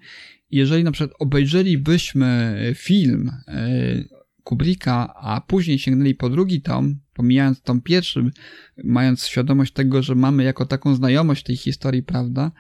Jeżeli 0.51 0.83
na 0.83 0.91
przykład 0.91 1.17
obejrzelibyśmy 1.19 2.57
film 2.75 3.31
y, 3.47 4.23
Kubricka, 4.43 5.13
a 5.15 5.41
później 5.41 5.79
sięgnęli 5.79 6.15
po 6.15 6.29
drugi 6.29 6.61
tom, 6.61 6.95
pomijając 7.13 7.61
tom 7.61 7.81
pierwszy, 7.81 8.31
mając 8.83 9.25
świadomość 9.25 9.73
tego, 9.73 10.01
że 10.03 10.15
mamy 10.15 10.43
jako 10.43 10.65
taką 10.65 10.95
znajomość 10.95 11.43
tej 11.43 11.57
historii, 11.57 12.03
prawda, 12.03 12.51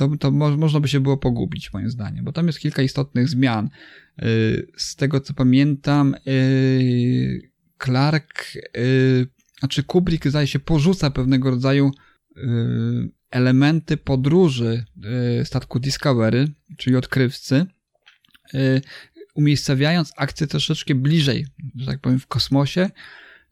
to, 0.00 0.16
to 0.16 0.30
mo 0.30 0.56
można 0.56 0.80
by 0.80 0.88
się 0.88 1.00
było 1.00 1.16
pogubić, 1.16 1.72
moim 1.72 1.90
zdaniem, 1.90 2.24
bo 2.24 2.32
tam 2.32 2.46
jest 2.46 2.58
kilka 2.58 2.82
istotnych 2.82 3.28
zmian. 3.28 3.70
Y, 4.22 4.66
Z 4.76 4.96
tego 4.96 5.20
co 5.20 5.34
pamiętam, 5.34 6.14
y, 6.26 7.50
Clark, 7.84 8.44
y, 8.76 9.26
znaczy 9.58 9.82
Kubrick 9.82 10.28
zdaje 10.28 10.46
się 10.46 10.58
porzuca 10.58 11.10
pewnego 11.10 11.50
rodzaju 11.50 11.90
y, 12.36 12.40
elementy 13.30 13.96
podróży 13.96 14.84
y, 15.40 15.44
statku 15.44 15.80
Discovery, 15.80 16.48
czyli 16.76 16.96
odkrywcy, 16.96 17.66
y, 18.54 18.80
umiejscawiając 19.34 20.12
akcję 20.16 20.46
troszeczkę 20.46 20.94
bliżej, 20.94 21.46
że 21.76 21.86
tak 21.86 22.00
powiem, 22.00 22.18
w 22.18 22.26
kosmosie, 22.26 22.90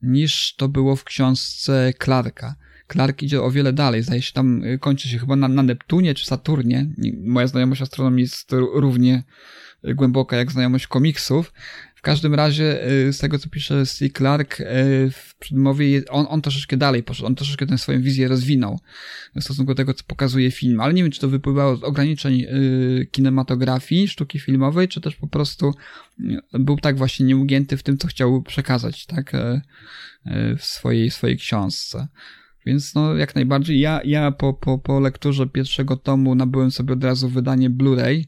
niż 0.02 0.54
to 0.56 0.68
było 0.68 0.96
w 0.96 1.04
książce 1.04 1.92
Clarka. 2.04 2.54
Clark 2.92 3.22
idzie 3.22 3.42
o 3.42 3.50
wiele 3.50 3.72
dalej, 3.72 4.02
zdaje 4.02 4.22
się 4.22 4.32
tam 4.32 4.64
y, 4.64 4.78
kończy 4.78 5.08
się 5.08 5.18
chyba 5.18 5.36
na, 5.36 5.48
na 5.48 5.62
Neptunie 5.62 6.14
czy 6.14 6.26
Saturnie. 6.26 6.86
Nie- 6.98 7.12
Moja 7.24 7.46
znajomość 7.46 7.82
astronomii 7.82 8.22
jest 8.22 8.52
równie 8.72 9.22
y, 9.88 9.94
głęboka 9.94 10.36
jak 10.36 10.52
znajomość 10.52 10.86
komiksów. 10.86 11.52
W 11.94 12.02
każdym 12.02 12.34
razie, 12.34 12.90
y, 12.90 13.12
z 13.12 13.18
tego 13.18 13.38
co 13.38 13.48
pisze 13.48 13.86
C. 13.86 14.08
Clark 14.10 14.56
w 15.12 15.34
przedmowie, 15.38 16.02
on, 16.10 16.26
on 16.28 16.42
troszeczkę 16.42 16.76
dalej 16.76 17.02
poszedł, 17.02 17.26
on 17.26 17.34
troszeczkę 17.34 17.66
tę 17.66 17.78
swoją 17.78 18.02
wizję 18.02 18.28
rozwinął 18.28 18.80
w 19.36 19.44
stosunku 19.44 19.72
do 19.72 19.76
tego, 19.76 19.94
co 19.94 20.04
pokazuje 20.06 20.50
film. 20.50 20.80
Ale 20.80 20.94
nie 20.94 21.02
wiem, 21.02 21.12
czy 21.12 21.20
to 21.20 21.28
wypływało 21.28 21.76
z 21.76 21.84
ograniczeń 21.84 22.46
kinematografii, 23.10 24.08
sztuki 24.08 24.38
filmowej, 24.40 24.88
czy 24.88 25.00
też 25.00 25.16
po 25.16 25.26
prostu 25.26 25.74
był 26.52 26.76
tak 26.76 26.96
właśnie 26.96 27.26
nieugięty 27.26 27.76
w 27.76 27.82
tym, 27.82 27.98
co 27.98 28.08
chciał 28.08 28.42
przekazać, 28.42 29.06
tak, 29.06 29.32
w 30.58 30.64
swojej, 30.64 31.10
swojej 31.10 31.36
książce. 31.36 32.08
Więc 32.68 32.94
no, 32.94 33.16
jak 33.16 33.34
najbardziej. 33.34 33.80
Ja, 33.80 34.00
ja 34.04 34.32
po, 34.32 34.54
po, 34.54 34.78
po 34.78 35.00
lekturze 35.00 35.46
pierwszego 35.46 35.96
tomu 35.96 36.34
nabyłem 36.34 36.70
sobie 36.70 36.94
od 36.94 37.04
razu 37.04 37.28
wydanie 37.28 37.70
Blu-ray 37.70 38.24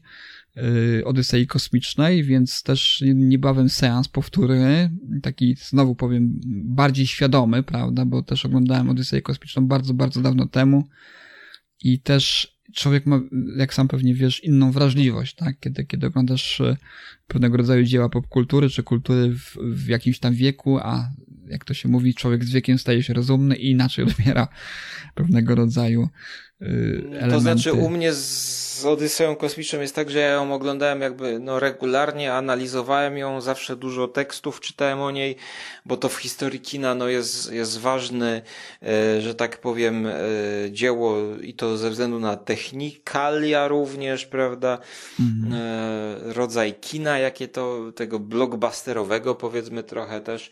yy, 0.55 1.05
Odysei 1.05 1.47
Kosmicznej, 1.47 2.23
więc 2.23 2.63
też 2.63 3.03
niebawem 3.15 3.69
seans 3.69 4.07
powtórny, 4.07 4.91
taki 5.21 5.55
znowu 5.59 5.95
powiem 5.95 6.39
bardziej 6.65 7.07
świadomy, 7.07 7.63
prawda, 7.63 8.05
bo 8.05 8.23
też 8.23 8.45
oglądałem 8.45 8.89
Odyseję 8.89 9.21
Kosmiczną 9.21 9.67
bardzo, 9.67 9.93
bardzo 9.93 10.21
dawno 10.21 10.45
temu 10.45 10.87
i 11.83 11.99
też 11.99 12.57
człowiek 12.73 13.05
ma, 13.05 13.21
jak 13.57 13.73
sam 13.73 13.87
pewnie 13.87 14.15
wiesz, 14.15 14.43
inną 14.43 14.71
wrażliwość, 14.71 15.35
tak, 15.35 15.59
kiedy, 15.59 15.85
kiedy 15.85 16.07
oglądasz 16.07 16.61
e, 16.61 16.77
pewnego 17.27 17.57
rodzaju 17.57 17.83
dzieła 17.83 18.09
popkultury, 18.09 18.69
czy 18.69 18.83
kultury 18.83 19.35
w, 19.35 19.57
w 19.63 19.87
jakimś 19.87 20.19
tam 20.19 20.33
wieku, 20.33 20.79
a 20.79 21.11
jak 21.47 21.65
to 21.65 21.73
się 21.73 21.89
mówi, 21.89 22.13
człowiek 22.13 22.45
z 22.45 22.51
wiekiem 22.51 22.77
staje 22.77 23.03
się 23.03 23.13
rozumny 23.13 23.55
i 23.55 23.71
inaczej 23.71 24.05
odbiera 24.09 24.47
pewnego 25.15 25.55
rodzaju 25.55 26.09
elementy. 26.61 27.29
To 27.29 27.39
znaczy 27.39 27.73
u 27.73 27.89
mnie 27.89 28.13
z 28.13 28.85
Odyseją 28.85 29.35
Kosmiczną 29.35 29.79
jest 29.81 29.95
tak, 29.95 30.09
że 30.09 30.19
ja 30.19 30.29
ją 30.29 30.53
oglądałem 30.53 31.01
jakby 31.01 31.39
no 31.39 31.59
regularnie, 31.59 32.33
analizowałem 32.33 33.17
ją, 33.17 33.41
zawsze 33.41 33.75
dużo 33.75 34.07
tekstów 34.07 34.59
czytałem 34.59 35.01
o 35.01 35.11
niej, 35.11 35.35
bo 35.85 35.97
to 35.97 36.09
w 36.09 36.17
historii 36.17 36.59
kina 36.59 36.95
no 36.95 37.07
jest, 37.07 37.51
jest 37.51 37.79
ważny, 37.79 38.41
e, 38.83 39.21
że 39.21 39.35
tak 39.35 39.57
powiem, 39.57 40.07
e, 40.07 40.13
dzieło 40.71 41.17
i 41.41 41.53
to 41.53 41.77
ze 41.77 41.89
względu 41.89 42.19
na 42.19 42.35
technikalia 42.35 43.67
również, 43.67 44.25
prawda, 44.25 44.77
Mhm. 45.19 45.53
e, 45.61 46.33
rodzaj 46.33 46.73
kina, 46.73 47.17
jakie 47.19 47.47
to, 47.47 47.91
tego 47.95 48.19
blockbusterowego 48.19 49.35
powiedzmy 49.35 49.83
trochę 49.83 50.21
też. 50.21 50.51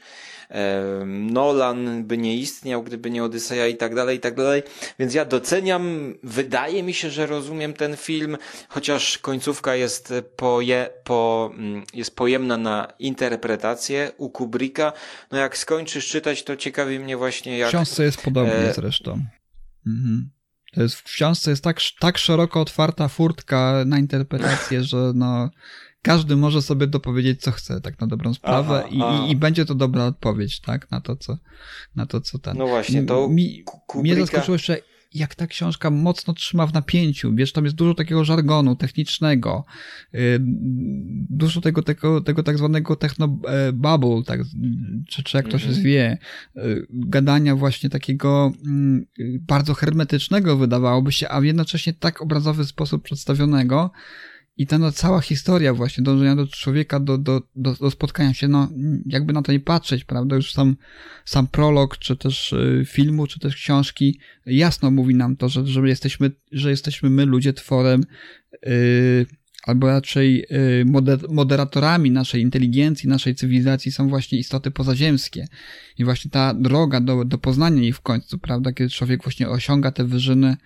Nolan 1.06 2.04
by 2.04 2.18
nie 2.18 2.36
istniał, 2.36 2.84
gdyby 2.84 3.10
nie 3.10 3.24
Odyseja 3.24 3.68
i 3.68 3.78
tak 3.78 3.96
dalej, 3.96 4.18
i 4.18 4.20
tak 4.20 4.36
dalej. 4.36 4.64
Więc 5.00 5.14
ja 5.14 5.26
doceniam, 5.26 6.14
wydaje 6.24 6.84
mi 6.84 6.94
się, 6.94 7.10
że 7.10 7.26
rozumiem 7.26 7.74
ten 7.74 7.98
film, 7.98 8.38
chociaż 8.70 9.18
końcówka 9.18 9.76
jest, 9.76 10.14
poje, 10.36 10.90
po, 11.04 11.52
mm, 11.54 11.84
jest 11.94 12.16
pojemna 12.16 12.58
na 12.58 12.88
interpretację 13.00 14.12
u 14.18 14.30
Kubricka. 14.30 14.94
No 15.32 15.38
jak 15.38 15.58
skończysz 15.58 16.08
czytać, 16.08 16.44
to 16.44 16.58
ciekawi 16.58 17.00
mnie 17.00 17.18
właśnie 17.18 17.56
W 17.56 17.60
jak... 17.60 17.70
książce 17.70 18.04
jest 18.04 18.22
podobnie 18.22 18.54
e, 18.54 18.74
zresztą. 18.74 19.12
Mhm. 19.88 20.30
To 20.74 20.82
jest, 20.82 20.96
w 20.96 21.04
książce 21.04 21.50
jest 21.50 21.64
tak, 21.64 21.80
tak 22.00 22.18
szeroko 22.18 22.62
otwarta 22.62 23.08
furtka 23.08 23.84
na 23.86 24.00
interpretację, 24.00 24.84
że 24.84 25.12
no, 25.16 25.50
każdy 26.02 26.36
może 26.36 26.62
sobie 26.62 26.88
dopowiedzieć, 26.88 27.42
co 27.42 27.52
chce, 27.52 27.82
tak 27.82 28.02
na 28.02 28.08
dobrą 28.08 28.34
sprawę 28.34 28.84
Aha, 28.86 28.88
i, 28.92 29.02
aha. 29.02 29.26
i, 29.28 29.32
i 29.32 29.36
będzie 29.36 29.66
to 29.66 29.76
dobra 29.76 30.06
odpowiedź, 30.06 30.60
tak, 30.60 30.92
na 30.92 31.02
to, 31.02 31.16
co, 31.16 31.38
na 31.96 32.06
to, 32.06 32.22
co 32.22 32.40
ten. 32.40 32.58
No 32.58 32.68
właśnie, 32.68 33.04
to 33.04 33.30
Mi, 33.30 33.64
mnie 33.96 34.16
zaskoczyło 34.16 34.56
jeszcze, 34.56 34.78
jak 35.14 35.36
ta 35.36 35.48
książka 35.48 35.90
mocno 35.90 36.34
trzyma 36.34 36.68
w 36.68 36.74
napięciu. 36.74 37.36
Wiesz, 37.36 37.52
tam 37.52 37.64
jest 37.64 37.76
dużo 37.76 37.94
takiego 37.94 38.26
żargonu 38.26 38.76
technicznego, 38.76 39.66
yy, 40.14 40.40
dużo 41.30 41.62
tego, 41.62 41.84
tego, 41.84 42.22
tego 42.22 42.44
tak 42.44 42.58
zwanego 42.58 42.96
techno-bubble, 42.96 44.24
tak, 44.26 44.40
czy, 45.08 45.24
czy 45.24 45.38
jak 45.38 45.48
to 45.48 45.58
się 45.58 45.68
Mhm. 45.68 45.82
zwie, 45.82 46.18
yy, 46.56 46.88
gadania 46.90 47.56
właśnie 47.56 47.90
takiego 47.90 48.52
mm, 48.66 49.06
bardzo 49.42 49.74
hermetycznego 49.74 50.58
wydawałoby 50.58 51.12
się, 51.12 51.30
a 51.30 51.42
jednocześnie 51.42 51.94
tak 51.94 52.22
obrazowy 52.22 52.66
sposób 52.66 53.04
przedstawionego, 53.04 53.92
i 54.60 54.68
ta 54.68 54.78
no, 54.78 54.92
cała 54.92 55.22
historia 55.22 55.74
właśnie 55.74 56.04
dążenia 56.04 56.36
do 56.36 56.48
człowieka, 56.48 57.00
do, 57.00 57.18
do, 57.18 57.42
do, 57.56 57.74
do 57.74 57.92
spotkania 57.92 58.34
się, 58.34 58.48
no 58.48 58.70
jakby 59.06 59.34
na 59.34 59.42
to 59.42 59.52
nie 59.52 59.60
patrzeć, 59.60 60.04
prawda, 60.04 60.36
już 60.36 60.54
sam, 60.54 60.76
sam 61.26 61.48
prolog, 61.48 61.98
czy 61.98 62.18
też 62.18 62.54
y, 62.54 62.84
filmu, 62.88 63.28
czy 63.28 63.40
też 63.40 63.56
książki 63.56 64.20
jasno 64.46 64.92
mówi 64.92 65.16
nam 65.16 65.36
to, 65.36 65.50
że, 65.50 65.68
że, 65.68 65.90
jesteśmy, 65.90 66.32
że 66.52 66.70
jesteśmy 66.70 67.10
my, 67.10 67.26
ludzie, 67.26 67.54
tworem, 67.54 68.04
y, 68.68 69.26
albo 69.64 69.88
raczej 69.88 70.46
y, 70.52 70.86
moder, 70.86 71.20
moderatorami 71.30 72.12
naszej 72.12 72.42
inteligencji, 72.42 73.10
naszej 73.10 73.36
cywilizacji 73.36 73.92
są 73.92 74.10
właśnie 74.10 74.40
istoty 74.40 74.72
pozaziemskie. 74.72 75.48
I 75.98 76.06
właśnie 76.06 76.32
ta 76.32 76.54
droga 76.54 77.02
do, 77.02 77.26
do 77.26 77.38
poznania 77.38 77.82
jej 77.82 77.94
w 77.94 78.02
końcu, 78.02 78.38
prawda, 78.38 78.72
kiedy 78.72 78.90
człowiek 78.90 79.24
właśnie 79.24 79.50
osiąga 79.50 79.92
te 79.92 80.04
wyżyny 80.04 80.58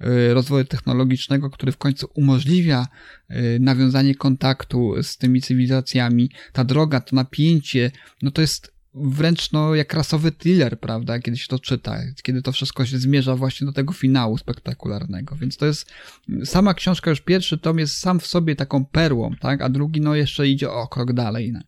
y, 0.00 0.34
rozwoju 0.34 0.64
technologicznego, 0.64 1.50
który 1.50 1.72
w 1.72 1.78
końcu 1.78 2.08
umożliwia 2.14 2.86
y, 3.30 3.58
nawiązanie 3.60 4.14
kontaktu 4.14 4.94
z 5.02 5.16
tymi 5.16 5.40
cywilizacjami, 5.40 6.30
ta 6.52 6.64
droga, 6.64 7.00
to 7.00 7.16
napięcie, 7.16 7.90
no 8.22 8.30
to 8.30 8.40
jest 8.40 8.71
wręcz 8.94 9.52
no 9.52 9.74
jak 9.74 9.94
rasowy 9.94 10.32
thriller, 10.32 10.80
prawda, 10.80 11.18
kiedy 11.18 11.36
się 11.36 11.48
to 11.48 11.58
czyta, 11.58 11.98
kiedy 12.22 12.42
to 12.42 12.52
wszystko 12.52 12.86
się 12.86 12.98
zmierza 12.98 13.36
właśnie 13.36 13.66
do 13.66 13.72
tego 13.72 13.92
finału 13.92 14.38
spektakularnego, 14.38 15.36
więc 15.36 15.56
to 15.56 15.66
jest 15.66 15.92
sama 16.44 16.74
książka, 16.74 17.10
już 17.10 17.20
pierwszy 17.20 17.58
tom 17.58 17.78
jest 17.78 17.96
sam 17.96 18.20
w 18.20 18.26
sobie 18.26 18.56
taką 18.56 18.84
perłą, 18.84 19.34
tak, 19.40 19.62
a 19.62 19.68
drugi 19.68 20.00
no 20.00 20.14
jeszcze 20.14 20.48
idzie 20.48 20.70
o 20.70 20.88
krok 20.88 21.12
dalej, 21.12 21.52
no. 21.52 21.60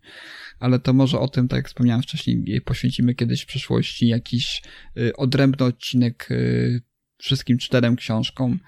ale 0.61 0.79
to 0.79 0.93
może 0.93 1.20
o 1.20 1.29
tym, 1.29 1.49
tak 1.49 1.57
jak 1.57 1.68
wspomniałem 1.68 2.03
wcześniej, 2.03 2.61
poświęcimy 2.61 3.14
kiedyś 3.14 3.43
w 3.43 3.47
przyszłości 3.47 4.09
jakiś 4.09 4.62
y, 4.97 5.16
odrębny 5.16 5.66
odcinek 5.66 6.31
y, 6.31 6.83
wszystkim 7.18 7.59
czterem 7.59 7.97
książkom, 7.97 8.59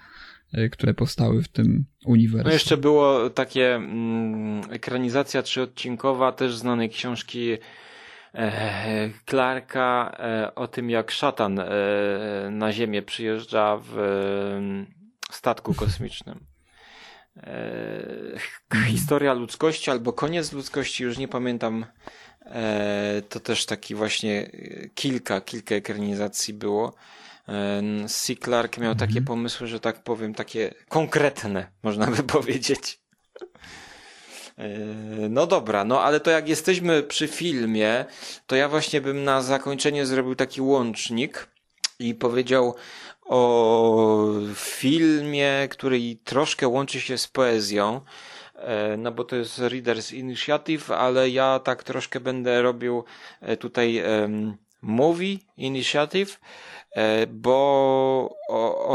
y, 0.57 0.69
które 0.69 0.93
powstały 0.93 1.43
w 1.43 1.47
tym 1.47 1.85
uniwersum. 2.05 2.47
No 2.47 2.53
jeszcze 2.53 2.77
było 2.77 3.29
takie 3.29 3.75
mm, 3.75 4.61
ekranizacja 4.69 5.41
trzyodcinkowa 5.41 6.31
też 6.31 6.55
znanej 6.55 6.89
książki 6.89 7.57
Clarka 9.25 10.17
e, 10.19 10.55
o 10.55 10.67
tym 10.67 10.89
jak 10.89 11.11
szatan 11.11 11.59
e, 11.59 11.65
na 12.51 12.73
ziemię 12.73 13.01
przyjeżdża 13.01 13.77
w 13.77 13.99
e, 13.99 15.33
statku 15.33 15.73
kosmicznym. 15.73 16.45
E, 17.37 18.85
historia 18.87 19.33
ludzkości 19.33 19.91
albo 19.91 20.13
koniec 20.13 20.53
ludzkości, 20.53 21.03
już 21.03 21.17
nie 21.17 21.27
pamiętam. 21.27 21.85
E, 22.45 23.21
to 23.29 23.39
też 23.39 23.65
taki 23.65 23.95
właśnie 23.95 24.51
e, 24.53 24.89
kilka, 24.89 25.41
kilka 25.41 25.75
ekranizacji 25.75 26.53
było. 26.53 26.95
E, 27.47 27.81
C. 28.07 28.35
Clark 28.35 28.77
miał 28.77 28.95
takie 28.95 29.21
pomysły, 29.21 29.67
że 29.67 29.79
tak 29.79 30.03
powiem, 30.03 30.33
takie 30.33 30.73
konkretne, 30.89 31.71
można 31.83 32.07
by 32.07 32.23
powiedzieć. 32.23 33.06
E, 34.57 34.69
No 35.29 35.47
dobra, 35.47 35.83
no 35.83 36.01
ale 36.01 36.19
to 36.19 36.31
jak 36.31 36.49
jesteśmy 36.49 37.03
przy 37.03 37.27
filmie, 37.27 38.05
to 38.47 38.55
ja 38.55 38.69
właśnie 38.69 39.01
bym 39.01 39.23
na 39.23 39.41
zakończenie 39.41 40.05
zrobił 40.05 40.35
taki 40.35 40.61
łącznik 40.61 41.47
i 41.99 42.15
powiedział 42.15 42.75
o 43.25 44.33
filmie, 44.55 45.67
który 45.69 45.99
troszkę 46.23 46.67
łączy 46.67 47.01
się 47.01 47.17
z 47.17 47.27
poezją. 47.27 48.01
e, 48.55 48.97
no 48.97 49.11
bo 49.11 49.23
to 49.23 49.35
jest 49.35 49.59
Readers 49.59 50.11
Initiative, 50.11 50.91
ale 50.91 51.29
ja 51.29 51.59
tak 51.59 51.83
troszkę 51.83 52.19
będę 52.19 52.61
robił 52.61 53.03
e, 53.41 53.57
tutaj 53.57 54.03
Movie 54.81 55.37
Initiative, 55.57 56.39
E, 56.97 57.27
bo 57.27 57.55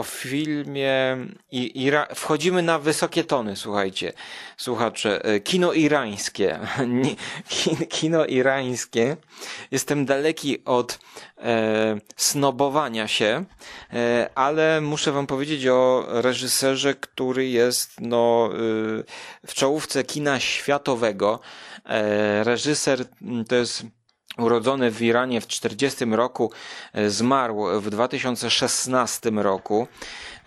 o, 0.02 0.04
filmie 0.04 1.16
i, 1.50 1.82
ira, 1.84 2.06
wchodzimy 2.14 2.62
na 2.62 2.78
wysokie 2.78 3.24
tony, 3.24 3.56
słuchajcie, 3.56 4.12
słuchacze. 4.56 5.24
E, 5.24 5.40
kino 5.40 5.72
irańskie. 5.72 6.58
Kino 7.94 8.26
irańskie. 8.26 9.16
Jestem 9.70 10.06
daleki 10.06 10.64
od 10.64 10.98
e, 11.38 12.00
snobowania 12.16 13.08
się, 13.08 13.44
e, 13.92 14.30
ale 14.34 14.80
muszę 14.80 15.12
wam 15.12 15.26
powiedzieć 15.26 15.66
o 15.66 16.04
reżyserze, 16.08 16.94
który 16.94 17.48
jest 17.48 18.00
no, 18.00 18.50
e, 18.52 18.58
w 19.46 19.54
czołówce 19.54 20.04
kina 20.04 20.40
światowego. 20.40 21.40
E, 21.86 22.44
reżyser 22.44 23.04
to 23.48 23.56
jest 23.56 23.84
urodzony 24.38 24.90
w 24.90 25.02
Iranie 25.02 25.40
w 25.40 25.46
40 25.46 26.04
roku, 26.04 26.52
e, 26.92 27.10
zmarł 27.10 27.80
w 27.80 27.90
2016 27.90 29.30
roku. 29.30 29.88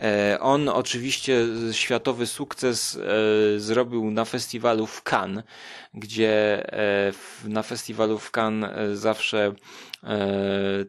E, 0.02 0.38
on 0.40 0.70
oczywiście 0.70 1.46
światowy 1.72 2.28
sukces 2.28 2.98
e, 2.98 3.60
zrobił 3.60 4.12
na 4.12 4.26
festiwalu 4.26 4.88
w 4.88 5.04
Cannes, 5.04 5.44
gdzie 5.94 6.66
na 7.44 7.64
festiwalu 7.64 8.20
w 8.20 8.32
Cannes 8.38 9.00
zawsze 9.00 9.54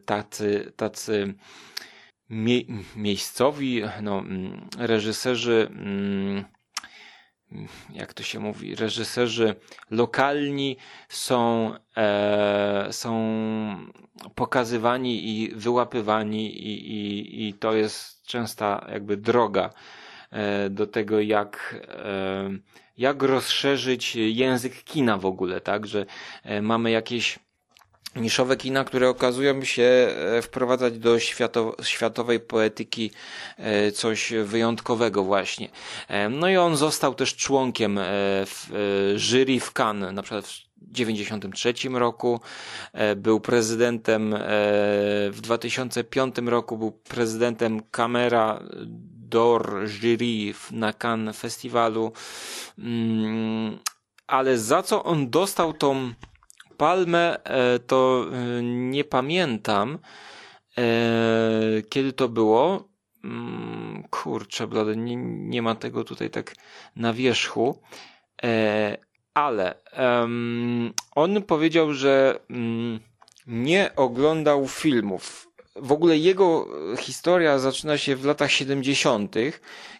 tacy, 0.05 0.73
tacy 0.75 1.33
mie 2.29 2.61
miejscowi 2.95 3.83
no, 4.01 4.19
mm, 4.19 4.67
reżyserzy 4.77 5.67
mm, 5.71 6.45
jak 7.93 8.13
to 8.13 8.23
się 8.23 8.39
mówi, 8.39 8.75
reżyserzy 8.75 9.55
lokalni 9.91 10.77
są, 11.09 11.71
e, 11.97 12.87
są 12.91 13.11
pokazywani 14.35 15.29
i 15.29 15.55
wyłapywani 15.55 16.67
i, 16.67 16.91
i, 16.91 17.47
i 17.47 17.53
to 17.53 17.73
jest 17.73 18.25
częsta 18.25 18.87
jakby 18.91 19.17
droga 19.17 19.69
e, 20.31 20.69
do 20.69 20.87
tego, 20.87 21.19
jak, 21.21 21.75
e, 21.87 22.49
jak 22.97 23.23
rozszerzyć 23.23 24.15
język 24.15 24.83
kina 24.83 25.17
w 25.17 25.25
ogóle, 25.25 25.61
tak, 25.61 25.87
że 25.87 26.05
e, 26.43 26.61
mamy 26.61 26.91
jakieś 26.91 27.39
niszowe 28.21 28.57
kina, 28.57 28.83
które 28.83 29.09
okazują 29.09 29.63
się 29.63 29.83
e, 29.83 30.41
wprowadzać 30.41 30.99
do 30.99 31.17
światowej 31.83 32.39
poetyki 32.39 33.11
e, 33.57 33.91
coś 33.91 34.33
wyjątkowego 34.43 35.23
właśnie. 35.23 35.69
E, 36.07 36.29
no 36.29 36.49
i 36.49 36.57
on 36.57 36.77
został 36.77 37.15
też 37.15 37.35
członkiem 37.35 37.99
jury 39.15 39.59
w 39.59 39.73
Cannes, 39.79 40.13
na 40.13 40.21
przykład 40.21 40.45
w 40.45 40.67
93 40.91 41.73
roku, 41.93 42.39
był 43.15 43.39
prezydentem 43.39 44.35
w 45.31 45.37
2005 45.41 46.35
roku, 46.45 46.77
był 46.77 46.91
prezydentem 46.91 47.81
Camera 47.91 48.59
d'Or 49.29 49.87
Jury 49.87 50.53
na 50.71 50.93
Cannes 50.93 51.37
Festiwalu, 51.37 52.11
mm, 52.79 53.79
ale 54.27 54.57
za 54.57 54.83
co 54.83 55.03
on 55.03 55.29
dostał 55.29 55.73
tą 55.73 56.13
Palmę 56.77 57.43
e, 57.43 57.79
to 57.79 58.25
e, 58.31 58.63
nie 58.63 59.03
pamiętam, 59.03 59.99
e, 60.77 60.81
kiedy 61.89 62.13
to 62.13 62.29
było. 62.29 62.87
Mm, 63.23 64.03
kurczę, 64.09 64.67
blady, 64.67 64.97
nie, 64.97 65.15
nie 65.25 65.61
ma 65.61 65.75
tego 65.75 66.03
tutaj 66.03 66.29
tak 66.29 66.55
na 66.95 67.13
wierzchu. 67.13 67.81
Ale 69.33 69.75
on 71.15 71.43
powiedział, 71.43 71.93
że 71.93 72.39
mm, 72.49 72.99
nie 73.47 73.95
oglądał 73.95 74.67
filmów 74.67 75.46
w 75.81 75.91
ogóle 75.91 76.17
jego 76.17 76.67
historia 76.99 77.59
zaczyna 77.59 77.97
się 77.97 78.15
w 78.15 78.25
latach 78.25 78.51
70., 78.51 79.35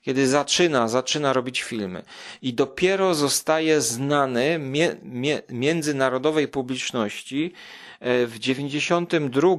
kiedy 0.01 0.27
zaczyna, 0.27 0.87
zaczyna 0.87 1.33
robić 1.33 1.61
filmy. 1.61 2.03
I 2.41 2.53
dopiero 2.53 3.15
zostaje 3.15 3.81
znany 3.81 4.59
mie, 4.59 4.95
mie, 5.03 5.41
międzynarodowej 5.49 6.47
publiczności 6.47 7.53
e, 7.99 8.27
w 8.27 8.39
92, 8.39 9.49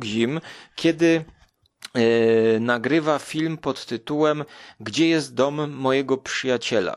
kiedy 0.75 1.25
e, 1.95 2.61
nagrywa 2.61 3.19
film 3.19 3.59
pod 3.59 3.87
tytułem 3.87 4.45
Gdzie 4.81 5.09
jest 5.09 5.35
dom 5.35 5.71
mojego 5.71 6.17
przyjaciela? 6.17 6.97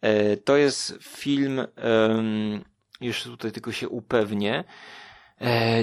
E, 0.00 0.36
to 0.36 0.56
jest 0.56 0.98
film, 1.02 1.66
już 3.00 3.22
tutaj 3.22 3.52
tylko 3.52 3.72
się 3.72 3.88
upewnię, 3.88 4.64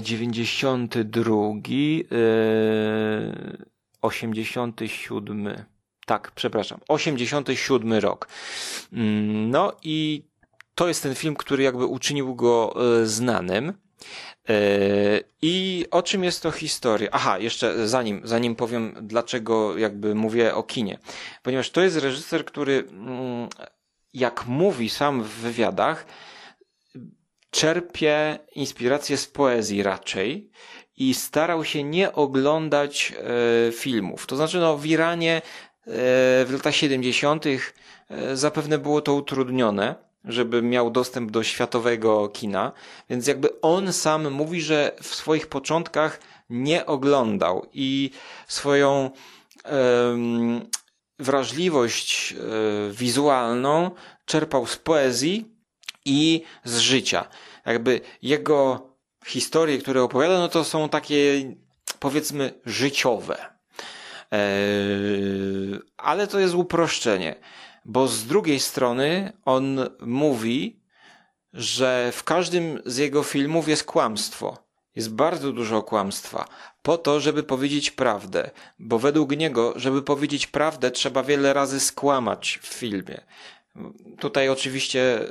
92, 0.02 1.36
e, 2.12 2.24
87. 4.02 5.48
E, 5.48 5.66
tak, 6.06 6.32
przepraszam. 6.36 6.80
87 6.88 7.94
rok. 7.94 8.28
Mm, 8.94 9.50
no 9.50 9.74
i 9.84 10.24
to 10.76 10.88
jest 10.88 11.04
ten 11.04 11.16
film, 11.16 11.36
który 11.36 11.64
jakby 11.64 11.86
uczynił 11.86 12.36
go 12.36 12.76
e, 13.02 13.06
znanym. 13.06 13.74
I 15.42 15.86
o 15.92 16.04
czym 16.04 16.24
jest 16.24 16.44
to 16.44 16.52
historia? 16.52 17.10
Aha, 17.12 17.40
jeszcze 17.40 17.88
zanim, 17.88 18.22
zanim 18.24 18.56
powiem, 18.56 18.96
dlaczego 19.02 19.78
jakby 19.78 20.16
mówię 20.16 20.56
o 20.56 20.64
kinie. 20.64 20.98
Ponieważ 21.44 21.70
to 21.70 21.82
jest 21.82 21.98
reżyser, 21.98 22.46
który, 22.46 22.84
mm, 22.92 23.50
jak 24.14 24.46
mówi 24.46 24.90
sam 24.90 25.24
w 25.24 25.30
wywiadach, 25.30 26.06
czerpie 27.52 28.40
inspirację 28.56 29.18
z 29.18 29.28
poezji 29.28 29.84
raczej 29.84 30.50
i 30.98 31.14
starał 31.14 31.66
się 31.66 31.84
nie 31.84 32.14
oglądać 32.14 33.14
e, 33.68 33.72
filmów. 33.72 34.28
To 34.28 34.36
znaczy, 34.36 34.60
no, 34.60 34.78
w 34.78 34.86
Iranie 34.86 35.36
e, 35.36 35.42
w 36.46 36.50
latach 36.52 36.76
70. 36.76 37.46
E, 37.46 38.38
zapewne 38.38 38.78
było 38.78 39.02
to 39.02 39.14
utrudnione, 39.14 39.96
żeby 40.26 40.62
miał 40.62 40.92
dostęp 40.92 41.32
do 41.32 41.44
światowego 41.44 42.30
kina, 42.30 42.72
więc 43.10 43.28
jakby 43.28 43.62
on 43.62 43.94
sam 43.94 44.32
mówi, 44.32 44.62
że 44.62 44.92
w 45.02 45.16
swoich 45.16 45.48
początkach 45.48 46.20
nie 46.50 46.86
oglądał 46.86 47.66
i 47.74 48.12
swoją 48.48 49.12
wrażliwość 51.20 52.36
wizualną 52.92 53.92
czerpał 54.26 54.66
z 54.66 54.78
poezji 54.78 55.59
i 56.10 56.44
z 56.64 56.78
życia. 56.78 57.28
Jakby 57.66 58.02
jego 58.22 58.90
historie, 59.26 59.78
które 59.78 60.04
opowiada, 60.04 60.40
no 60.40 60.48
to 60.48 60.64
są 60.64 60.90
takie 60.90 61.44
powiedzmy 62.00 62.54
życiowe. 62.66 63.38
Eee, 64.32 65.80
ale 65.98 66.28
to 66.28 66.40
jest 66.40 66.54
uproszczenie, 66.54 67.36
bo 67.86 68.08
z 68.08 68.26
drugiej 68.26 68.60
strony 68.60 69.34
on 69.46 69.80
mówi, 70.00 70.80
że 71.54 72.12
w 72.14 72.24
każdym 72.24 72.82
z 72.86 72.98
jego 72.98 73.24
filmów 73.24 73.68
jest 73.68 73.84
kłamstwo. 73.84 74.70
Jest 74.96 75.14
bardzo 75.14 75.52
dużo 75.52 75.84
kłamstwa. 75.84 76.46
Po 76.82 76.98
to, 76.98 77.20
żeby 77.20 77.44
powiedzieć 77.44 77.92
prawdę. 77.92 78.52
Bo 78.80 79.00
według 79.00 79.38
niego, 79.38 79.74
żeby 79.76 80.02
powiedzieć 80.02 80.48
prawdę, 80.48 80.92
trzeba 80.92 81.24
wiele 81.24 81.54
razy 81.54 81.80
skłamać 81.80 82.60
w 82.62 82.68
filmie. 82.68 83.22
Tutaj 84.20 84.50
oczywiście 84.50 85.22
e, 85.22 85.28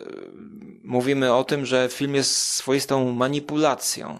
mówimy 0.85 1.35
o 1.35 1.45
tym, 1.45 1.67
że 1.67 1.89
film 1.89 2.15
jest 2.15 2.37
swoistą 2.37 3.13
manipulacją, 3.13 4.19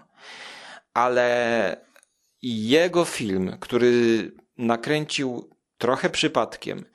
ale 0.93 1.77
jego 2.41 3.05
film, 3.05 3.57
który 3.59 4.31
nakręcił 4.57 5.49
trochę 5.77 6.09
przypadkiem, 6.09 6.85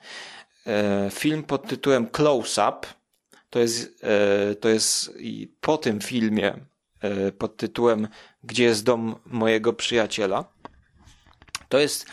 e, 0.67 1.09
film 1.13 1.43
pod 1.43 1.67
tytułem 1.67 2.07
Close 2.07 2.69
Up, 2.69 2.87
to 3.49 3.59
jest, 3.59 4.03
e, 4.03 4.55
to 4.55 4.69
jest 4.69 5.11
po 5.61 5.77
tym 5.77 6.01
filmie 6.01 6.59
pod 7.37 7.57
tytułem 7.57 8.07
Gdzie 8.43 8.63
jest 8.63 8.83
dom 8.83 9.15
mojego 9.25 9.73
przyjaciela. 9.73 10.45
To 11.69 11.79
jest 11.79 12.05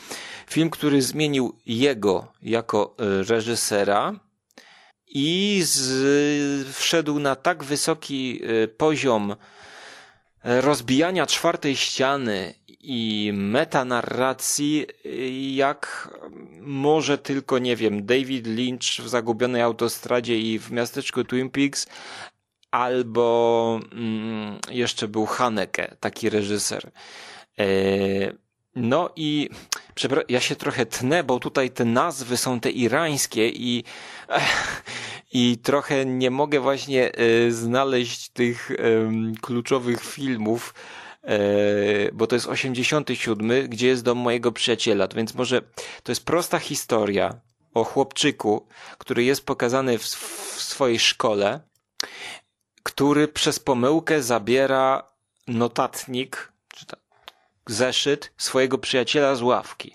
film, 0.50 0.70
który 0.70 1.02
zmienił 1.02 1.58
jego 1.66 2.32
jako 2.42 2.96
reżysera, 3.28 4.20
i 5.14 5.60
z, 5.64 6.68
wszedł 6.68 7.18
na 7.18 7.36
tak 7.36 7.64
wysoki 7.64 8.40
y, 8.64 8.68
poziom 8.68 9.36
rozbijania 10.44 11.26
czwartej 11.26 11.76
ściany 11.76 12.54
i 12.80 13.32
metanarracji, 13.34 14.86
y, 15.06 15.30
jak 15.54 16.10
może 16.60 17.18
tylko, 17.18 17.58
nie 17.58 17.76
wiem, 17.76 18.06
David 18.06 18.46
Lynch 18.46 19.00
w 19.00 19.08
Zagubionej 19.08 19.62
Autostradzie 19.62 20.38
i 20.38 20.58
w 20.58 20.70
miasteczku 20.70 21.24
Twin 21.24 21.50
Peaks, 21.50 21.86
albo 22.70 23.80
mm, 23.92 24.58
jeszcze 24.70 25.08
był 25.08 25.26
Haneke, 25.26 25.96
taki 26.00 26.30
reżyser. 26.30 26.90
E, 27.58 27.64
No 28.76 29.10
i 29.16 29.50
ja 30.28 30.40
się 30.40 30.56
trochę 30.56 30.86
tnę, 30.86 31.24
bo 31.24 31.38
tutaj 31.38 31.70
te 31.70 31.84
nazwy 31.84 32.36
są 32.36 32.60
te 32.60 32.70
irańskie 32.70 33.48
i, 33.48 33.84
i 35.32 35.58
trochę 35.58 36.06
nie 36.06 36.30
mogę 36.30 36.60
właśnie 36.60 37.12
y, 37.20 37.52
znaleźć 37.52 38.28
tych 38.28 38.70
kluczowych 39.40 40.04
filmów, 40.04 40.74
y, 41.24 42.10
bo 42.12 42.26
to 42.26 42.36
jest 42.36 42.46
87, 42.46 43.68
gdzie 43.68 43.86
jest 43.86 44.02
dom 44.02 44.18
mojego 44.18 44.52
przyjaciela, 44.52 45.08
więc 45.08 45.34
może 45.34 45.62
to 46.02 46.12
jest 46.12 46.24
prosta 46.24 46.58
historia 46.58 47.40
o 47.74 47.84
chłopczyku, 47.84 48.66
który 48.98 49.24
jest 49.24 49.46
pokazany 49.46 49.98
w, 49.98 50.02
w 50.02 50.62
swojej 50.62 50.98
szkole, 50.98 51.60
który 52.82 53.28
przez 53.28 53.58
pomyłkę 53.58 54.22
zabiera 54.22 55.12
notatnik, 55.48 56.51
zeszyt 57.66 58.32
swojego 58.36 58.78
przyjaciela 58.78 59.34
z 59.34 59.42
ławki. 59.42 59.94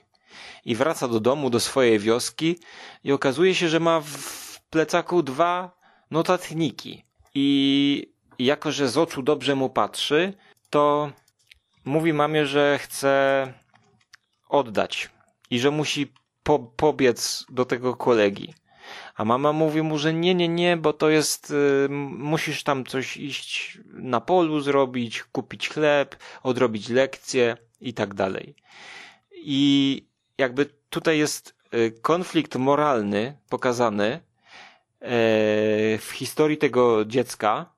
I 0.66 0.76
wraca 0.76 1.08
do 1.08 1.20
domu, 1.20 1.50
do 1.50 1.60
swojej 1.60 2.00
wioski 2.00 2.60
i 3.04 3.12
okazuje 3.12 3.56
się, 3.56 3.70
że 3.70 3.80
ma 3.80 4.02
w 4.02 4.60
plecaku 4.70 5.24
dwa 5.24 5.72
notatniki. 6.12 7.06
I 7.36 8.12
jako, 8.40 8.72
że 8.72 8.90
z 8.90 8.98
oczu 8.98 9.22
dobrze 9.22 9.56
mu 9.56 9.70
patrzy, 9.70 10.34
to 10.70 11.12
mówi 11.86 12.14
mamie, 12.14 12.46
że 12.46 12.80
chce 12.80 13.54
oddać 14.50 15.10
i 15.50 15.60
że 15.60 15.72
musi 15.72 16.14
po, 16.44 16.60
pobiec 16.60 17.46
do 17.50 17.66
tego 17.66 17.96
kolegi. 17.96 18.54
A 19.16 19.26
mama 19.26 19.54
mówi 19.54 19.82
mu, 19.82 19.98
że 19.98 20.14
nie, 20.14 20.36
nie, 20.36 20.48
nie, 20.48 20.78
bo 20.78 20.94
to 20.94 21.10
jest, 21.10 21.52
y, 21.52 21.88
musisz 21.90 22.64
tam 22.64 22.86
coś 22.86 23.18
iść 23.18 23.80
na 23.86 24.22
polu 24.22 24.60
zrobić, 24.60 25.24
kupić 25.24 25.70
chleb, 25.70 26.16
odrobić 26.44 26.90
lekcje 26.90 27.58
i 27.82 27.94
tak 27.94 28.14
dalej. 28.14 28.56
I 29.32 30.06
jakby 30.38 30.66
tutaj 30.90 31.18
jest 31.18 31.56
y, 31.74 31.92
konflikt 32.02 32.56
moralny 32.56 33.38
pokazany 33.50 34.08
e, 34.08 34.20
w 35.98 36.10
historii 36.14 36.58
tego 36.58 37.06
dziecka 37.06 37.78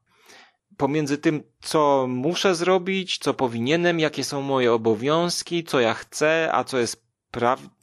pomiędzy 0.79 1.17
tym, 1.17 1.43
co 1.61 2.05
muszę 2.09 2.55
zrobić, 2.55 3.17
co 3.17 3.33
powinienem, 3.33 3.99
jakie 3.99 4.23
są 4.23 4.41
moje 4.41 4.73
obowiązki, 4.73 5.63
co 5.63 5.79
ja 5.79 5.93
chcę, 5.93 6.49
a 6.51 6.63
co 6.63 6.77
jest 6.77 7.03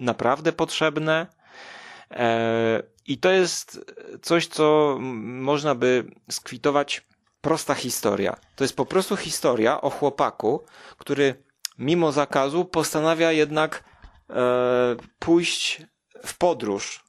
naprawdę 0.00 0.52
potrzebne. 0.52 1.26
E, 2.10 2.82
I 3.06 3.18
to 3.18 3.30
jest 3.30 3.80
coś, 4.22 4.46
co 4.46 4.96
można 5.00 5.74
by 5.74 6.04
skwitować 6.30 7.06
prosta 7.40 7.74
historia. 7.74 8.36
To 8.56 8.64
jest 8.64 8.76
po 8.76 8.86
prostu 8.86 9.16
historia 9.16 9.80
o 9.80 9.90
chłopaku, 9.90 10.64
który 10.98 11.34
mimo 11.78 12.12
zakazu 12.12 12.64
postanawia 12.64 13.32
jednak 13.32 13.84
e, 14.30 14.96
pójść 15.18 15.82
w 16.26 16.38
podróż 16.38 17.04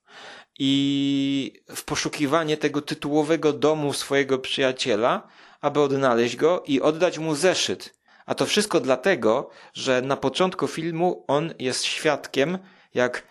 i 0.59 1.61
w 1.75 1.83
poszukiwanie 1.83 2.57
tego 2.57 2.81
tytułowego 2.81 3.53
domu 3.53 3.93
swojego 3.93 4.39
przyjaciela, 4.39 5.27
aby 5.61 5.79
odnaleźć 5.81 6.35
go 6.35 6.63
i 6.67 6.81
oddać 6.81 7.19
mu 7.19 7.35
zeszyt. 7.35 7.97
A 8.25 8.35
to 8.35 8.45
wszystko 8.45 8.79
dlatego, 8.79 9.49
że 9.73 10.01
na 10.01 10.17
początku 10.17 10.67
filmu 10.67 11.25
on 11.27 11.53
jest 11.59 11.83
świadkiem, 11.83 12.57
jak 12.93 13.23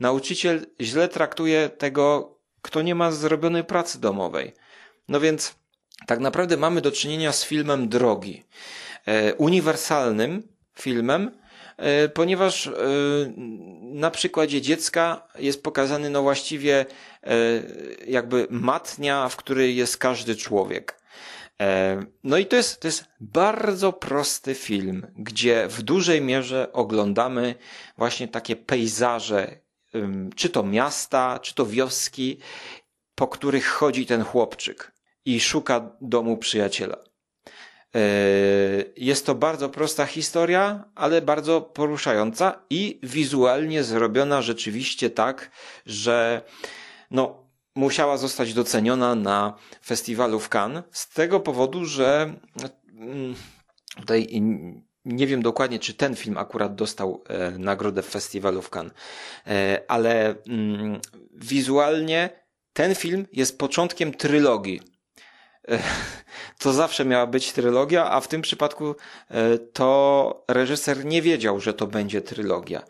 nauczyciel 0.00 0.66
źle 0.80 1.08
traktuje 1.08 1.68
tego, 1.68 2.34
kto 2.62 2.82
nie 2.82 2.94
ma 2.94 3.10
zrobionej 3.10 3.64
pracy 3.64 4.00
domowej. 4.00 4.52
No 5.08 5.20
więc 5.20 5.54
tak 6.06 6.20
naprawdę 6.20 6.56
mamy 6.56 6.80
do 6.80 6.92
czynienia 6.92 7.32
z 7.32 7.44
filmem 7.44 7.88
drogi. 7.88 8.44
E, 9.06 9.34
uniwersalnym 9.34 10.48
filmem, 10.74 11.30
e, 11.76 12.08
ponieważ 12.08 12.66
e, 12.66 12.72
na 13.82 14.10
przykładzie 14.10 14.60
dziecka 14.60 15.28
jest 15.38 15.62
pokazany 15.62 16.10
no 16.10 16.22
właściwie 16.22 16.86
jakby 18.06 18.46
matnia, 18.50 19.28
w 19.28 19.36
której 19.36 19.76
jest 19.76 19.96
każdy 19.96 20.36
człowiek. 20.36 20.98
No 22.24 22.38
i 22.38 22.46
to 22.46 22.56
jest, 22.56 22.80
to 22.80 22.88
jest 22.88 23.04
bardzo 23.20 23.92
prosty 23.92 24.54
film, 24.54 25.06
gdzie 25.16 25.68
w 25.68 25.82
dużej 25.82 26.20
mierze 26.20 26.72
oglądamy 26.72 27.54
właśnie 27.96 28.28
takie 28.28 28.56
pejzaże, 28.56 29.58
czy 30.36 30.48
to 30.50 30.62
miasta, 30.62 31.38
czy 31.42 31.54
to 31.54 31.66
wioski, 31.66 32.38
po 33.14 33.28
których 33.28 33.66
chodzi 33.66 34.06
ten 34.06 34.24
chłopczyk 34.24 34.92
i 35.24 35.40
szuka 35.40 35.90
domu 36.00 36.36
przyjaciela. 36.36 36.96
E, 37.94 38.00
jest 38.96 39.26
to 39.26 39.34
bardzo 39.34 39.68
prosta 39.68 40.06
historia, 40.06 40.84
ale 40.94 41.22
bardzo 41.22 41.60
poruszająca 41.60 42.62
i 42.70 43.00
wizualnie 43.02 43.84
zrobiona 43.84 44.42
rzeczywiście 44.42 45.10
tak, 45.10 45.50
że 45.86 46.42
no, 47.10 47.48
musiała 47.74 48.16
zostać 48.16 48.54
doceniona 48.54 49.14
na 49.14 49.54
festiwalu 49.84 50.40
w 50.40 50.48
Cannes 50.48 50.84
z 50.90 51.08
tego 51.08 51.40
powodu, 51.40 51.84
że 51.84 52.34
mm, 52.98 53.34
tutaj 53.96 54.26
nie 55.08 55.26
wiem 55.26 55.42
dokładnie, 55.42 55.78
czy 55.78 55.94
ten 55.94 56.16
film 56.16 56.38
akurat 56.38 56.74
dostał 56.74 57.24
e, 57.28 57.50
nagrodę 57.50 58.02
w 58.02 58.06
festiwalu 58.06 58.62
w 58.62 58.70
Cannes, 58.70 58.92
e, 59.46 59.80
ale 59.88 60.34
mm, 60.48 61.00
wizualnie 61.34 62.30
ten 62.72 62.94
film 62.94 63.26
jest 63.32 63.58
początkiem 63.58 64.14
trylogii. 64.14 64.80
E, 65.68 65.78
to 66.58 66.72
zawsze 66.72 67.04
miała 67.04 67.26
być 67.26 67.52
trylogia, 67.52 68.10
a 68.10 68.20
w 68.20 68.28
tym 68.28 68.42
przypadku 68.42 68.94
e, 69.30 69.58
to 69.58 70.44
reżyser 70.48 71.04
nie 71.04 71.22
wiedział, 71.22 71.60
że 71.60 71.74
to 71.74 71.86
będzie 71.86 72.20
trylogia. 72.22 72.82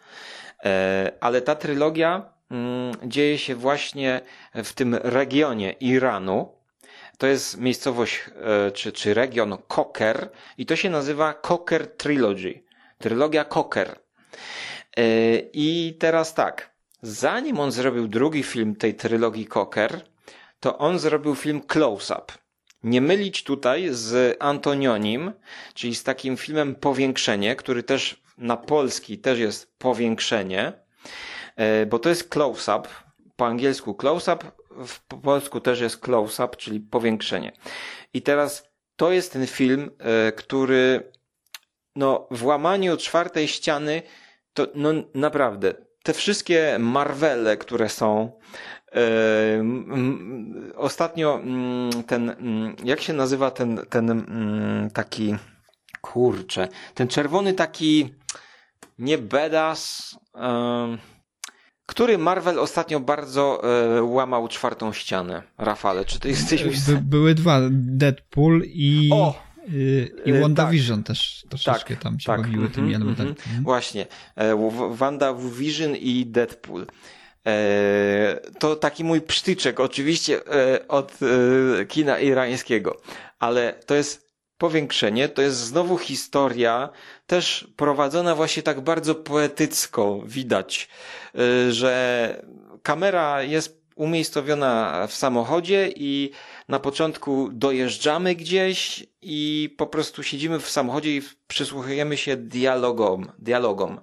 E, 0.65 1.13
ale 1.21 1.41
ta 1.41 1.55
trylogia 1.55 2.33
mm, 2.51 2.95
dzieje 3.05 3.39
się 3.39 3.55
właśnie 3.55 4.21
w 4.55 4.73
tym 4.73 4.95
regionie 4.95 5.73
Iranu. 5.73 6.58
To 7.19 7.27
jest 7.27 7.61
miejscowość 7.61 8.25
czy, 8.75 8.93
czy 8.93 9.15
region 9.15 9.57
Koker 9.69 10.31
i 10.59 10.67
to 10.67 10.77
się 10.77 10.91
nazywa 10.91 11.35
Koker 11.35 11.97
Trilogy. 11.97 12.63
Trylogia 12.99 13.45
Koker. 13.45 13.99
I 15.53 15.97
teraz 15.99 16.35
tak, 16.35 16.71
zanim 17.03 17.61
on 17.61 17.73
zrobił 17.73 18.09
drugi 18.09 18.43
film 18.43 18.77
tej 18.77 18.95
trylogii 18.95 19.47
Koker, 19.47 20.01
to 20.61 20.79
on 20.79 20.99
zrobił 20.99 21.35
film 21.35 21.61
Close 21.61 22.15
Up. 22.15 22.33
Nie 22.83 23.01
mylić 23.01 23.45
tutaj 23.45 23.89
z 23.91 24.37
Antonionim, 24.41 25.33
czyli 25.75 25.95
z 25.95 26.03
takim 26.05 26.37
filmem 26.37 26.75
Powiększenie, 26.75 27.57
który 27.57 27.83
też 27.83 28.23
na 28.39 28.57
polski 28.57 29.19
też 29.19 29.39
jest 29.39 29.79
Powiększenie, 29.79 30.73
e, 31.57 31.87
bo 31.87 31.99
to 31.99 32.09
jest 32.09 32.29
close-up, 32.29 32.89
po 33.37 33.47
angielsku 33.47 33.95
close-up, 33.95 34.47
po 35.09 35.17
polsku 35.17 35.61
też 35.61 35.81
jest 35.81 36.01
close-up, 36.01 36.57
czyli 36.57 36.81
powiększenie. 36.81 37.53
I 38.15 38.23
teraz 38.23 38.69
to 38.97 39.13
jest 39.13 39.33
ten 39.33 39.47
film, 39.47 39.91
e, 39.99 40.33
który 40.33 41.13
no, 41.97 42.29
w 42.31 42.45
łamaniu 42.45 42.97
czwartej 42.97 43.49
ściany 43.49 44.03
to 44.55 44.67
no 44.75 44.91
naprawdę 45.15 45.75
te 46.03 46.15
wszystkie 46.15 46.77
Marvele, 46.79 47.57
które 47.57 47.89
są, 47.89 48.33
Ostatnio 50.77 51.41
mm, 51.43 52.05
ten, 52.05 52.31
mm, 52.31 52.77
jak 52.85 53.01
się 53.01 53.13
nazywa 53.13 53.51
ten, 53.51 53.81
ten 53.91 54.11
mm, 54.11 54.91
taki, 54.91 55.37
kurczę, 56.01 56.69
ten 56.95 57.09
czerwony 57.09 57.53
taki, 57.53 58.15
nie 58.99 59.19
bedas, 59.19 60.15
który 61.89 62.19
Marvel 62.19 62.59
ostatnio 62.59 63.01
bardzo 63.01 63.63
e, 63.97 64.03
łamał 64.03 64.49
czwartą 64.49 64.93
ścianę? 64.93 65.43
Rafale, 65.59 66.05
czy 66.05 66.21
ty 66.21 66.29
jesteś... 66.29 66.65
By, 66.65 67.01
były 67.03 67.35
dwa, 67.35 67.61
Deadpool 67.71 68.63
i... 68.67 69.11
O! 69.13 69.43
Y, 69.69 70.11
I 70.25 70.33
y, 70.33 70.41
WandaVision 70.41 71.03
tak. 71.03 71.07
też 71.07 71.47
troszeczkę 71.49 71.95
tak, 71.95 72.03
tam 72.03 72.21
się 72.21 72.27
tak. 72.27 72.41
bawiły 72.41 72.71
tymi 72.71 72.87
mm 72.87 72.93
-hmm, 72.93 73.03
elementami. 73.03 73.29
Mm 73.29 73.61
-hmm. 73.61 73.65
Właśnie. 73.65 74.07
E, 74.37 74.71
WandaVision 74.91 75.97
i 75.97 76.27
Deadpool. 76.27 76.87
E, 77.47 78.41
to 78.59 78.77
taki 78.77 79.05
mój 79.05 79.21
psztyczek, 79.21 79.81
oczywiście 79.81 80.41
e, 80.47 80.89
od 80.89 81.19
e, 81.81 81.87
kina 81.87 82.19
irańskiego, 82.19 83.01
ale 83.39 83.73
to 83.87 83.95
jest 83.95 84.28
powiększenie, 84.59 85.29
to 85.29 85.43
jest 85.43 85.57
znowu 85.57 85.99
historia, 85.99 86.89
też 87.27 87.69
prowadzona 87.77 88.35
właśnie 88.35 88.63
tak 88.63 88.81
bardzo 88.81 89.15
poetycko, 89.15 90.21
widać, 90.27 90.89
że 91.71 92.43
kamera 92.83 93.43
jest 93.43 93.79
umiejscowiona 93.99 95.07
w 95.07 95.15
samochodzie 95.15 95.91
i 95.97 96.31
na 96.69 96.81
początku 96.81 97.49
dojeżdżamy 97.53 98.35
gdzieś 98.35 99.07
i 99.23 99.75
po 99.79 99.87
prostu 99.87 100.23
siedzimy 100.23 100.61
w 100.61 100.71
samochodzie 100.71 101.17
i 101.17 101.23
przysłuchujemy 101.49 102.17
się 102.17 102.37
dialogom, 102.37 103.33
dialogom. 103.39 104.01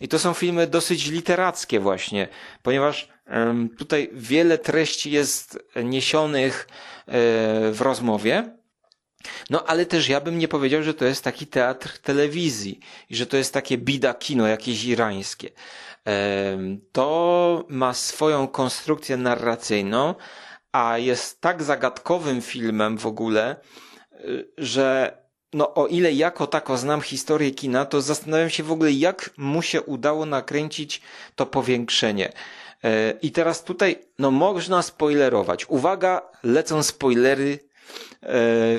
I 0.00 0.08
to 0.08 0.18
są 0.18 0.34
filmy 0.34 0.66
dosyć 0.66 1.10
literackie 1.10 1.80
właśnie, 1.80 2.28
ponieważ 2.62 3.08
tutaj 3.78 4.10
wiele 4.12 4.58
treści 4.58 5.10
jest 5.10 5.58
niesionych 5.84 6.68
e, 6.70 7.12
w 7.72 7.78
rozmowie, 7.80 8.56
No 9.50 9.64
ale 9.66 9.86
też 9.86 10.08
ja 10.08 10.20
bym 10.20 10.38
nie 10.38 10.48
powiedział, 10.48 10.82
że 10.82 10.94
to 10.94 11.04
jest 11.04 11.24
taki 11.24 11.46
teatr 11.46 11.98
telewizji 11.98 12.80
i 13.10 13.16
że 13.16 13.26
to 13.26 13.36
jest 13.36 13.54
takie 13.54 13.78
bida 13.78 14.14
kino 14.14 14.46
jakieś 14.46 14.84
irańskie. 14.84 15.50
To 16.92 17.64
ma 17.68 17.94
swoją 17.94 18.48
konstrukcję 18.48 19.16
narracyjną, 19.16 20.14
a 20.72 20.98
jest 20.98 21.40
tak 21.40 21.62
zagadkowym 21.62 22.42
filmem 22.42 22.98
w 22.98 23.06
ogóle, 23.06 23.56
y, 24.12 24.48
że 24.58 25.18
no 25.52 25.74
o 25.74 25.86
ile 25.86 26.12
jako 26.12 26.46
tako 26.46 26.76
znam 26.76 27.00
historię 27.00 27.50
kina, 27.50 27.84
to 27.84 28.00
zastanawiam 28.00 28.50
się 28.50 28.62
w 28.62 28.72
ogóle, 28.72 28.92
jak 28.92 29.30
mu 29.36 29.62
się 29.62 29.82
udało 29.82 30.26
nakręcić 30.26 31.00
to 31.34 31.46
powiększenie. 31.46 32.32
E, 32.84 33.10
I 33.22 33.32
teraz 33.32 33.64
tutaj, 33.64 33.98
no 34.18 34.30
można 34.30 34.82
spoilerować. 34.82 35.66
Uwaga, 35.68 36.22
lecą 36.42 36.82
spoilery 36.82 37.58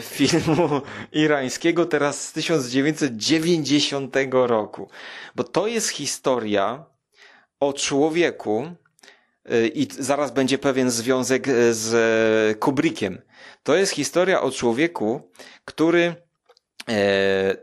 filmu 0.02 0.82
irańskiego 1.12 1.86
teraz 1.86 2.28
z 2.28 2.34
1990 2.34 4.16
roku. 4.32 4.90
Bo 5.36 5.44
to 5.44 5.68
jest 5.68 5.90
historia 5.90 6.86
o 7.60 7.74
człowieku, 7.74 8.72
e, 9.46 9.68
i 9.68 9.88
zaraz 10.00 10.32
będzie 10.32 10.58
pewien 10.58 10.92
związek 10.92 11.48
z 11.72 12.60
Kubrickiem. 12.60 13.22
To 13.64 13.76
jest 13.76 13.94
historia 13.94 14.42
o 14.42 14.52
człowieku, 14.52 15.32
który 15.66 16.16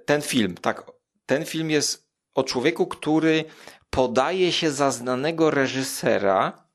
ten 0.06 0.22
film, 0.22 0.54
tak, 0.54 0.90
ten 1.26 1.44
film 1.44 1.70
jest 1.70 2.08
o 2.34 2.42
człowieku, 2.42 2.86
który 2.86 3.44
podaje 3.90 4.52
się 4.52 4.70
za 4.70 4.90
znanego 4.90 5.50
reżysera 5.50 6.66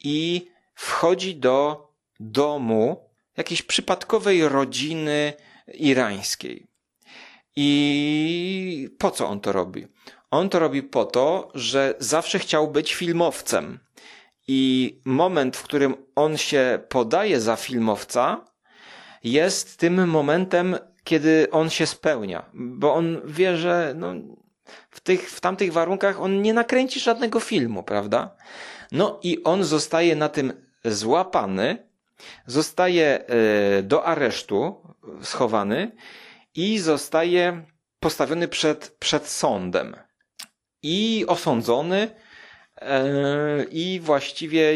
i 0.00 0.50
wchodzi 0.74 1.36
do 1.36 1.88
domu 2.20 3.09
jakiejś 3.36 3.62
przypadkowej 3.62 4.48
rodziny 4.48 5.32
irańskiej. 5.74 6.66
I 7.56 8.88
po 8.98 9.10
co 9.10 9.28
on 9.28 9.40
to 9.40 9.52
robi? 9.52 9.86
On 10.30 10.48
to 10.48 10.58
robi 10.58 10.82
po 10.82 11.04
to, 11.04 11.50
że 11.54 11.94
zawsze 11.98 12.38
chciał 12.38 12.68
być 12.68 12.94
filmowcem. 12.94 13.78
I 14.48 15.00
moment, 15.04 15.56
w 15.56 15.62
którym 15.62 15.94
on 16.14 16.36
się 16.36 16.78
podaje 16.88 17.40
za 17.40 17.56
filmowca, 17.56 18.44
jest 19.24 19.76
tym 19.76 20.08
momentem, 20.08 20.76
kiedy 21.04 21.48
on 21.50 21.70
się 21.70 21.86
spełnia, 21.86 22.44
bo 22.54 22.94
on 22.94 23.20
wie, 23.24 23.56
że 23.56 23.94
no, 23.96 24.14
w, 24.90 25.00
tych, 25.00 25.30
w 25.30 25.40
tamtych 25.40 25.72
warunkach 25.72 26.20
on 26.20 26.42
nie 26.42 26.54
nakręci 26.54 27.00
żadnego 27.00 27.40
filmu, 27.40 27.82
prawda? 27.82 28.36
No 28.92 29.20
i 29.22 29.44
on 29.44 29.64
zostaje 29.64 30.16
na 30.16 30.28
tym 30.28 30.52
złapany, 30.84 31.89
zostaje 32.46 33.26
e, 33.26 33.82
do 33.82 34.04
aresztu 34.04 34.82
schowany 35.22 35.92
i 36.54 36.78
zostaje 36.78 37.62
postawiony 38.00 38.48
przed, 38.48 38.96
przed 38.98 39.26
sądem 39.26 39.96
i 40.82 41.24
osądzony 41.28 42.10
e, 42.76 43.64
i 43.70 44.00
właściwie 44.00 44.74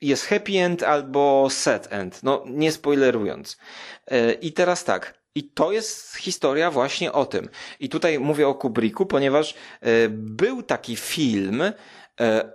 jest 0.00 0.26
happy 0.26 0.52
end 0.58 0.82
albo 0.82 1.48
sad 1.50 1.92
end, 1.92 2.22
no 2.22 2.44
nie 2.46 2.72
spoilerując. 2.72 3.56
E, 4.06 4.32
I 4.32 4.52
teraz 4.52 4.84
tak, 4.84 5.22
i 5.34 5.50
to 5.50 5.72
jest 5.72 6.16
historia 6.16 6.70
właśnie 6.70 7.12
o 7.12 7.26
tym. 7.26 7.48
I 7.80 7.88
tutaj 7.88 8.18
mówię 8.18 8.48
o 8.48 8.54
Kubricku, 8.54 9.06
ponieważ 9.06 9.54
był 10.08 10.62
taki 10.62 10.96
film 10.96 11.62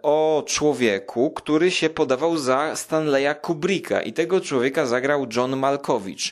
o 0.02 0.44
człowieku, 0.48 1.32
który 1.32 1.72
się 1.72 1.90
podawał 1.90 2.38
za 2.38 2.76
Stanleya 2.76 3.36
Kubricka 3.42 4.02
i 4.02 4.14
tego 4.14 4.42
człowieka 4.42 4.86
zagrał 4.86 5.28
John 5.36 5.58
Malkovich. 5.58 6.32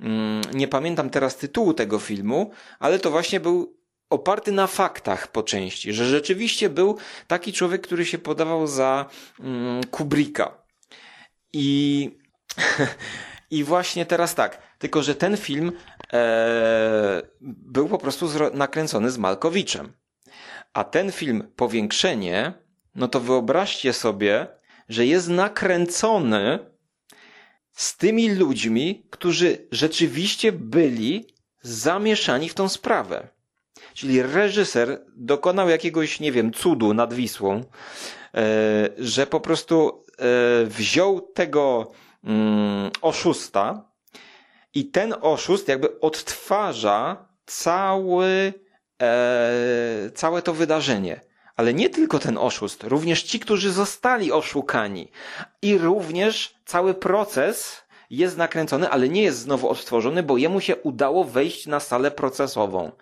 Mm, 0.00 0.42
nie 0.54 0.68
pamiętam 0.68 1.10
teraz 1.10 1.36
tytułu 1.36 1.74
tego 1.74 1.98
filmu, 1.98 2.50
ale 2.78 2.98
to 2.98 3.10
właśnie 3.10 3.40
był 3.40 3.76
oparty 4.10 4.52
na 4.52 4.66
faktach 4.66 5.32
po 5.32 5.42
części, 5.42 5.92
że 5.92 6.04
rzeczywiście 6.04 6.68
był 6.68 6.96
taki 7.26 7.52
człowiek, 7.52 7.82
który 7.82 8.06
się 8.06 8.18
podawał 8.18 8.66
za 8.66 9.06
mm, 9.40 9.84
Kubricka. 9.84 10.58
I 11.52 12.10
I 13.50 13.64
właśnie 13.64 14.06
teraz 14.06 14.34
tak, 14.34 14.62
tylko 14.78 15.02
że 15.02 15.14
ten 15.14 15.36
film 15.36 15.72
e, 16.12 17.22
był 17.40 17.88
po 17.88 17.98
prostu 17.98 18.28
nakręcony 18.54 19.10
z 19.10 19.18
Malkowiczem. 19.18 19.92
A 20.72 20.84
ten 20.84 21.12
film 21.12 21.52
Powiększenie, 21.56 22.52
no 22.96 23.08
to 23.08 23.20
wyobraźcie 23.20 23.92
sobie, 23.92 24.46
że 24.88 25.06
jest 25.06 25.28
nakręcony 25.28 26.58
z 27.72 27.96
tymi 27.96 28.34
ludźmi, 28.34 29.06
którzy 29.10 29.68
rzeczywiście 29.72 30.52
byli 30.52 31.26
zamieszani 31.62 32.48
w 32.48 32.54
tą 32.54 32.68
sprawę. 32.68 33.28
Czyli 33.94 34.22
reżyser 34.22 35.04
dokonał 35.16 35.68
jakiegoś, 35.68 36.20
nie 36.20 36.32
wiem, 36.32 36.52
cudu 36.52 36.94
nad 36.94 37.14
Wisłą, 37.14 37.64
e, 38.34 38.88
że 38.98 39.26
po 39.26 39.40
prostu 39.40 40.04
e, 40.18 40.64
wziął 40.64 41.20
tego 41.20 41.92
mm, 42.24 42.90
oszusta 43.02 43.90
i 44.74 44.90
ten 44.90 45.14
oszust 45.20 45.68
jakby 45.68 46.00
odtwarza 46.00 47.28
cały, 47.46 48.52
e, 49.02 50.10
całe 50.14 50.42
to 50.42 50.52
wydarzenie. 50.54 51.20
Ale 51.56 51.74
nie 51.74 51.90
tylko 51.90 52.18
ten 52.18 52.38
oszust, 52.38 52.84
również 52.84 53.22
ci, 53.22 53.40
którzy 53.40 53.72
zostali 53.72 54.32
oszukani. 54.32 55.08
I 55.62 55.78
również 55.78 56.54
cały 56.64 56.94
proces 56.94 57.86
jest 58.10 58.36
nakręcony, 58.36 58.90
ale 58.90 59.08
nie 59.08 59.22
jest 59.22 59.38
znowu 59.38 59.68
odtworzony, 59.68 60.22
bo 60.22 60.36
jemu 60.36 60.60
się 60.60 60.76
udało 60.76 61.24
wejść 61.24 61.66
na 61.66 61.80
salę 61.80 62.10
procesową. 62.10 62.92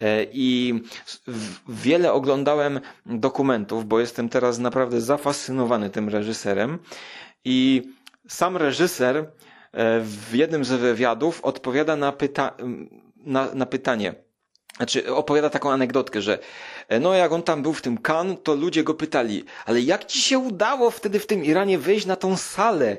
E, 0.00 0.26
I 0.32 0.80
wiele 1.68 2.12
oglądałem 2.12 2.80
dokumentów, 3.06 3.86
bo 3.86 4.00
jestem 4.00 4.28
teraz 4.28 4.58
naprawdę 4.58 5.00
zafascynowany 5.00 5.90
tym 5.90 6.08
reżyserem. 6.08 6.78
I 7.44 7.82
sam 8.28 8.56
reżyser 8.56 9.16
e, 9.16 9.24
w 10.00 10.34
jednym 10.34 10.64
z 10.64 10.72
wywiadów 10.72 11.44
odpowiada 11.44 11.96
na, 11.96 12.12
pyta 12.12 12.56
na, 13.16 13.54
na 13.54 13.66
pytanie. 13.66 14.14
Znaczy, 14.76 15.14
opowiada 15.14 15.50
taką 15.50 15.70
anegdotkę, 15.70 16.22
że 16.22 16.38
no 17.00 17.14
jak 17.14 17.32
on 17.32 17.42
tam 17.42 17.62
był 17.62 17.72
w 17.72 17.82
tym 17.82 17.98
Kan, 17.98 18.36
to 18.36 18.54
ludzie 18.54 18.84
go 18.84 18.94
pytali, 18.94 19.44
ale 19.66 19.80
jak 19.80 20.04
ci 20.04 20.20
się 20.20 20.38
udało 20.38 20.90
wtedy 20.90 21.20
w 21.20 21.26
tym 21.26 21.44
Iranie 21.44 21.78
wejść 21.78 22.06
na 22.06 22.16
tą 22.16 22.36
salę 22.36 22.96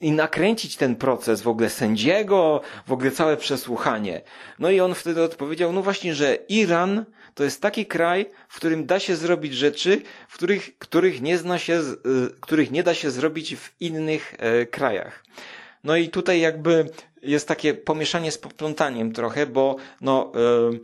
i 0.00 0.12
nakręcić 0.12 0.76
ten 0.76 0.96
proces 0.96 1.42
w 1.42 1.48
ogóle 1.48 1.70
sędziego, 1.70 2.60
w 2.86 2.92
ogóle 2.92 3.10
całe 3.10 3.36
przesłuchanie? 3.36 4.22
No 4.58 4.70
i 4.70 4.80
on 4.80 4.94
wtedy 4.94 5.22
odpowiedział, 5.22 5.72
no 5.72 5.82
właśnie, 5.82 6.14
że 6.14 6.34
Iran 6.48 7.04
to 7.34 7.44
jest 7.44 7.60
taki 7.60 7.86
kraj, 7.86 8.26
w 8.48 8.56
którym 8.56 8.86
da 8.86 8.98
się 8.98 9.16
zrobić 9.16 9.54
rzeczy, 9.54 10.02
w 10.28 10.34
których, 10.34 10.78
których 10.78 11.22
nie 11.22 11.38
zna 11.38 11.58
się, 11.58 11.80
y, 11.80 11.94
których 12.40 12.70
nie 12.70 12.82
da 12.82 12.94
się 12.94 13.10
zrobić 13.10 13.56
w 13.56 13.72
innych 13.80 14.34
e, 14.38 14.66
krajach. 14.66 15.24
No 15.84 15.96
i 15.96 16.08
tutaj 16.08 16.40
jakby 16.40 16.88
jest 17.22 17.48
takie 17.48 17.74
pomieszanie 17.74 18.32
z 18.32 18.38
poplątaniem 18.38 19.12
trochę, 19.12 19.46
bo 19.46 19.76
no, 20.00 20.32
e, 20.34 20.78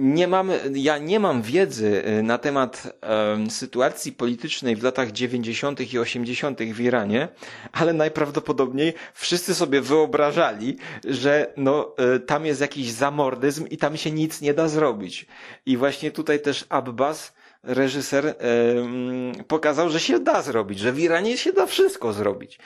nie 0.00 0.28
mam, 0.28 0.50
ja 0.74 0.98
nie 0.98 1.20
mam 1.20 1.42
wiedzy 1.42 2.02
y, 2.18 2.22
na 2.22 2.38
temat 2.38 2.98
um, 3.32 3.50
sytuacji 3.50 4.12
politycznej 4.12 4.76
w 4.76 4.82
latach 4.82 5.12
90. 5.12 5.92
i 5.92 5.98
80. 5.98 6.62
w 6.62 6.80
Iranie, 6.80 7.28
ale 7.72 7.92
najprawdopodobniej 7.92 8.94
wszyscy 9.14 9.54
sobie 9.54 9.80
wyobrażali, 9.80 10.76
że 11.04 11.52
no, 11.56 11.94
y, 12.16 12.20
tam 12.20 12.46
jest 12.46 12.60
jakiś 12.60 12.90
zamordyzm 12.90 13.66
i 13.66 13.76
tam 13.76 13.96
się 13.96 14.10
nic 14.10 14.40
nie 14.40 14.54
da 14.54 14.68
zrobić. 14.68 15.26
I 15.66 15.76
właśnie 15.76 16.10
tutaj 16.10 16.40
też 16.42 16.66
Abbas, 16.68 17.32
reżyser, 17.62 18.24
um, 18.24 19.32
pokazał, 19.48 19.90
że 19.90 20.00
się 20.00 20.18
da 20.18 20.42
zrobić, 20.42 20.78
że 20.78 20.92
w 20.92 20.98
Iranie 20.98 21.38
się 21.38 21.52
da 21.52 21.66
wszystko 21.66 22.12
zrobić. 22.12 22.58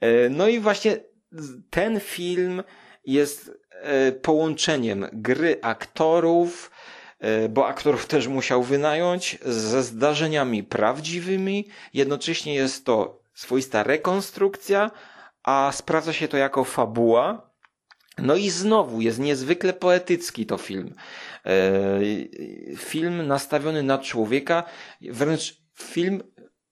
E, 0.00 0.28
no 0.28 0.48
i 0.48 0.60
właśnie 0.60 0.96
ten 1.70 2.00
film 2.00 2.62
jest 3.06 3.62
E, 3.82 4.12
połączeniem 4.12 5.06
gry 5.12 5.58
aktorów, 5.62 6.70
bo 7.50 7.66
aktorów 7.66 8.06
też 8.06 8.28
musiał 8.28 8.62
wynająć, 8.62 9.38
ze 9.44 9.82
zdarzeniami 9.82 10.62
prawdziwymi. 10.62 11.68
Jednocześnie 11.94 12.54
jest 12.54 12.84
to 12.84 13.22
swoista 13.34 13.82
rekonstrukcja, 13.82 14.90
a 15.42 15.70
sprawdza 15.74 16.12
się 16.12 16.28
to 16.28 16.36
jako 16.36 16.64
fabuła. 16.64 17.50
No 18.18 18.36
i 18.36 18.50
znowu 18.50 19.00
jest 19.00 19.18
niezwykle 19.18 19.72
poetycki 19.72 20.46
to 20.46 20.58
film. 20.58 20.94
E, 21.46 22.00
film 22.76 23.26
nastawiony 23.26 23.82
na 23.82 23.98
człowieka, 23.98 24.64
wręcz 25.00 25.62
film 25.78 26.22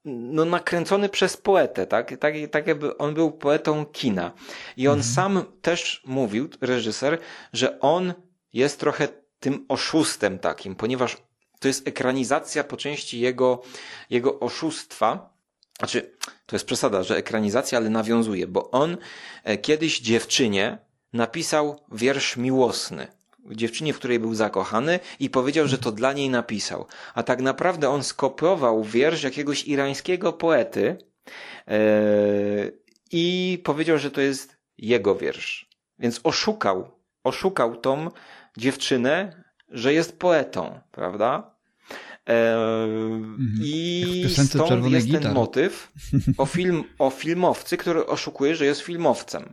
no, 0.04 0.44
nakręcony 0.44 1.08
przez 1.08 1.36
poetę, 1.36 1.86
tak? 1.86 2.16
tak? 2.18 2.34
Tak 2.50 2.66
jakby 2.66 2.96
on 2.96 3.14
był 3.14 3.32
poetą 3.32 3.86
kina. 3.86 4.32
I 4.76 4.88
on 4.88 4.98
mhm. 4.98 5.14
sam 5.14 5.44
też 5.62 6.02
mówił, 6.06 6.48
reżyser, 6.60 7.18
że 7.52 7.80
on 7.80 8.14
jest 8.52 8.80
trochę 8.80 9.08
tym 9.40 9.64
oszustem 9.68 10.38
takim, 10.38 10.74
ponieważ 10.74 11.16
to 11.60 11.68
jest 11.68 11.88
ekranizacja 11.88 12.64
po 12.64 12.76
części 12.76 13.20
jego, 13.20 13.62
jego 14.10 14.40
oszustwa, 14.40 15.34
znaczy, 15.78 16.10
to 16.46 16.56
jest 16.56 16.66
przesada, 16.66 17.02
że 17.02 17.16
ekranizacja, 17.16 17.78
ale 17.78 17.90
nawiązuje, 17.90 18.46
bo 18.46 18.70
on 18.70 18.96
e, 19.44 19.58
kiedyś 19.58 20.00
dziewczynie 20.00 20.78
napisał 21.12 21.80
wiersz 21.92 22.36
miłosny. 22.36 23.06
Dziewczynie, 23.50 23.92
w 23.92 23.98
której 23.98 24.18
był 24.18 24.34
zakochany 24.34 25.00
i 25.20 25.30
powiedział, 25.30 25.68
że 25.68 25.78
to 25.78 25.92
dla 25.92 26.12
niej 26.12 26.30
napisał. 26.30 26.86
A 27.14 27.22
tak 27.22 27.42
naprawdę 27.42 27.88
on 27.88 28.04
skopiował 28.04 28.84
wiersz 28.84 29.22
jakiegoś 29.22 29.64
irańskiego 29.64 30.32
poety 30.32 30.98
yy, 31.66 32.78
i 33.12 33.58
powiedział, 33.64 33.98
że 33.98 34.10
to 34.10 34.20
jest 34.20 34.56
jego 34.78 35.14
wiersz. 35.14 35.68
Więc 35.98 36.20
oszukał, 36.24 36.90
oszukał 37.24 37.76
tą 37.76 38.10
dziewczynę, 38.56 39.44
że 39.68 39.92
jest 39.92 40.18
poetą, 40.18 40.80
prawda? 40.90 41.54
Mhm. 42.26 43.38
I 43.62 44.24
stąd 44.46 44.90
jest 44.90 45.12
ten 45.12 45.32
motyw 45.32 45.92
o, 46.38 46.46
film, 46.56 46.84
o 46.98 47.10
filmowcy, 47.10 47.76
który 47.76 48.06
oszukuje, 48.06 48.56
że 48.56 48.64
jest 48.64 48.80
filmowcem. 48.80 49.52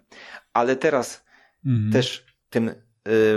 Ale 0.53 0.75
teraz 0.75 1.23
mhm. 1.65 1.91
też 1.91 2.25
tym 2.49 2.71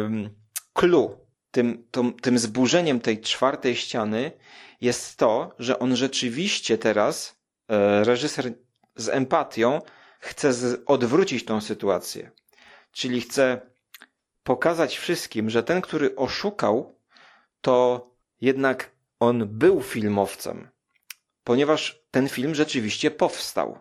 um, 0.01 0.31
clue, 0.73 1.19
tym, 1.51 1.85
tym, 1.91 2.13
tym 2.13 2.39
zburzeniem 2.39 3.01
tej 3.01 3.21
czwartej 3.21 3.77
ściany 3.77 4.33
jest 4.81 5.17
to, 5.17 5.55
że 5.59 5.79
on 5.79 5.97
rzeczywiście 5.97 6.79
teraz, 6.79 7.41
e, 7.69 8.05
reżyser 8.05 8.53
z 8.97 9.09
empatią, 9.09 9.83
chce 10.21 10.53
odwrócić 10.87 11.45
tą 11.45 11.61
sytuację. 11.61 12.31
Czyli 12.93 13.21
chce 13.21 13.61
pokazać 14.43 14.99
wszystkim, 14.99 15.51
że 15.51 15.63
ten, 15.63 15.81
który 15.81 16.17
oszukał, 16.17 16.95
to 17.61 18.07
jednak 18.41 18.91
on 19.21 19.49
był 19.49 19.83
filmowcem, 19.83 20.69
ponieważ 21.45 22.03
ten 22.11 22.29
film 22.29 22.55
rzeczywiście 22.55 23.11
powstał. 23.11 23.79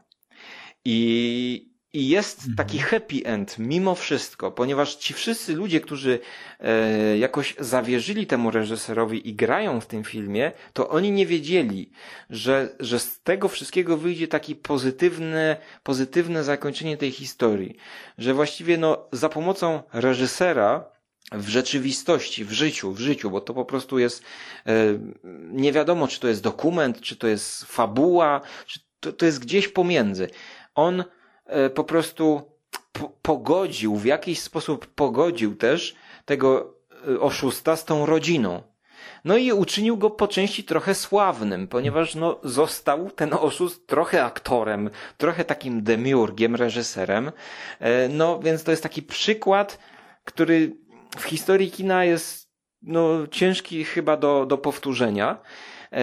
I, 0.86 1.69
i 1.94 2.10
jest 2.10 2.38
mhm. 2.38 2.56
taki 2.56 2.80
happy 2.80 3.22
end 3.26 3.60
mimo 3.60 3.96
wszystko, 3.96 4.52
ponieważ 4.52 4.96
ci 4.96 5.14
wszyscy 5.14 5.56
ludzie, 5.56 5.82
którzy 5.82 6.20
e, 6.60 7.18
jakoś 7.18 7.56
zawierzyli 7.60 8.28
temu 8.28 8.52
reżyserowi 8.52 9.30
i 9.30 9.34
grają 9.34 9.82
w 9.82 9.86
tym 9.86 10.04
filmie, 10.04 10.52
to 10.74 10.90
oni 10.90 11.12
nie 11.12 11.26
wiedzieli, 11.26 11.92
że, 12.30 12.76
że 12.80 13.00
z 13.00 13.22
tego 13.22 13.48
wszystkiego 13.48 13.98
wyjdzie 13.98 14.28
taki 14.28 14.56
pozytywne, 14.56 15.58
pozytywne 15.84 16.44
zakończenie 16.44 16.98
tej 16.98 17.12
historii. 17.12 17.78
Że 18.18 18.34
właściwie 18.34 18.78
no, 18.78 19.08
za 19.12 19.30
pomocą 19.30 19.84
reżysera 19.94 20.86
w 21.32 21.48
rzeczywistości, 21.48 22.46
w 22.46 22.52
życiu, 22.52 22.92
w 22.92 23.00
życiu, 23.00 23.30
bo 23.32 23.42
to 23.42 23.54
po 23.54 23.66
prostu 23.66 24.00
jest, 24.00 24.24
e, 24.66 24.74
nie 25.52 25.72
wiadomo, 25.72 26.08
czy 26.08 26.20
to 26.20 26.28
jest 26.28 26.44
dokument, 26.44 27.02
czy 27.02 27.16
to 27.16 27.28
jest 27.28 27.66
fabuła, 27.66 28.42
czy 28.66 28.80
to, 29.00 29.14
to 29.14 29.26
jest 29.26 29.40
gdzieś 29.40 29.68
pomiędzy. 29.68 30.30
On 30.76 31.04
po 31.76 31.84
prostu 31.84 32.42
pogodził, 33.22 33.96
w 33.96 34.06
jakiś 34.06 34.42
sposób 34.42 34.86
pogodził 34.86 35.56
też 35.56 35.96
tego 36.26 36.74
e, 37.08 37.20
oszusta 37.20 37.76
z 37.76 37.86
tą 37.86 38.06
rodziną. 38.06 38.64
No 39.26 39.38
i 39.38 39.52
uczynił 39.52 39.98
go 39.98 40.10
po 40.10 40.28
części 40.28 40.64
trochę 40.64 40.96
sławnym, 40.96 41.68
ponieważ 41.68 42.16
no, 42.16 42.40
został 42.44 43.12
ten 43.12 43.34
oszust 43.34 43.88
trochę 43.88 44.24
aktorem, 44.24 44.90
trochę 45.18 45.46
takim 45.46 45.84
demiurgiem, 45.84 46.56
reżyserem. 46.56 47.32
No 48.10 48.40
więc 48.40 48.64
to 48.64 48.72
jest 48.72 48.84
taki 48.84 49.04
przykład, 49.04 49.80
który 50.26 50.78
w 51.18 51.24
historii 51.24 51.72
kina 51.72 52.06
jest 52.06 52.50
no, 52.82 53.28
ciężki 53.28 53.84
chyba 53.84 54.18
do, 54.18 54.46
do 54.46 54.58
powtórzenia. 54.58 55.42
E, 55.92 56.02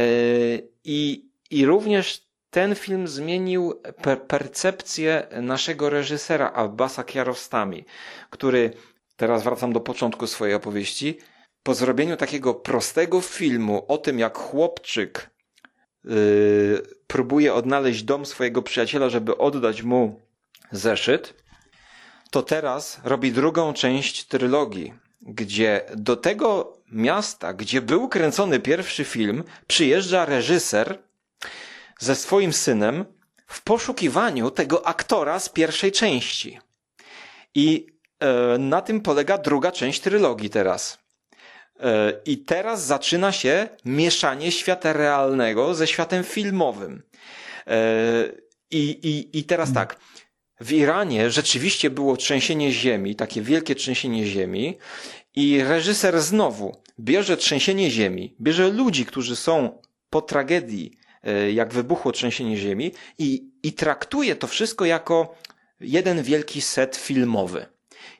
I, 0.85 1.31
I 1.51 1.66
również 1.66 2.25
ten 2.51 2.74
film 2.74 3.09
zmienił 3.09 3.81
per 4.02 4.23
percepcję 4.23 5.27
naszego 5.43 5.90
reżysera 5.90 6.52
Abbasa 6.52 7.05
Kiarostami, 7.05 7.85
który, 8.31 8.70
teraz 9.16 9.43
wracam 9.43 9.73
do 9.73 9.81
początku 9.81 10.27
swojej 10.27 10.55
opowieści, 10.55 11.18
po 11.62 11.74
zrobieniu 11.74 12.16
takiego 12.16 12.55
prostego 12.55 13.20
filmu 13.20 13.85
o 13.89 13.98
tym, 13.98 14.18
jak 14.18 14.39
chłopczyk 14.39 15.31
yy, 16.05 16.82
próbuje 17.06 17.55
odnaleźć 17.55 18.02
dom 18.02 18.27
swojego 18.27 18.62
przyjaciela, 18.62 19.09
żeby 19.09 19.39
oddać 19.39 19.82
mu 19.82 20.20
zeszyt, 20.73 21.35
to 22.31 22.43
teraz 22.43 23.01
robi 23.05 23.32
drugą 23.32 23.73
część 23.73 24.24
trylogii, 24.24 24.94
gdzie 25.20 25.85
do 25.97 26.16
tego 26.16 26.77
miasta, 26.93 27.52
gdzie 27.52 27.81
był 27.81 28.09
kręcony 28.09 28.60
pierwszy 28.60 29.05
film, 29.05 29.44
przyjeżdża 29.66 30.24
reżyser 30.24 30.98
ze 31.98 32.14
swoim 32.14 32.52
synem 32.52 33.05
w 33.47 33.62
poszukiwaniu 33.62 34.51
tego 34.51 34.86
aktora 34.86 35.40
z 35.40 35.48
pierwszej 35.48 35.93
części. 35.93 36.59
I 37.55 37.86
e, 38.20 38.59
na 38.59 38.82
tym 38.82 39.01
polega 39.01 39.39
druga 39.39 39.73
część 39.73 40.01
trylogii 40.01 40.51
teraz. 40.51 40.98
E, 41.81 42.12
I 42.24 42.39
teraz 42.39 42.86
zaczyna 42.86 43.32
się 43.32 43.68
mieszanie 43.85 44.52
świata 44.52 44.93
realnego 44.93 45.74
ze 45.74 45.86
światem 45.86 46.24
filmowym. 46.24 47.02
E, 47.66 47.78
I, 48.70 48.82
i, 48.90 49.39
i 49.39 49.44
teraz 49.44 49.73
tak. 49.73 49.97
W 50.60 50.73
Iranie 50.73 51.31
rzeczywiście 51.31 51.90
było 51.90 52.16
trzęsienie 52.16 52.73
ziemi, 52.73 53.16
takie 53.16 53.43
wielkie 53.43 53.74
trzęsienie 53.74 54.27
ziemi 54.27 54.78
i 55.35 55.62
reżyser 55.62 56.20
znowu 56.20 56.77
bierze 57.01 57.36
trzęsienie 57.36 57.90
ziemi, 57.90 58.35
bierze 58.40 58.68
ludzi, 58.68 59.06
którzy 59.06 59.36
są 59.36 59.82
po 60.10 60.23
tragedii, 60.23 60.98
jak 61.52 61.72
wybuchło 61.72 62.12
trzęsienie 62.12 62.56
ziemi 62.56 62.92
i, 63.18 63.50
i 63.62 63.72
traktuje 63.72 64.36
to 64.36 64.46
wszystko 64.46 64.84
jako 64.84 65.34
jeden 65.80 66.22
wielki 66.22 66.60
set 66.60 66.96
filmowy. 66.96 67.66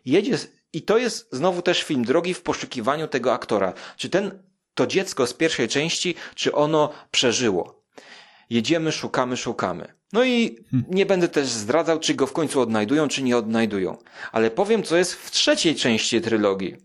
Jedzie, 0.05 0.39
i 0.73 0.83
to 0.83 0.99
jest 0.99 1.29
znowu 1.33 1.63
też 1.63 1.83
film 1.83 2.05
drogi 2.05 2.35
w 2.35 2.43
poszukiwaniu 2.43 3.09
tego 3.09 3.33
aktora. 3.33 3.73
Czy 3.97 4.09
ten, 4.09 4.43
to 4.75 4.87
dziecko 4.87 5.27
z 5.27 5.35
pierwszej 5.35 5.69
części, 5.69 6.15
czy 6.35 6.55
ono 6.55 6.93
przeżyło? 7.11 7.83
Jedziemy, 8.51 8.93
szukamy, 8.93 9.37
szukamy. 9.37 9.95
No 10.13 10.25
i 10.25 10.65
nie 10.89 11.07
będę 11.07 11.29
też 11.29 11.47
zdradzał, 11.47 12.01
czy 12.01 12.15
go 12.15 12.27
w 12.27 12.33
końcu 12.33 12.61
odnajdują, 12.61 13.09
czy 13.09 13.23
nie 13.23 13.37
odnajdują. 13.37 13.97
Ale 14.33 14.51
powiem, 14.51 14.83
co 14.83 14.97
jest 14.97 15.15
w 15.15 15.31
trzeciej 15.31 15.75
części 15.75 16.21
trylogii. 16.21 16.77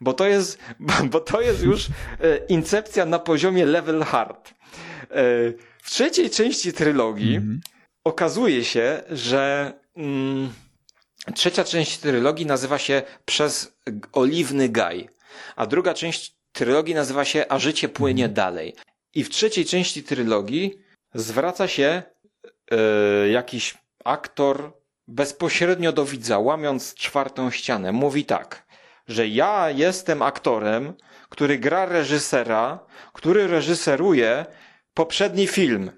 Bo 0.00 0.12
to 0.12 0.26
jest, 0.26 0.58
bo 1.12 1.20
to 1.20 1.40
jest 1.40 1.62
już 1.62 1.86
e, 1.86 1.90
incepcja 2.48 3.06
na 3.06 3.18
poziomie 3.18 3.66
level 3.66 4.02
hard. 4.02 4.54
E, 5.10 5.14
w 5.82 5.90
trzeciej 5.90 6.30
części 6.30 6.72
trylogii 6.72 7.36
mm 7.36 7.60
okazuje 8.04 8.64
się, 8.64 9.02
że 9.10 9.72
mm, 9.96 10.52
trzecia 11.34 11.64
część 11.64 11.98
trylogii 11.98 12.46
nazywa 12.46 12.78
się 12.78 13.02
Przez 13.24 13.78
Oliwny 14.12 14.68
Gaj, 14.68 15.08
a 15.56 15.66
druga 15.66 15.94
część 15.94 16.34
trylogii 16.52 16.94
nazywa 16.94 17.24
się 17.24 17.44
A 17.48 17.58
życie 17.58 17.88
płynie 17.88 18.24
mm 18.24 18.34
dalej. 18.34 18.74
I 19.14 19.24
w 19.24 19.30
trzeciej 19.30 19.64
części 19.64 20.02
trylogii 20.02 20.78
zwraca 21.14 21.68
się 21.68 22.02
e, 22.70 23.28
jakiś 23.28 23.78
aktor 24.04 24.72
bezpośrednio 25.08 25.92
do 25.92 26.04
widza, 26.04 26.38
łamiąc 26.38 26.94
czwartą 26.94 27.50
ścianę. 27.50 27.92
Mówi 27.92 28.24
tak, 28.24 28.66
że 29.08 29.28
ja 29.28 29.70
jestem 29.70 30.22
aktorem, 30.22 30.94
który 31.28 31.58
gra 31.58 31.86
reżysera, 31.86 32.78
który 33.12 33.46
reżyseruje 33.46 34.46
poprzedni 34.98 35.46
film. 35.46 35.90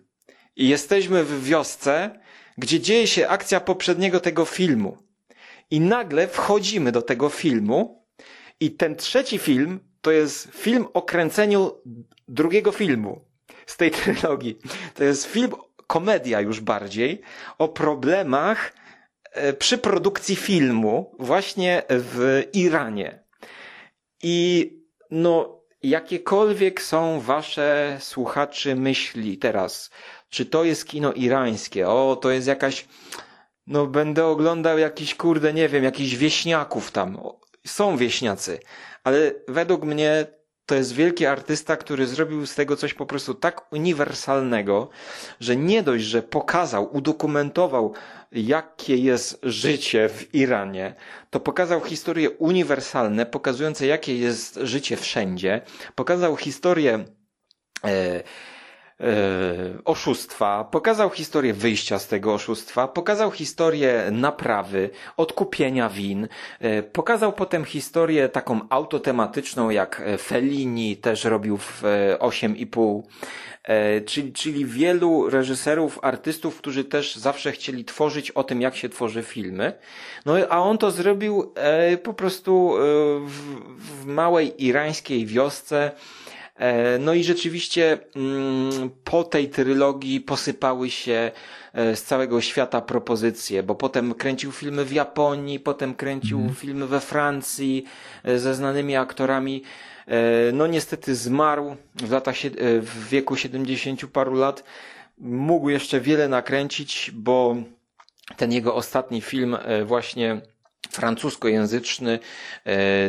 I 0.56 0.68
jesteśmy 0.68 1.24
w 1.24 1.44
wiosce, 1.44 2.20
gdzie 2.58 2.80
dzieje 2.80 3.06
się 3.06 3.28
akcja 3.28 3.60
poprzedniego 3.60 4.20
tego 4.20 4.44
filmu. 4.44 4.96
I 5.70 5.80
nagle 5.80 6.28
wchodzimy 6.28 6.92
do 6.92 7.02
tego 7.02 7.28
filmu 7.28 8.06
i 8.60 8.70
ten 8.70 8.96
trzeci 8.96 9.38
film 9.38 9.80
to 10.00 10.10
jest 10.10 10.48
film 10.54 10.86
o 10.94 11.02
kręceniu 11.02 11.72
drugiego 12.28 12.72
filmu 12.72 13.24
z 13.66 13.76
tej 13.76 13.90
trylogii. 14.00 14.58
To 14.94 15.04
jest 15.04 15.24
film, 15.26 15.52
komedia 15.86 16.40
już 16.40 16.60
bardziej, 16.60 17.20
o 17.58 17.68
problemach 17.68 18.72
e, 19.32 19.52
przy 19.52 19.78
produkcji 19.78 20.36
filmu 20.36 21.16
właśnie 21.18 21.82
w 21.88 22.42
Iranie. 22.52 23.24
I 24.22 24.70
no, 25.10 25.59
jakiekolwiek 25.82 26.82
są 26.82 27.20
wasze 27.20 27.96
słuchaczy 28.00 28.74
myśli 28.76 29.38
teraz, 29.38 29.90
czy 30.28 30.46
to 30.46 30.64
jest 30.64 30.86
kino 30.86 31.12
irańskie, 31.12 31.88
o, 31.88 32.16
to 32.16 32.30
jest 32.30 32.46
jakaś, 32.46 32.88
no 33.66 33.86
będę 33.86 34.26
oglądał 34.26 34.78
jakiś, 34.78 35.14
kurde, 35.14 35.52
nie 35.52 35.68
wiem, 35.68 35.84
jakichś 35.84 36.14
wieśniaków 36.14 36.90
tam. 36.90 37.18
Są 37.66 37.96
wieśniacy, 37.96 38.60
ale 39.04 39.32
według 39.48 39.84
mnie 39.84 40.26
to 40.70 40.74
jest 40.74 40.92
wielki 40.92 41.26
artysta, 41.26 41.76
który 41.76 42.06
zrobił 42.06 42.46
z 42.46 42.54
tego 42.54 42.76
coś 42.76 42.94
po 42.94 43.06
prostu 43.06 43.34
tak 43.34 43.72
uniwersalnego, 43.72 44.88
że 45.40 45.56
nie 45.56 45.82
dość, 45.82 46.04
że 46.04 46.22
pokazał, 46.22 46.96
udokumentował, 46.96 47.94
jakie 48.32 48.96
jest 48.96 49.40
życie 49.42 50.08
w 50.08 50.34
Iranie, 50.34 50.94
to 51.30 51.40
pokazał 51.40 51.80
historie 51.80 52.30
uniwersalne, 52.30 53.26
pokazujące, 53.26 53.86
jakie 53.86 54.16
jest 54.18 54.58
życie 54.62 54.96
wszędzie, 54.96 55.60
pokazał 55.94 56.36
historię 56.36 57.04
e, 57.84 58.22
oszustwa, 59.84 60.64
pokazał 60.64 61.10
historię 61.10 61.54
wyjścia 61.54 61.98
z 61.98 62.08
tego 62.08 62.34
oszustwa, 62.34 62.88
pokazał 62.88 63.30
historię 63.30 64.08
naprawy, 64.12 64.90
odkupienia 65.16 65.88
win, 65.88 66.28
e, 66.60 66.82
pokazał 66.82 67.32
potem 67.32 67.64
historię 67.64 68.28
taką 68.28 68.60
autotematyczną, 68.68 69.70
jak 69.70 70.02
Fellini 70.18 70.96
też 70.96 71.24
robił 71.24 71.56
w 71.56 71.82
8,5 72.18 73.02
E, 73.62 74.00
czyli, 74.00 74.32
czyli 74.32 74.66
wielu 74.66 75.30
reżyserów, 75.30 75.98
artystów, 76.02 76.58
którzy 76.58 76.84
też 76.84 77.16
zawsze 77.16 77.52
chcieli 77.52 77.84
tworzyć 77.84 78.30
o 78.30 78.44
tym, 78.44 78.60
jak 78.60 78.76
się 78.76 78.88
tworzy 78.88 79.22
filmy. 79.22 79.72
No 80.26 80.34
a 80.48 80.58
on 80.58 80.78
to 80.78 80.90
zrobił 80.90 81.52
e, 81.54 81.96
po 81.96 82.14
prostu 82.14 82.72
e, 82.76 82.80
w, 83.26 83.30
w 83.78 84.06
małej 84.06 84.64
irańskiej 84.64 85.26
wiosce. 85.26 85.90
No 86.98 87.14
i 87.14 87.24
rzeczywiście 87.24 87.98
mm, 88.16 88.90
po 89.04 89.24
tej 89.24 89.48
trylogii 89.48 90.20
posypały 90.20 90.90
się 90.90 91.30
z 91.74 92.02
całego 92.02 92.40
świata 92.40 92.80
propozycje, 92.80 93.62
bo 93.62 93.74
potem 93.74 94.14
kręcił 94.14 94.52
filmy 94.52 94.84
w 94.84 94.92
Japonii, 94.92 95.60
potem 95.60 95.94
kręcił 95.94 96.40
mm. 96.40 96.54
filmy 96.54 96.86
we 96.86 97.00
Francji 97.00 97.84
ze 98.36 98.54
znanymi 98.54 98.96
aktorami. 98.96 99.62
E, 100.10 100.52
no 100.52 100.66
niestety 100.66 101.14
zmarł 101.14 101.76
w 101.94 102.10
latach, 102.10 102.44
e, 102.44 102.50
w 102.80 103.08
wieku 103.08 103.36
70 103.36 104.06
paru 104.06 104.34
lat. 104.34 104.64
Mógł 105.18 105.68
jeszcze 105.68 106.00
wiele 106.00 106.28
nakręcić, 106.28 107.10
bo 107.14 107.56
ten 108.36 108.52
jego 108.52 108.74
ostatni 108.74 109.20
film 109.20 109.56
e, 109.60 109.84
właśnie 109.84 110.40
francuskojęzyczny 110.90 112.18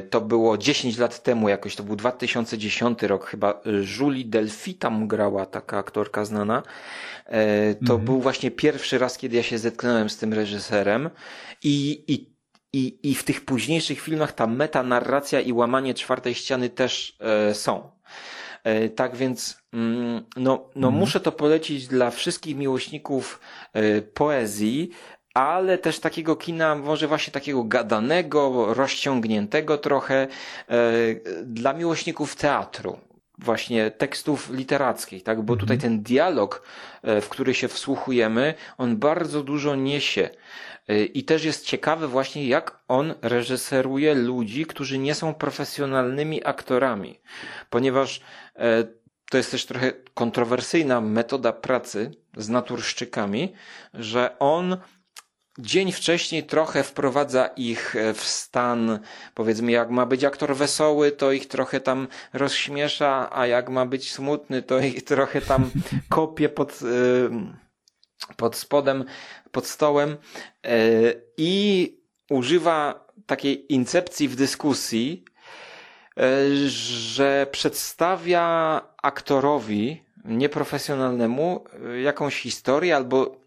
to 0.09 0.21
było 0.21 0.57
10 0.57 0.97
lat 0.97 1.23
temu 1.23 1.49
jakoś, 1.49 1.75
to 1.75 1.83
był 1.83 1.95
2010 1.95 3.03
rok 3.03 3.25
chyba 3.25 3.61
Julie 3.99 4.25
Delphi 4.25 4.73
tam 4.73 5.07
grała 5.07 5.45
taka 5.45 5.77
aktorka 5.77 6.25
znana 6.25 6.63
to 7.87 7.93
mhm. 7.93 8.05
był 8.05 8.21
właśnie 8.21 8.51
pierwszy 8.51 8.97
raz 8.97 9.17
kiedy 9.17 9.35
ja 9.35 9.43
się 9.43 9.57
zetknąłem 9.57 10.09
z 10.09 10.17
tym 10.17 10.33
reżyserem 10.33 11.09
i, 11.63 12.03
i 12.07 12.31
i, 12.73 12.99
I 13.03 13.15
w 13.15 13.23
tych 13.23 13.45
późniejszych 13.45 14.01
filmach 14.01 14.33
ta 14.33 14.47
metanarracja 14.47 15.41
i 15.41 15.53
łamanie 15.53 15.93
czwartej 15.93 16.35
ściany 16.35 16.69
też 16.69 17.17
e, 17.19 17.53
są. 17.53 17.91
E, 18.63 18.89
tak 18.89 19.15
więc, 19.15 19.57
mm, 19.73 20.25
no, 20.35 20.69
no 20.75 20.87
mhm. 20.87 20.93
muszę 20.93 21.19
to 21.19 21.31
polecić 21.31 21.87
dla 21.87 22.11
wszystkich 22.11 22.55
miłośników 22.55 23.39
e, 23.73 24.01
poezji, 24.01 24.89
ale 25.33 25.77
też 25.77 25.99
takiego 25.99 26.35
kina, 26.35 26.75
może 26.75 27.07
właśnie 27.07 27.33
takiego 27.33 27.63
gadanego, 27.63 28.73
rozciągniętego 28.73 29.77
trochę, 29.77 30.27
e, 30.67 30.77
dla 31.43 31.73
miłośników 31.73 32.35
teatru 32.35 32.97
właśnie 33.37 33.91
tekstów 33.91 34.49
literackich, 34.49 35.23
tak? 35.23 35.41
Bo 35.41 35.55
tutaj 35.55 35.75
mhm. 35.75 35.93
ten 35.93 36.03
dialog, 36.03 36.63
e, 37.03 37.21
w 37.21 37.29
który 37.29 37.53
się 37.53 37.67
wsłuchujemy, 37.67 38.53
on 38.77 38.97
bardzo 38.97 39.43
dużo 39.43 39.75
niesie. 39.75 40.29
E, 40.87 41.03
I 41.05 41.23
też 41.23 41.43
jest 41.43 41.65
ciekawe 41.65 42.07
właśnie, 42.07 42.47
jak 42.47 42.79
on 42.87 43.13
reżyseruje 43.21 44.15
ludzi, 44.15 44.65
którzy 44.65 44.97
nie 44.97 45.15
są 45.15 45.33
profesjonalnymi 45.33 46.45
aktorami. 46.45 47.19
Ponieważ 47.69 48.21
to 49.31 49.37
jest 49.37 49.51
też 49.51 49.65
trochę 49.65 49.91
kontrowersyjna 50.13 51.01
metoda 51.01 51.53
pracy 51.53 52.11
z 52.37 52.49
naturszczykami, 52.49 53.53
że 53.93 54.39
on 54.39 54.77
dzień 55.59 55.91
wcześniej 55.91 56.43
trochę 56.43 56.83
wprowadza 56.83 57.47
ich 57.47 57.95
e, 57.95 58.13
w 58.13 58.23
stan, 58.23 58.99
powiedzmy, 59.33 59.71
jak 59.71 59.89
ma 59.89 60.05
być 60.05 60.23
aktor 60.23 60.55
wesoły, 60.55 61.11
to 61.11 61.31
ich 61.31 61.47
trochę 61.47 61.79
tam 61.79 62.07
rozśmiesza, 62.33 63.29
a 63.31 63.47
jak 63.47 63.69
ma 63.69 63.85
być 63.85 64.11
smutny, 64.11 64.61
to 64.61 64.79
ich 64.79 65.03
trochę 65.13 65.41
tam 65.41 65.71
kopie 66.09 66.49
pod, 66.49 66.79
e, 66.81 68.35
pod 68.35 68.55
spodem, 68.55 69.05
pod 69.51 69.67
stołem 69.67 70.17
e, 70.63 70.77
i 71.37 71.97
używa 72.29 73.07
takiej 73.25 73.73
incepcji 73.73 74.27
w 74.27 74.35
dyskusji, 74.35 75.25
że 76.67 77.47
przedstawia 77.51 78.81
aktorowi 79.03 80.03
nieprofesjonalnemu 80.25 81.63
jakąś 82.03 82.41
historię 82.41 82.95
albo 82.95 83.40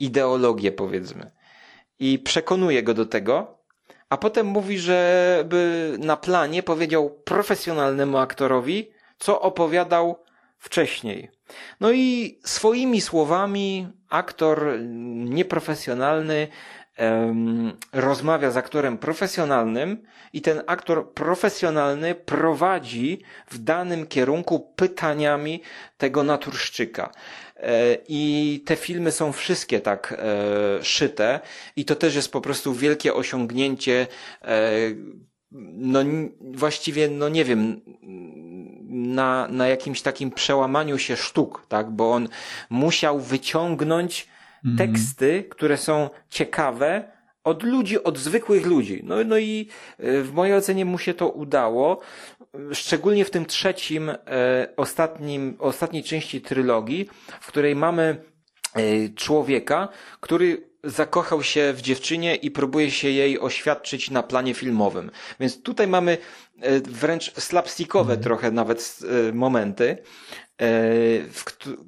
ideologię, 0.00 0.72
powiedzmy. 0.72 1.30
I 1.98 2.18
przekonuje 2.18 2.82
go 2.82 2.94
do 2.94 3.06
tego, 3.06 3.58
a 4.08 4.16
potem 4.16 4.46
mówi, 4.46 4.78
żeby 4.78 5.96
na 5.98 6.16
planie 6.16 6.62
powiedział 6.62 7.10
profesjonalnemu 7.24 8.18
aktorowi, 8.18 8.90
co 9.18 9.40
opowiadał 9.40 10.24
wcześniej. 10.58 11.30
No 11.80 11.92
i 11.92 12.38
swoimi 12.44 13.00
słowami 13.00 13.88
aktor 14.08 14.78
nieprofesjonalny 15.24 16.48
rozmawia 17.92 18.50
z 18.50 18.56
aktorem 18.56 18.98
profesjonalnym 18.98 20.02
i 20.32 20.42
ten 20.42 20.62
aktor 20.66 21.12
profesjonalny 21.12 22.14
prowadzi 22.14 23.22
w 23.50 23.58
danym 23.58 24.06
kierunku 24.06 24.72
pytaniami 24.76 25.62
tego 25.98 26.22
naturszczyka. 26.22 27.12
E, 27.56 27.96
I 28.08 28.62
te 28.66 28.76
filmy 28.76 29.12
są 29.12 29.32
wszystkie 29.32 29.80
tak 29.80 30.14
e, 30.18 30.84
szyte 30.84 31.40
i 31.76 31.84
to 31.84 31.96
też 31.96 32.14
jest 32.14 32.32
po 32.32 32.40
prostu 32.40 32.74
wielkie 32.74 33.14
osiągnięcie 33.14 34.06
e, 34.42 34.70
no 35.72 36.00
właściwie, 36.40 37.08
no 37.08 37.28
nie 37.28 37.44
wiem, 37.44 37.80
na, 38.88 39.48
na 39.50 39.68
jakimś 39.68 40.02
takim 40.02 40.30
przełamaniu 40.30 40.98
się 40.98 41.16
sztuk, 41.16 41.66
tak? 41.68 41.90
Bo 41.90 42.12
on 42.12 42.28
musiał 42.70 43.20
wyciągnąć 43.20 44.28
mhm. 44.64 44.78
teksty, 44.78 45.44
które 45.50 45.76
są 45.76 46.10
ciekawe, 46.30 47.16
od 47.44 47.62
ludzi, 47.62 48.04
od 48.04 48.18
zwykłych 48.18 48.66
ludzi. 48.66 49.00
No, 49.04 49.24
no 49.24 49.38
i 49.38 49.68
w 49.98 50.30
mojej 50.32 50.54
ocenie 50.54 50.84
mu 50.84 50.98
się 50.98 51.14
to 51.14 51.28
udało 51.28 52.00
szczególnie 52.72 53.24
w 53.24 53.30
tym 53.30 53.46
trzecim, 53.46 54.10
e, 54.10 54.16
ostatnim, 54.76 55.56
ostatniej 55.58 56.02
części 56.02 56.40
trylogii, 56.40 57.08
w 57.40 57.46
której 57.46 57.76
mamy 57.76 58.16
e, 58.74 59.08
człowieka, 59.08 59.88
który 60.20 60.70
zakochał 60.84 61.42
się 61.42 61.72
w 61.72 61.82
dziewczynie 61.82 62.34
i 62.34 62.50
próbuje 62.50 62.90
się 62.90 63.10
jej 63.10 63.40
oświadczyć 63.40 64.10
na 64.10 64.22
planie 64.22 64.54
filmowym. 64.54 65.10
Więc 65.40 65.62
tutaj 65.62 65.86
mamy 65.86 66.18
e, 66.60 66.80
wręcz 66.80 67.32
slapstickowe 67.40 68.12
mm. 68.12 68.24
trochę 68.24 68.50
nawet 68.50 68.98
momenty, 69.32 69.98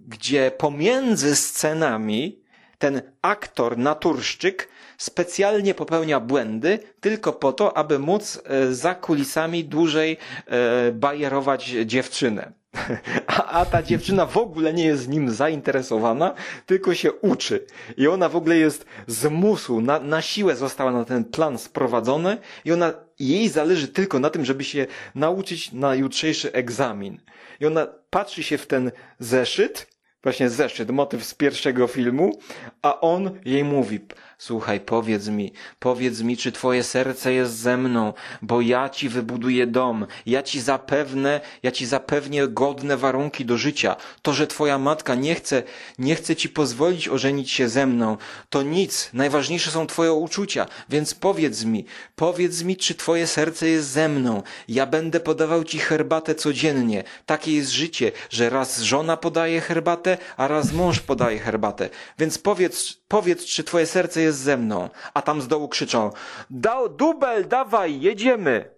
gdzie 0.09 0.51
pomiędzy 0.59 1.37
scenami 1.37 2.43
ten 2.79 3.03
aktor, 3.23 3.79
naturszczyk 3.79 4.69
specjalnie 4.99 5.75
popełnia 5.75 6.21
błędy 6.21 6.79
tylko 7.01 7.33
po 7.33 7.53
to, 7.53 7.77
aby 7.77 7.99
móc 7.99 8.43
e, 8.45 8.75
za 8.75 8.95
kulisami 8.95 9.65
dłużej 9.65 10.17
e, 10.47 10.93
bajerować 10.93 11.65
dziewczynę. 11.65 12.53
A, 13.27 13.45
a, 13.45 13.65
ta 13.67 13.83
dziewczyna 13.83 14.27
w 14.27 14.37
ogóle 14.37 14.75
nie 14.75 14.85
jest 14.85 15.09
nim 15.09 15.31
zainteresowana, 15.31 16.35
tylko 16.67 16.95
się 16.95 17.13
uczy. 17.13 17.67
I 17.97 18.09
ona 18.09 18.29
w 18.29 18.37
ogóle 18.37 18.57
jest 18.57 18.87
z 19.07 19.31
musu, 19.31 19.81
na, 19.81 20.01
na 20.01 20.23
siłę 20.23 20.57
została 20.57 20.93
na 20.93 21.05
ten 21.05 21.25
plan 21.25 21.59
sprowadzona 21.59 22.37
i 22.65 22.73
ona, 22.73 22.93
jej 23.19 23.49
zależy 23.49 23.89
tylko 23.89 24.19
na 24.19 24.31
tym, 24.31 24.45
żeby 24.45 24.65
się 24.65 24.87
nauczyć 25.15 25.73
na 25.73 25.95
jutrzejszy 25.95 26.53
egzamin. 26.53 27.21
I 27.61 27.67
ona 27.67 27.87
patrzy 28.11 28.43
się 28.43 28.59
w 28.59 28.67
ten 28.67 28.91
zeszyt, 29.19 29.87
właśnie 30.23 30.51
zeszyt, 30.51 30.91
motyw 30.91 31.25
z 31.25 31.35
pierwszego 31.35 31.87
filmu, 31.87 32.39
a 32.83 33.01
on 33.01 33.31
jej 33.45 33.65
mówi, 33.65 34.01
Słuchaj, 34.41 34.81
powiedz 34.81 35.29
mi, 35.29 35.53
powiedz 35.79 36.21
mi, 36.21 36.37
czy 36.37 36.53
twoje 36.53 36.83
serce 36.83 37.33
jest 37.33 37.55
ze 37.55 37.77
mną, 37.77 38.13
bo 38.43 38.61
ja 38.61 38.89
ci 38.89 39.09
wybuduję 39.09 39.67
dom, 39.67 40.07
ja 40.27 40.43
ci 40.43 40.61
zapewne, 40.61 41.41
ja 41.63 41.71
ci 41.71 41.87
zapewnię 41.87 42.49
godne 42.49 42.97
warunki 42.97 43.45
do 43.45 43.57
życia. 43.57 43.97
To, 44.23 44.33
że 44.33 44.47
twoja 44.47 44.79
matka 44.79 45.15
nie 45.15 45.35
chce, 45.35 45.63
nie 45.99 46.15
chce 46.15 46.37
ci 46.37 46.49
pozwolić 46.49 47.09
ożenić 47.09 47.51
się 47.51 47.69
ze 47.69 47.87
mną, 47.87 48.17
to 48.51 48.63
nic. 48.63 49.11
Najważniejsze 49.13 49.71
są 49.71 49.87
twoje 49.87 50.13
uczucia, 50.13 50.67
więc 50.89 51.15
powiedz 51.15 51.65
mi, 51.65 51.85
powiedz 52.17 52.63
mi, 52.63 52.77
czy 52.77 52.95
twoje 52.95 53.27
serce 53.27 53.69
jest 53.69 53.89
ze 53.89 54.09
mną. 54.09 54.43
Ja 54.69 54.87
będę 54.87 55.21
podawał 55.21 55.65
ci 55.65 55.79
herbatę 55.79 56.35
codziennie. 56.35 57.05
Takie 57.27 57.53
jest 57.53 57.71
życie, 57.71 58.13
że 58.31 58.51
raz 58.51 58.81
żona 58.81 59.17
podaje 59.17 59.61
herbatę, 59.61 60.19
a 60.37 60.49
raz 60.49 60.73
mąż 60.73 61.01
podaje 61.01 61.39
herbatę. 61.39 61.91
Więc 62.19 62.39
powiedz, 62.39 62.99
powiedz, 63.09 63.45
czy 63.45 63.65
twoje 63.65 63.87
serce 63.87 64.21
jest 64.21 64.39
ze 64.39 64.57
mną. 64.57 64.91
A 65.15 65.23
tam 65.23 65.43
z 65.43 65.49
dołu 65.49 65.69
krzyczą, 65.69 66.11
da, 66.51 66.89
dubel, 66.89 67.49
dawaj, 67.49 68.01
jedziemy. 68.01 68.71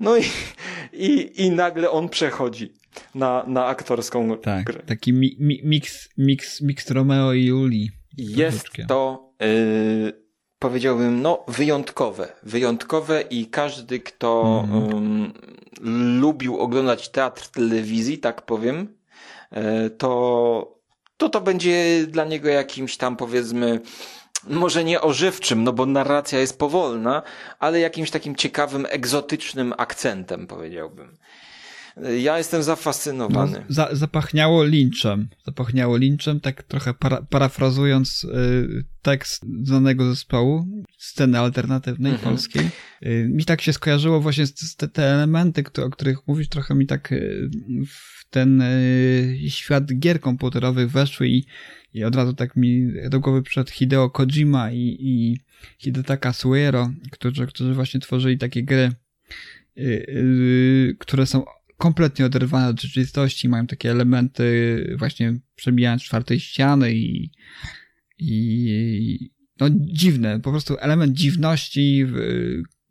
No 0.00 0.16
i, 0.16 0.24
i, 0.92 1.42
i 1.44 1.50
nagle 1.50 1.90
on 1.90 2.08
przechodzi 2.08 2.72
na, 3.14 3.44
na 3.46 3.66
aktorską 3.66 4.38
tak, 4.38 4.64
grę. 4.64 4.82
Taki 4.86 5.12
mi, 5.12 5.36
mi, 5.40 5.60
mix, 5.64 6.08
mix, 6.18 6.60
mix 6.60 6.90
Romeo 6.90 7.32
i 7.32 7.44
Julii. 7.44 7.90
Jest 8.18 8.68
to, 8.88 9.32
yy, 9.40 10.22
powiedziałbym, 10.58 11.22
no, 11.22 11.44
wyjątkowe. 11.48 12.32
Wyjątkowe 12.42 13.22
i 13.30 13.46
każdy, 13.46 14.00
kto 14.00 14.64
mm. 14.68 15.32
lubił 16.20 16.58
oglądać 16.58 17.08
teatr 17.08 17.48
telewizji, 17.48 18.18
tak 18.18 18.42
powiem, 18.42 18.96
e, 19.50 19.90
to, 19.90 20.75
to 21.16 21.28
to 21.28 21.40
będzie 21.40 22.06
dla 22.06 22.24
niego 22.24 22.48
jakimś 22.48 22.96
tam 22.96 23.16
powiedzmy 23.16 23.80
może 24.44 24.84
nie 24.84 25.00
ożywczym, 25.00 25.64
no 25.64 25.72
bo 25.72 25.86
narracja 25.86 26.38
jest 26.38 26.58
powolna, 26.58 27.22
ale 27.58 27.80
jakimś 27.80 28.10
takim 28.10 28.36
ciekawym, 28.36 28.86
egzotycznym 28.90 29.74
akcentem, 29.76 30.46
powiedziałbym. 30.46 31.16
Ja 31.96 32.38
jestem 32.38 32.62
zafascynowany. 32.62 33.58
No, 33.58 33.64
za, 33.68 33.88
zapachniało 33.92 34.64
linczem. 34.64 35.28
Zapachniało 35.46 35.96
linczem, 35.96 36.40
tak 36.40 36.62
trochę 36.62 36.94
para, 36.94 37.22
parafrazując 37.22 38.24
y, 38.24 38.84
tekst 39.02 39.44
znanego 39.62 40.08
zespołu, 40.10 40.66
sceny 40.98 41.38
alternatywnej 41.38 42.12
mhm. 42.12 42.30
polskiej. 42.30 42.68
Y, 43.02 43.28
mi 43.32 43.44
tak 43.44 43.62
się 43.62 43.72
skojarzyło 43.72 44.20
właśnie 44.20 44.46
z, 44.46 44.76
te, 44.76 44.88
te, 44.88 45.04
elementy, 45.04 45.64
o 45.84 45.90
których 45.90 46.18
mówisz, 46.26 46.48
trochę 46.48 46.74
mi 46.74 46.86
tak 46.86 47.12
y, 47.12 47.50
w 47.88 48.30
ten 48.30 48.60
y, 48.60 49.38
świat 49.48 49.98
gier 49.98 50.20
komputerowych 50.20 50.90
weszły 50.90 51.28
i, 51.28 51.44
i 51.94 52.04
od 52.04 52.16
razu 52.16 52.34
tak 52.34 52.56
mi 52.56 52.88
do 53.10 53.20
głowy 53.20 53.42
przyszedł 53.42 53.70
Hideo 53.70 54.10
Kojima 54.10 54.72
i, 54.72 54.96
i 55.00 55.40
Hidetaka 55.78 56.32
Suero, 56.32 56.90
którzy, 57.10 57.46
którzy 57.46 57.74
właśnie 57.74 58.00
tworzyli 58.00 58.38
takie 58.38 58.62
gry, 58.62 58.92
y, 59.78 59.82
y, 59.82 60.96
które 60.98 61.26
są 61.26 61.44
kompletnie 61.76 62.26
oderwane 62.26 62.68
od 62.68 62.82
rzeczywistości, 62.82 63.48
mają 63.48 63.66
takie 63.66 63.90
elementy 63.90 64.96
właśnie 64.98 65.38
przebijania 65.56 65.98
czwartej 65.98 66.40
ściany 66.40 66.94
i, 66.94 67.30
i 68.18 69.30
no 69.60 69.66
dziwne, 69.70 70.40
po 70.40 70.50
prostu 70.50 70.76
element 70.78 71.12
dziwności, 71.12 72.04
w, 72.06 72.16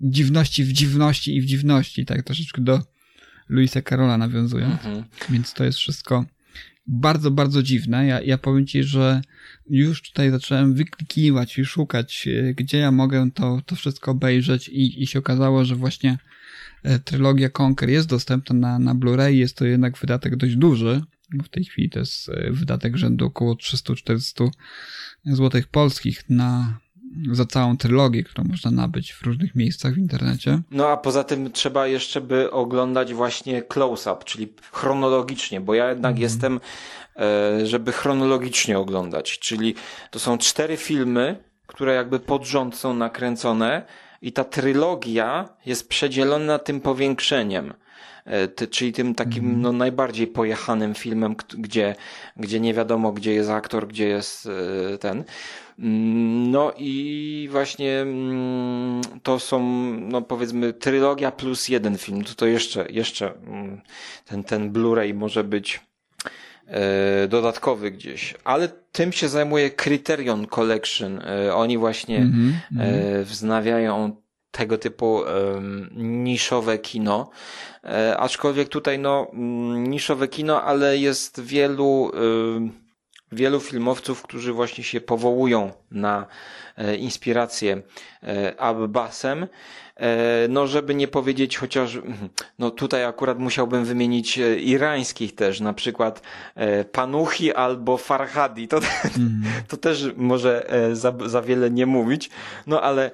dziwności 0.02 0.64
w 0.64 0.72
dziwności 0.72 1.36
i 1.36 1.41
w 1.41 1.45
dziwności, 1.45 2.06
tak 2.06 2.24
troszeczkę 2.24 2.62
do 2.62 2.82
Luisa 3.49 3.82
Carola 3.82 4.18
nawiązując. 4.18 4.86
Mhm. 4.86 5.03
Więc 5.30 5.53
to 5.53 5.64
jest 5.64 5.78
wszystko 5.78 6.26
bardzo, 6.88 7.32
bardzo 7.32 7.64
dziwne. 7.64 8.06
Ja, 8.06 8.22
ja 8.22 8.38
powiem 8.38 8.68
ci, 8.68 8.84
że 8.84 9.22
już 9.70 10.02
tutaj 10.02 10.32
zacząłem 10.32 10.74
wyklikiwać 10.74 11.57
i 11.57 11.66
szukać, 11.66 12.30
gdzie 12.56 12.78
ja 12.78 12.91
mogę 12.91 13.32
to, 13.32 13.62
to 13.66 13.76
wszystko 13.76 14.12
obejrzeć 14.12 14.70
i, 14.70 15.03
i 15.03 15.07
się 15.07 15.20
okazało, 15.20 15.66
że 15.66 15.76
właśnie 15.76 16.18
trylogia 17.06 17.49
Conquer 17.49 17.90
jest 17.90 18.07
dostępna 18.07 18.56
na, 18.56 18.80
na 18.80 18.95
Blu-ray. 18.95 19.30
Jest 19.30 19.57
to 19.57 19.66
jednak 19.66 19.98
wydatek 19.98 20.36
dość 20.36 20.56
duży, 20.56 21.02
bo 21.34 21.44
w 21.44 21.49
tej 21.49 21.64
chwili 21.64 21.90
to 21.90 21.99
jest 21.99 22.30
e, 22.30 22.52
wydatek 22.52 22.98
rzędu 22.98 23.26
około 23.26 23.53
300-400 23.53 24.49
złotych 25.26 25.68
polskich 25.68 26.30
na, 26.30 26.80
za 27.32 27.45
całą 27.45 27.78
trylogię, 27.78 28.24
którą 28.24 28.44
można 28.48 28.72
nabyć 28.72 29.14
w 29.14 29.22
różnych 29.22 29.56
miejscach 29.56 29.94
w 29.94 29.98
internecie. 29.98 30.62
No 30.72 30.88
a 30.88 30.98
poza 30.98 31.24
tym 31.24 31.52
trzeba 31.52 31.88
jeszcze 31.88 32.22
by 32.22 32.52
oglądać 32.52 33.14
właśnie 33.14 33.62
close-up, 33.62 34.24
czyli 34.26 34.53
chronologicznie, 34.72 35.62
bo 35.62 35.74
ja 35.74 35.90
jednak 35.90 36.12
mm. 36.12 36.22
jestem, 36.22 36.60
e, 37.16 37.66
żeby 37.68 37.91
chronologicznie 37.91 38.80
oglądać, 38.80 39.40
czyli 39.40 39.76
to 40.12 40.20
są 40.20 40.38
cztery 40.38 40.78
filmy, 40.78 41.38
które 41.68 41.94
jakby 41.94 42.20
pod 42.20 42.45
rząd 42.45 42.76
są 42.76 42.94
nakręcone 42.94 43.86
i 44.26 44.31
ta 44.31 44.43
trylogia 44.43 45.49
jest 45.65 45.89
przedzielona 45.89 46.60
tym 46.60 46.81
powiększeniem. 46.81 47.73
E, 48.26 48.68
czyli 48.68 48.93
tym 48.93 49.15
takim 49.15 49.43
mhm. 49.45 49.61
no, 49.61 49.72
najbardziej 49.72 50.27
pojechanym 50.27 50.95
filmem, 50.95 51.35
gdzie, 51.57 51.95
gdzie 52.38 52.60
nie 52.60 52.73
wiadomo, 52.73 53.11
gdzie 53.11 53.34
jest 53.34 53.49
aktor, 53.49 53.88
gdzie 53.88 54.07
jest 54.07 54.47
e, 54.93 54.97
ten. 54.97 55.23
Mm, 55.80 56.52
no 56.52 56.73
i 56.77 57.47
właśnie 57.52 57.99
mm, 58.02 59.02
to 59.23 59.39
są, 59.39 59.60
no 59.99 60.22
powiedzmy, 60.22 60.73
trylogia 60.73 61.31
plus 61.31 61.69
jeden 61.69 61.97
film. 61.97 62.23
To, 62.23 62.35
to 62.35 62.45
jeszcze, 62.45 62.91
jeszcze 62.91 63.34
mm, 63.34 63.81
ten, 64.26 64.43
ten 64.43 64.73
Blu-ray 64.73 65.14
może 65.14 65.43
być 65.43 65.81
dodatkowy 67.28 67.92
gdzieś, 67.92 68.36
ale 68.44 68.68
tym 68.92 69.12
się 69.12 69.30
zajmuje 69.30 69.72
Criterion 69.72 70.48
Collection. 70.48 71.22
Oni 71.54 71.78
właśnie 71.78 72.18
mm 72.18 72.54
-hmm. 72.74 73.24
wznawiają 73.24 74.16
tego 74.52 74.78
typu 74.78 75.22
niszowe 75.96 76.78
kino. 76.78 77.30
E, 77.84 78.18
aczkolwiek 78.18 78.70
tutaj 78.70 79.00
no 79.00 79.28
niszowe 79.74 80.28
kino, 80.28 80.64
ale 80.64 80.98
jest 80.98 81.42
wielu 81.42 82.12
wielu 83.32 83.60
filmowców, 83.60 84.22
którzy 84.22 84.54
właśnie 84.54 84.84
się 84.84 85.02
powołują 85.02 85.72
na 85.92 86.26
e, 86.78 86.96
inspirację 86.96 87.82
e, 88.24 88.60
Abbasem. 88.60 89.48
E, 89.96 90.48
no, 90.50 90.68
żeby 90.68 90.96
nie 90.96 91.08
powiedzieć 91.08 91.58
chociaż, 91.58 92.00
no 92.60 92.72
tutaj 92.72 93.06
akurat 93.06 93.40
musiałbym 93.40 93.86
wymienić 93.86 94.38
irańskich 94.60 95.36
też, 95.36 95.60
na 95.60 95.74
przykład 95.74 96.22
Panuchi 96.92 97.54
albo 97.54 97.98
Farhadi. 97.98 98.68
To, 98.68 98.78
mm. 99.18 99.44
to 99.68 99.78
też 99.78 100.06
może 100.18 100.70
za, 100.94 101.14
za 101.26 101.42
wiele 101.42 101.72
nie 101.72 101.86
mówić, 101.86 102.30
no 102.68 102.82
ale 102.82 103.12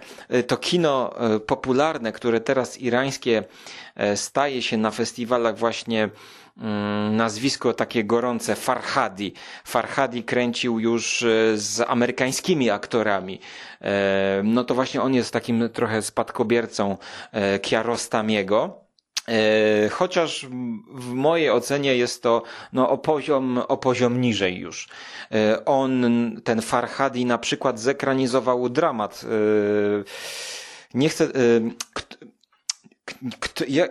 to 0.48 0.58
kino 0.58 1.14
popularne, 1.46 2.12
które 2.12 2.40
teraz 2.40 2.78
irańskie 2.78 3.44
staje 4.16 4.62
się 4.62 4.78
na 4.78 4.92
festiwalach 4.92 5.58
właśnie 5.58 6.10
Mm, 6.58 7.16
nazwisko 7.16 7.74
takie 7.74 8.04
gorące 8.04 8.56
Farhadi. 8.56 9.34
Farhadi 9.64 10.24
kręcił 10.24 10.80
już 10.80 11.24
e, 11.24 11.58
z 11.58 11.82
amerykańskimi 11.88 12.70
aktorami. 12.70 13.40
E, 13.82 14.42
no 14.44 14.64
to 14.64 14.76
właśnie 14.76 15.02
on 15.02 15.14
jest 15.14 15.34
takim 15.34 15.70
trochę 15.70 16.02
spadkobiercą 16.02 16.98
e, 17.32 17.60
Kiarostamiego. 17.60 18.82
Chociaż 19.92 20.48
w 20.94 21.14
mojej 21.14 21.50
ocenie 21.50 21.96
jest 21.96 22.24
to 22.24 22.44
no, 22.74 22.90
o, 22.90 22.98
poziom, 22.98 23.58
o 23.58 23.78
poziom 23.78 24.22
niżej 24.22 24.58
już. 24.58 24.90
On, 25.66 26.06
ten 26.44 26.62
Farhadi 26.62 27.26
na 27.26 27.38
przykład 27.38 27.80
zekranizował 27.80 28.70
dramat. 28.70 29.26
Nie 30.94 31.10
chcę, 31.10 31.28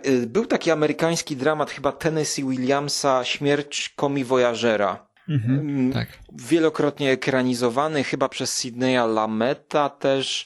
Y, 0.07 0.27
był 0.27 0.45
taki 0.45 0.71
amerykański 0.71 1.35
dramat 1.35 1.71
chyba 1.71 1.91
Tennessee 1.91 2.43
Williamsa 2.43 3.23
Śmierć 3.23 3.93
komi 3.95 4.23
Voyagera. 4.23 5.11
Mhm, 5.29 5.59
mm, 5.59 5.93
tak. 5.93 6.07
Wielokrotnie 6.33 7.11
ekranizowany, 7.11 8.03
chyba 8.03 8.29
przez 8.29 8.53
Sydneya 8.53 9.05
Lameta 9.05 9.89
też. 9.89 10.45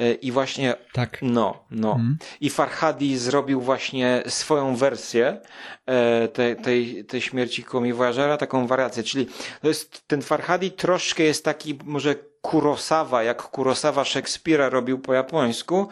Y, 0.00 0.14
I 0.14 0.32
właśnie. 0.32 0.74
Tak. 0.92 1.18
No, 1.22 1.64
no. 1.70 1.90
Mhm. 1.90 2.18
I 2.40 2.50
Farhadi 2.50 3.16
zrobił 3.16 3.60
właśnie 3.60 4.22
swoją 4.26 4.76
wersję 4.76 5.40
e, 5.86 6.28
tej, 6.28 6.56
tej, 6.56 7.04
tej 7.04 7.20
śmierci 7.20 7.64
Komi 7.64 7.92
Voyagera, 7.92 8.36
taką 8.36 8.66
wariację. 8.66 9.02
Czyli 9.02 9.26
to 9.62 9.68
jest, 9.68 10.08
ten 10.08 10.22
Farhadi 10.22 10.70
troszkę 10.70 11.22
jest 11.22 11.44
taki, 11.44 11.78
może 11.84 12.14
Kurosawa, 12.46 13.22
jak 13.22 13.42
Kurosawa 13.42 14.04
Szekspira 14.04 14.68
robił 14.68 14.98
po 14.98 15.14
japońsku, 15.14 15.88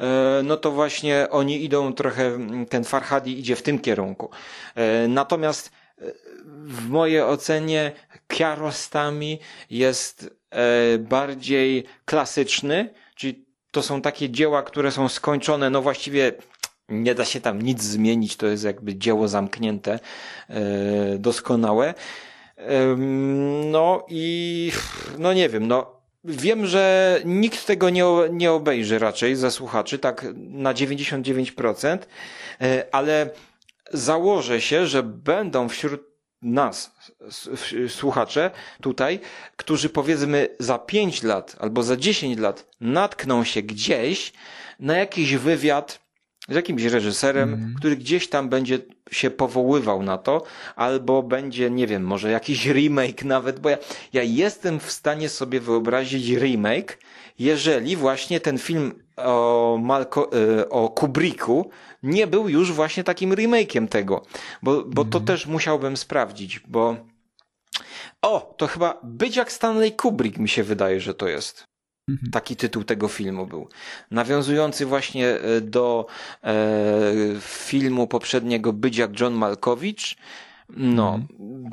e, 0.00 0.40
no 0.44 0.56
to 0.56 0.70
właśnie 0.70 1.26
oni 1.30 1.64
idą 1.64 1.92
trochę, 1.92 2.38
ten 2.68 2.84
Farhadi 2.84 3.38
idzie 3.38 3.56
w 3.56 3.62
tym 3.62 3.78
kierunku. 3.78 4.30
E, 4.74 5.08
natomiast 5.08 5.70
e, 5.98 6.04
w 6.64 6.88
mojej 6.88 7.22
ocenie 7.22 7.92
Kiarostami 8.28 9.38
jest 9.70 10.38
bardziej 10.98 11.84
klasyczny, 12.04 12.94
czyli 13.14 13.44
to 13.70 13.82
są 13.82 14.02
takie 14.02 14.30
dzieła, 14.30 14.62
które 14.62 14.92
są 14.92 15.08
skończone, 15.08 15.70
no 15.70 15.82
właściwie 15.82 16.32
nie 16.88 17.14
da 17.14 17.24
się 17.24 17.40
tam 17.40 17.62
nic 17.62 17.82
zmienić, 17.82 18.36
to 18.36 18.46
jest 18.46 18.64
jakby 18.64 18.96
dzieło 18.96 19.28
zamknięte, 19.28 19.98
doskonałe. 21.18 21.94
No 23.70 24.06
i 24.08 24.72
no 25.18 25.32
nie 25.32 25.48
wiem, 25.48 25.68
no 25.68 25.97
Wiem, 26.24 26.66
że 26.66 27.20
nikt 27.24 27.66
tego 27.66 27.90
nie, 27.90 28.04
nie 28.30 28.52
obejrzy 28.52 28.98
raczej 28.98 29.36
za 29.36 29.50
słuchaczy, 29.50 29.98
tak 29.98 30.26
na 30.36 30.74
99%, 30.74 31.98
e, 32.60 32.84
ale 32.92 33.30
założę 33.92 34.60
się, 34.60 34.86
że 34.86 35.02
będą 35.02 35.68
wśród 35.68 36.08
nas 36.42 36.94
słuchacze 37.88 38.50
tutaj, 38.82 39.20
którzy 39.56 39.88
powiedzmy 39.88 40.48
za 40.58 40.78
5 40.78 41.22
lat 41.22 41.56
albo 41.60 41.82
za 41.82 41.96
10 41.96 42.38
lat 42.38 42.66
natkną 42.80 43.44
się 43.44 43.62
gdzieś 43.62 44.32
na 44.80 44.96
jakiś 44.96 45.36
wywiad 45.36 46.07
z 46.48 46.54
jakimś 46.54 46.82
reżyserem, 46.82 47.54
mm. 47.54 47.74
który 47.78 47.96
gdzieś 47.96 48.28
tam 48.28 48.48
będzie 48.48 48.78
się 49.10 49.30
powoływał 49.30 50.02
na 50.02 50.18
to, 50.18 50.42
albo 50.76 51.22
będzie, 51.22 51.70
nie 51.70 51.86
wiem, 51.86 52.02
może 52.02 52.30
jakiś 52.30 52.66
remake 52.76 53.24
nawet, 53.24 53.60
bo 53.60 53.68
ja, 53.68 53.78
ja 54.12 54.22
jestem 54.22 54.80
w 54.80 54.90
stanie 54.90 55.28
sobie 55.28 55.60
wyobrazić 55.60 56.28
remake, 56.28 56.98
jeżeli 57.38 57.96
właśnie 57.96 58.40
ten 58.40 58.58
film 58.58 58.92
o, 59.16 59.78
e, 60.32 60.68
o 60.68 60.88
Kubricku 60.88 61.70
nie 62.02 62.26
był 62.26 62.48
już 62.48 62.72
właśnie 62.72 63.04
takim 63.04 63.30
remake'iem 63.30 63.88
tego, 63.88 64.22
bo, 64.62 64.84
bo 64.84 65.02
mm. 65.02 65.12
to 65.12 65.20
też 65.20 65.46
musiałbym 65.46 65.96
sprawdzić, 65.96 66.60
bo 66.60 66.96
o, 68.22 68.54
to 68.56 68.66
chyba 68.66 69.00
Być 69.02 69.36
jak 69.36 69.52
Stanley 69.52 69.92
Kubrick 69.92 70.38
mi 70.38 70.48
się 70.48 70.62
wydaje, 70.62 71.00
że 71.00 71.14
to 71.14 71.28
jest. 71.28 71.67
Mhm. 72.08 72.30
Taki 72.30 72.56
tytuł 72.56 72.84
tego 72.84 73.08
filmu 73.08 73.46
był. 73.46 73.68
Nawiązujący 74.10 74.86
właśnie 74.86 75.28
e, 75.28 75.60
do 75.60 76.06
e, 76.44 76.54
filmu 77.40 78.06
poprzedniego 78.06 78.72
Być 78.72 78.96
jak 78.96 79.20
John 79.20 79.34
Malkowicz. 79.34 80.16
No, 80.76 81.20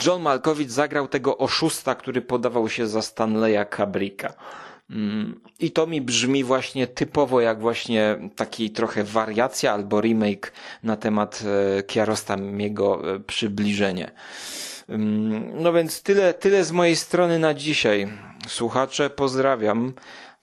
John 0.06 0.22
Malkowicz 0.22 0.70
zagrał 0.70 1.07
tego 1.07 1.38
oszusta, 1.38 1.95
który 1.95 2.22
podawał 2.22 2.70
się 2.70 2.88
za 2.88 3.02
Stanleya 3.02 3.66
Kubricka. 3.76 4.34
Mm, 4.90 5.40
I 5.60 5.72
to 5.72 5.88
mi 5.88 6.02
brzmi 6.02 6.44
właśnie 6.44 6.88
typowo 6.88 7.41
jak 7.41 7.60
właśnie 7.60 8.18
taki 8.36 8.72
trochę 8.72 9.03
wariacja 9.03 9.74
albo 9.74 10.02
remake 10.02 10.52
na 10.84 10.95
temat 10.98 11.44
e, 11.80 11.84
Kiarostamiego 11.84 13.16
e, 13.16 13.20
przybliżenie. 13.20 14.12
Mm, 14.90 15.64
no 15.64 15.74
więc 15.74 16.02
tyle, 16.02 16.34
tyle 16.34 16.64
z 16.64 16.72
mojej 16.72 16.95
strony 16.95 17.40
na 17.40 17.53
dzisiaj. 17.53 18.07
Słuchacze, 18.48 19.10
pozdrawiam. 19.10 19.94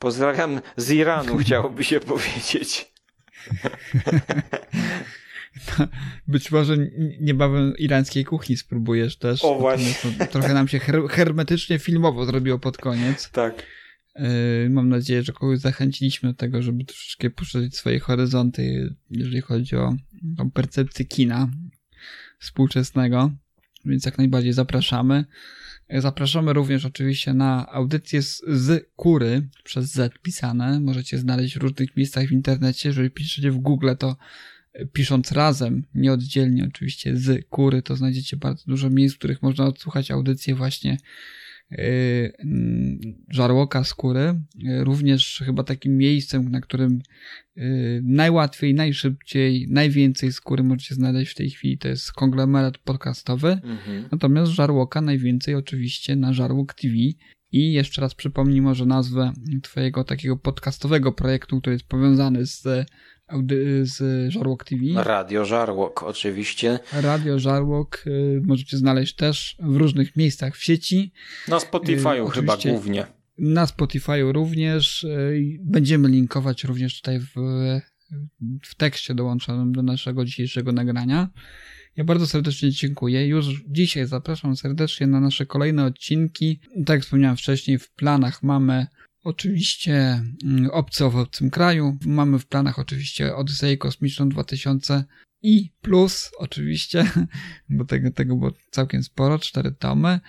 Pozdrawiam 0.03 0.61
z 0.77 0.91
Iranu, 0.91 1.39
chciałoby 1.39 1.85
się 1.85 2.01
powiedzieć. 2.01 2.93
Być 6.29 6.51
może 6.51 6.77
niebawem 7.21 7.77
irańskiej 7.79 8.25
kuchni 8.25 8.57
spróbujesz 8.57 9.17
też. 9.17 9.45
O 9.45 9.59
właśnie. 9.59 9.95
trochę 10.31 10.55
nam 10.55 10.69
się 10.69 10.79
her 10.79 11.03
hermetycznie 11.11 11.79
filmowo 11.79 12.25
zrobiło 12.25 12.59
pod 12.59 12.79
koniec. 12.79 13.31
Tak. 13.31 13.63
Yy, 14.17 14.71
mam 14.71 14.89
nadzieję, 14.89 15.23
że 15.23 15.33
kogoś 15.33 15.59
zachęciliśmy 15.59 16.29
do 16.29 16.35
tego, 16.35 16.63
żeby 16.63 16.85
troszeczkę 16.85 17.31
poszerzyć 17.31 17.77
swoje 17.77 18.01
horyzonty, 18.01 18.95
jeżeli 19.11 19.41
chodzi 19.41 19.77
o, 19.77 19.97
o 20.39 20.45
percepcję 20.55 21.05
kina 21.05 21.49
współczesnego. 22.39 23.31
Więc 23.85 24.07
jak 24.07 24.19
najbardziej 24.19 24.53
zapraszamy. 24.53 25.25
Zapraszamy 26.01 26.53
również 26.53 26.85
oczywiście 26.85 27.35
na 27.35 27.69
audycje 27.69 28.23
z, 28.23 28.43
z 28.49 28.87
Kury 28.97 29.49
przez 29.65 29.93
Z 29.93 30.19
pisane. 30.19 30.81
Możecie 30.81 31.19
znaleźć 31.19 31.55
w 31.55 31.63
różnych 31.63 31.97
miejscach 31.97 32.27
w 32.27 32.33
internecie. 32.33 32.89
Jeżeli 32.89 33.11
piszecie 33.11 33.51
w 33.51 33.59
Google, 33.59 33.91
to 33.99 34.17
pisząc 34.93 35.33
razem, 35.33 35.85
nieoddzielnie 35.95 36.65
oczywiście 36.69 37.17
z 37.17 37.47
Kury, 37.49 37.83
to 37.83 37.97
znajdziecie 37.97 38.37
bardzo 38.37 38.65
dużo 38.67 38.91
miejsc, 38.91 39.15
w 39.15 39.19
których 39.19 39.43
można 39.43 39.65
odsłuchać 39.65 40.11
audycje 40.11 40.55
właśnie 40.55 40.97
żarłoka 43.29 43.85
skóry. 43.85 44.41
Y, 44.81 44.85
również 44.85 45.43
chyba 45.47 45.65
takim 45.65 45.97
miejscem, 45.97 46.51
na 46.51 46.61
którym 46.61 47.03
y, 47.57 48.01
najłatwiej, 48.05 48.75
najszybciej, 48.75 49.67
najwięcej 49.71 50.33
skóry 50.33 50.63
możecie 50.63 50.95
znaleźć 50.95 51.33
w 51.33 51.35
tej 51.35 51.51
chwili, 51.51 51.79
to 51.79 51.89
jest 51.89 52.13
konglomerat 52.13 52.79
podcastowy. 52.79 53.49
Mhm. 53.49 54.09
Natomiast 54.13 54.53
żarłoka 54.53 55.01
najwięcej 55.01 55.55
oczywiście 55.55 56.17
na 56.17 56.33
Żarłok 56.33 56.75
TV. 56.75 56.95
I 57.53 57.73
jeszcze 57.73 58.01
raz 58.01 58.15
przypomnij 58.15 58.61
może 58.61 58.87
nazwę 58.87 59.33
twojego 59.63 60.05
takiego 60.05 60.37
podcastowego 60.37 61.13
projektu, 61.13 61.61
który 61.61 61.75
jest 61.75 61.87
powiązany 61.87 62.47
z 62.47 62.87
z 63.83 64.33
Żarłok 64.33 64.65
TV. 64.65 64.83
Radio 64.97 65.45
Żarłok, 65.45 66.03
oczywiście. 66.03 66.79
Radio 66.93 67.39
Żarłok 67.39 68.05
y, 68.07 68.43
możecie 68.45 68.77
znaleźć 68.77 69.15
też 69.15 69.57
w 69.61 69.77
różnych 69.77 70.17
miejscach 70.17 70.57
w 70.57 70.65
sieci. 70.65 71.13
Na 71.49 71.59
Spotify'u 71.59 72.29
y, 72.29 72.31
chyba 72.31 72.57
głównie. 72.57 73.07
Na 73.39 73.67
Spotify'u 73.67 74.33
również. 74.33 75.05
Y, 75.05 75.59
będziemy 75.61 76.09
linkować 76.09 76.65
również 76.65 77.01
tutaj 77.01 77.21
w, 77.21 77.33
w 78.63 78.75
tekście 78.75 79.15
dołączonym 79.15 79.73
do 79.73 79.83
naszego 79.83 80.25
dzisiejszego 80.25 80.73
nagrania. 80.73 81.29
Ja 81.97 82.05
bardzo 82.05 82.27
serdecznie 82.27 82.71
dziękuję. 82.71 83.27
Już 83.27 83.65
dzisiaj 83.69 84.07
zapraszam 84.07 84.57
serdecznie 84.57 85.07
na 85.07 85.21
nasze 85.21 85.47
kolejne 85.47 85.85
odcinki. 85.85 86.61
Tak 86.87 86.95
jak 86.95 87.03
wspomniałem 87.03 87.37
wcześniej, 87.37 87.79
w 87.79 87.91
planach 87.91 88.43
mamy 88.43 88.87
Oczywiście 89.23 90.23
mm, 90.45 90.71
obce 90.71 91.11
w 91.11 91.17
obcym 91.17 91.51
kraju. 91.51 91.99
Mamy 92.07 92.39
w 92.39 92.47
planach 92.47 92.79
oczywiście 92.79 93.37
Odyseję 93.37 93.77
Kosmiczną 93.77 94.29
2000 94.29 95.05
i 95.43 95.71
plus 95.81 96.31
oczywiście, 96.39 97.11
bo 97.71 97.85
tego, 97.85 98.11
tego 98.11 98.37
było 98.37 98.53
całkiem 98.71 99.03
sporo, 99.03 99.39
cztery 99.39 99.73
tomy 99.73 100.21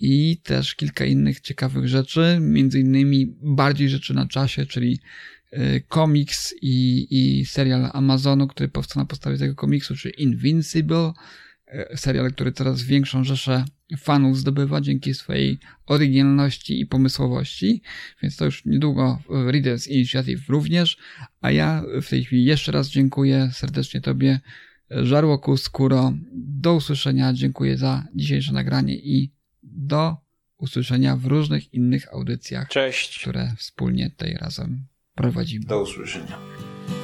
i 0.00 0.40
też 0.42 0.74
kilka 0.74 1.04
innych 1.04 1.40
ciekawych 1.40 1.88
rzeczy, 1.88 2.38
między 2.40 2.80
innymi 2.80 3.36
bardziej 3.42 3.88
rzeczy 3.88 4.14
na 4.14 4.26
czasie, 4.26 4.66
czyli 4.66 4.98
y, 5.52 5.84
komiks 5.88 6.54
i, 6.62 7.06
i 7.10 7.44
serial 7.46 7.90
Amazonu, 7.92 8.46
który 8.46 8.68
powstał 8.68 9.02
na 9.02 9.06
podstawie 9.06 9.38
tego 9.38 9.54
komiksu, 9.54 9.96
czyli 9.96 10.22
Invincible, 10.22 11.12
y, 11.92 11.96
serial, 11.96 12.32
który 12.32 12.52
coraz 12.52 12.82
większą 12.82 13.24
rzeszę 13.24 13.64
fanów 13.98 14.38
zdobywa 14.38 14.80
dzięki 14.80 15.14
swojej 15.14 15.58
oryginalności 15.86 16.80
i 16.80 16.86
pomysłowości, 16.86 17.82
więc 18.22 18.36
to 18.36 18.44
już 18.44 18.64
niedługo 18.64 19.22
Readers 19.28 19.88
Initiative 19.88 20.48
również, 20.48 20.96
a 21.40 21.50
ja 21.50 21.82
w 22.02 22.08
tej 22.08 22.24
chwili 22.24 22.44
jeszcze 22.44 22.72
raz 22.72 22.88
dziękuję 22.88 23.50
serdecznie 23.52 24.00
Tobie, 24.00 24.40
Żarłoku 24.90 25.56
Skóro, 25.56 26.12
do 26.32 26.74
usłyszenia, 26.74 27.32
dziękuję 27.32 27.76
za 27.76 28.06
dzisiejsze 28.14 28.52
nagranie 28.52 28.96
i 28.96 29.32
do 29.62 30.16
usłyszenia 30.58 31.16
w 31.16 31.24
różnych 31.24 31.74
innych 31.74 32.12
audycjach, 32.12 32.68
Cześć. 32.68 33.20
które 33.20 33.54
wspólnie 33.58 34.10
tutaj 34.10 34.34
razem 34.34 34.86
prowadzimy. 35.14 35.64
Do 35.66 35.82
usłyszenia. 35.82 36.38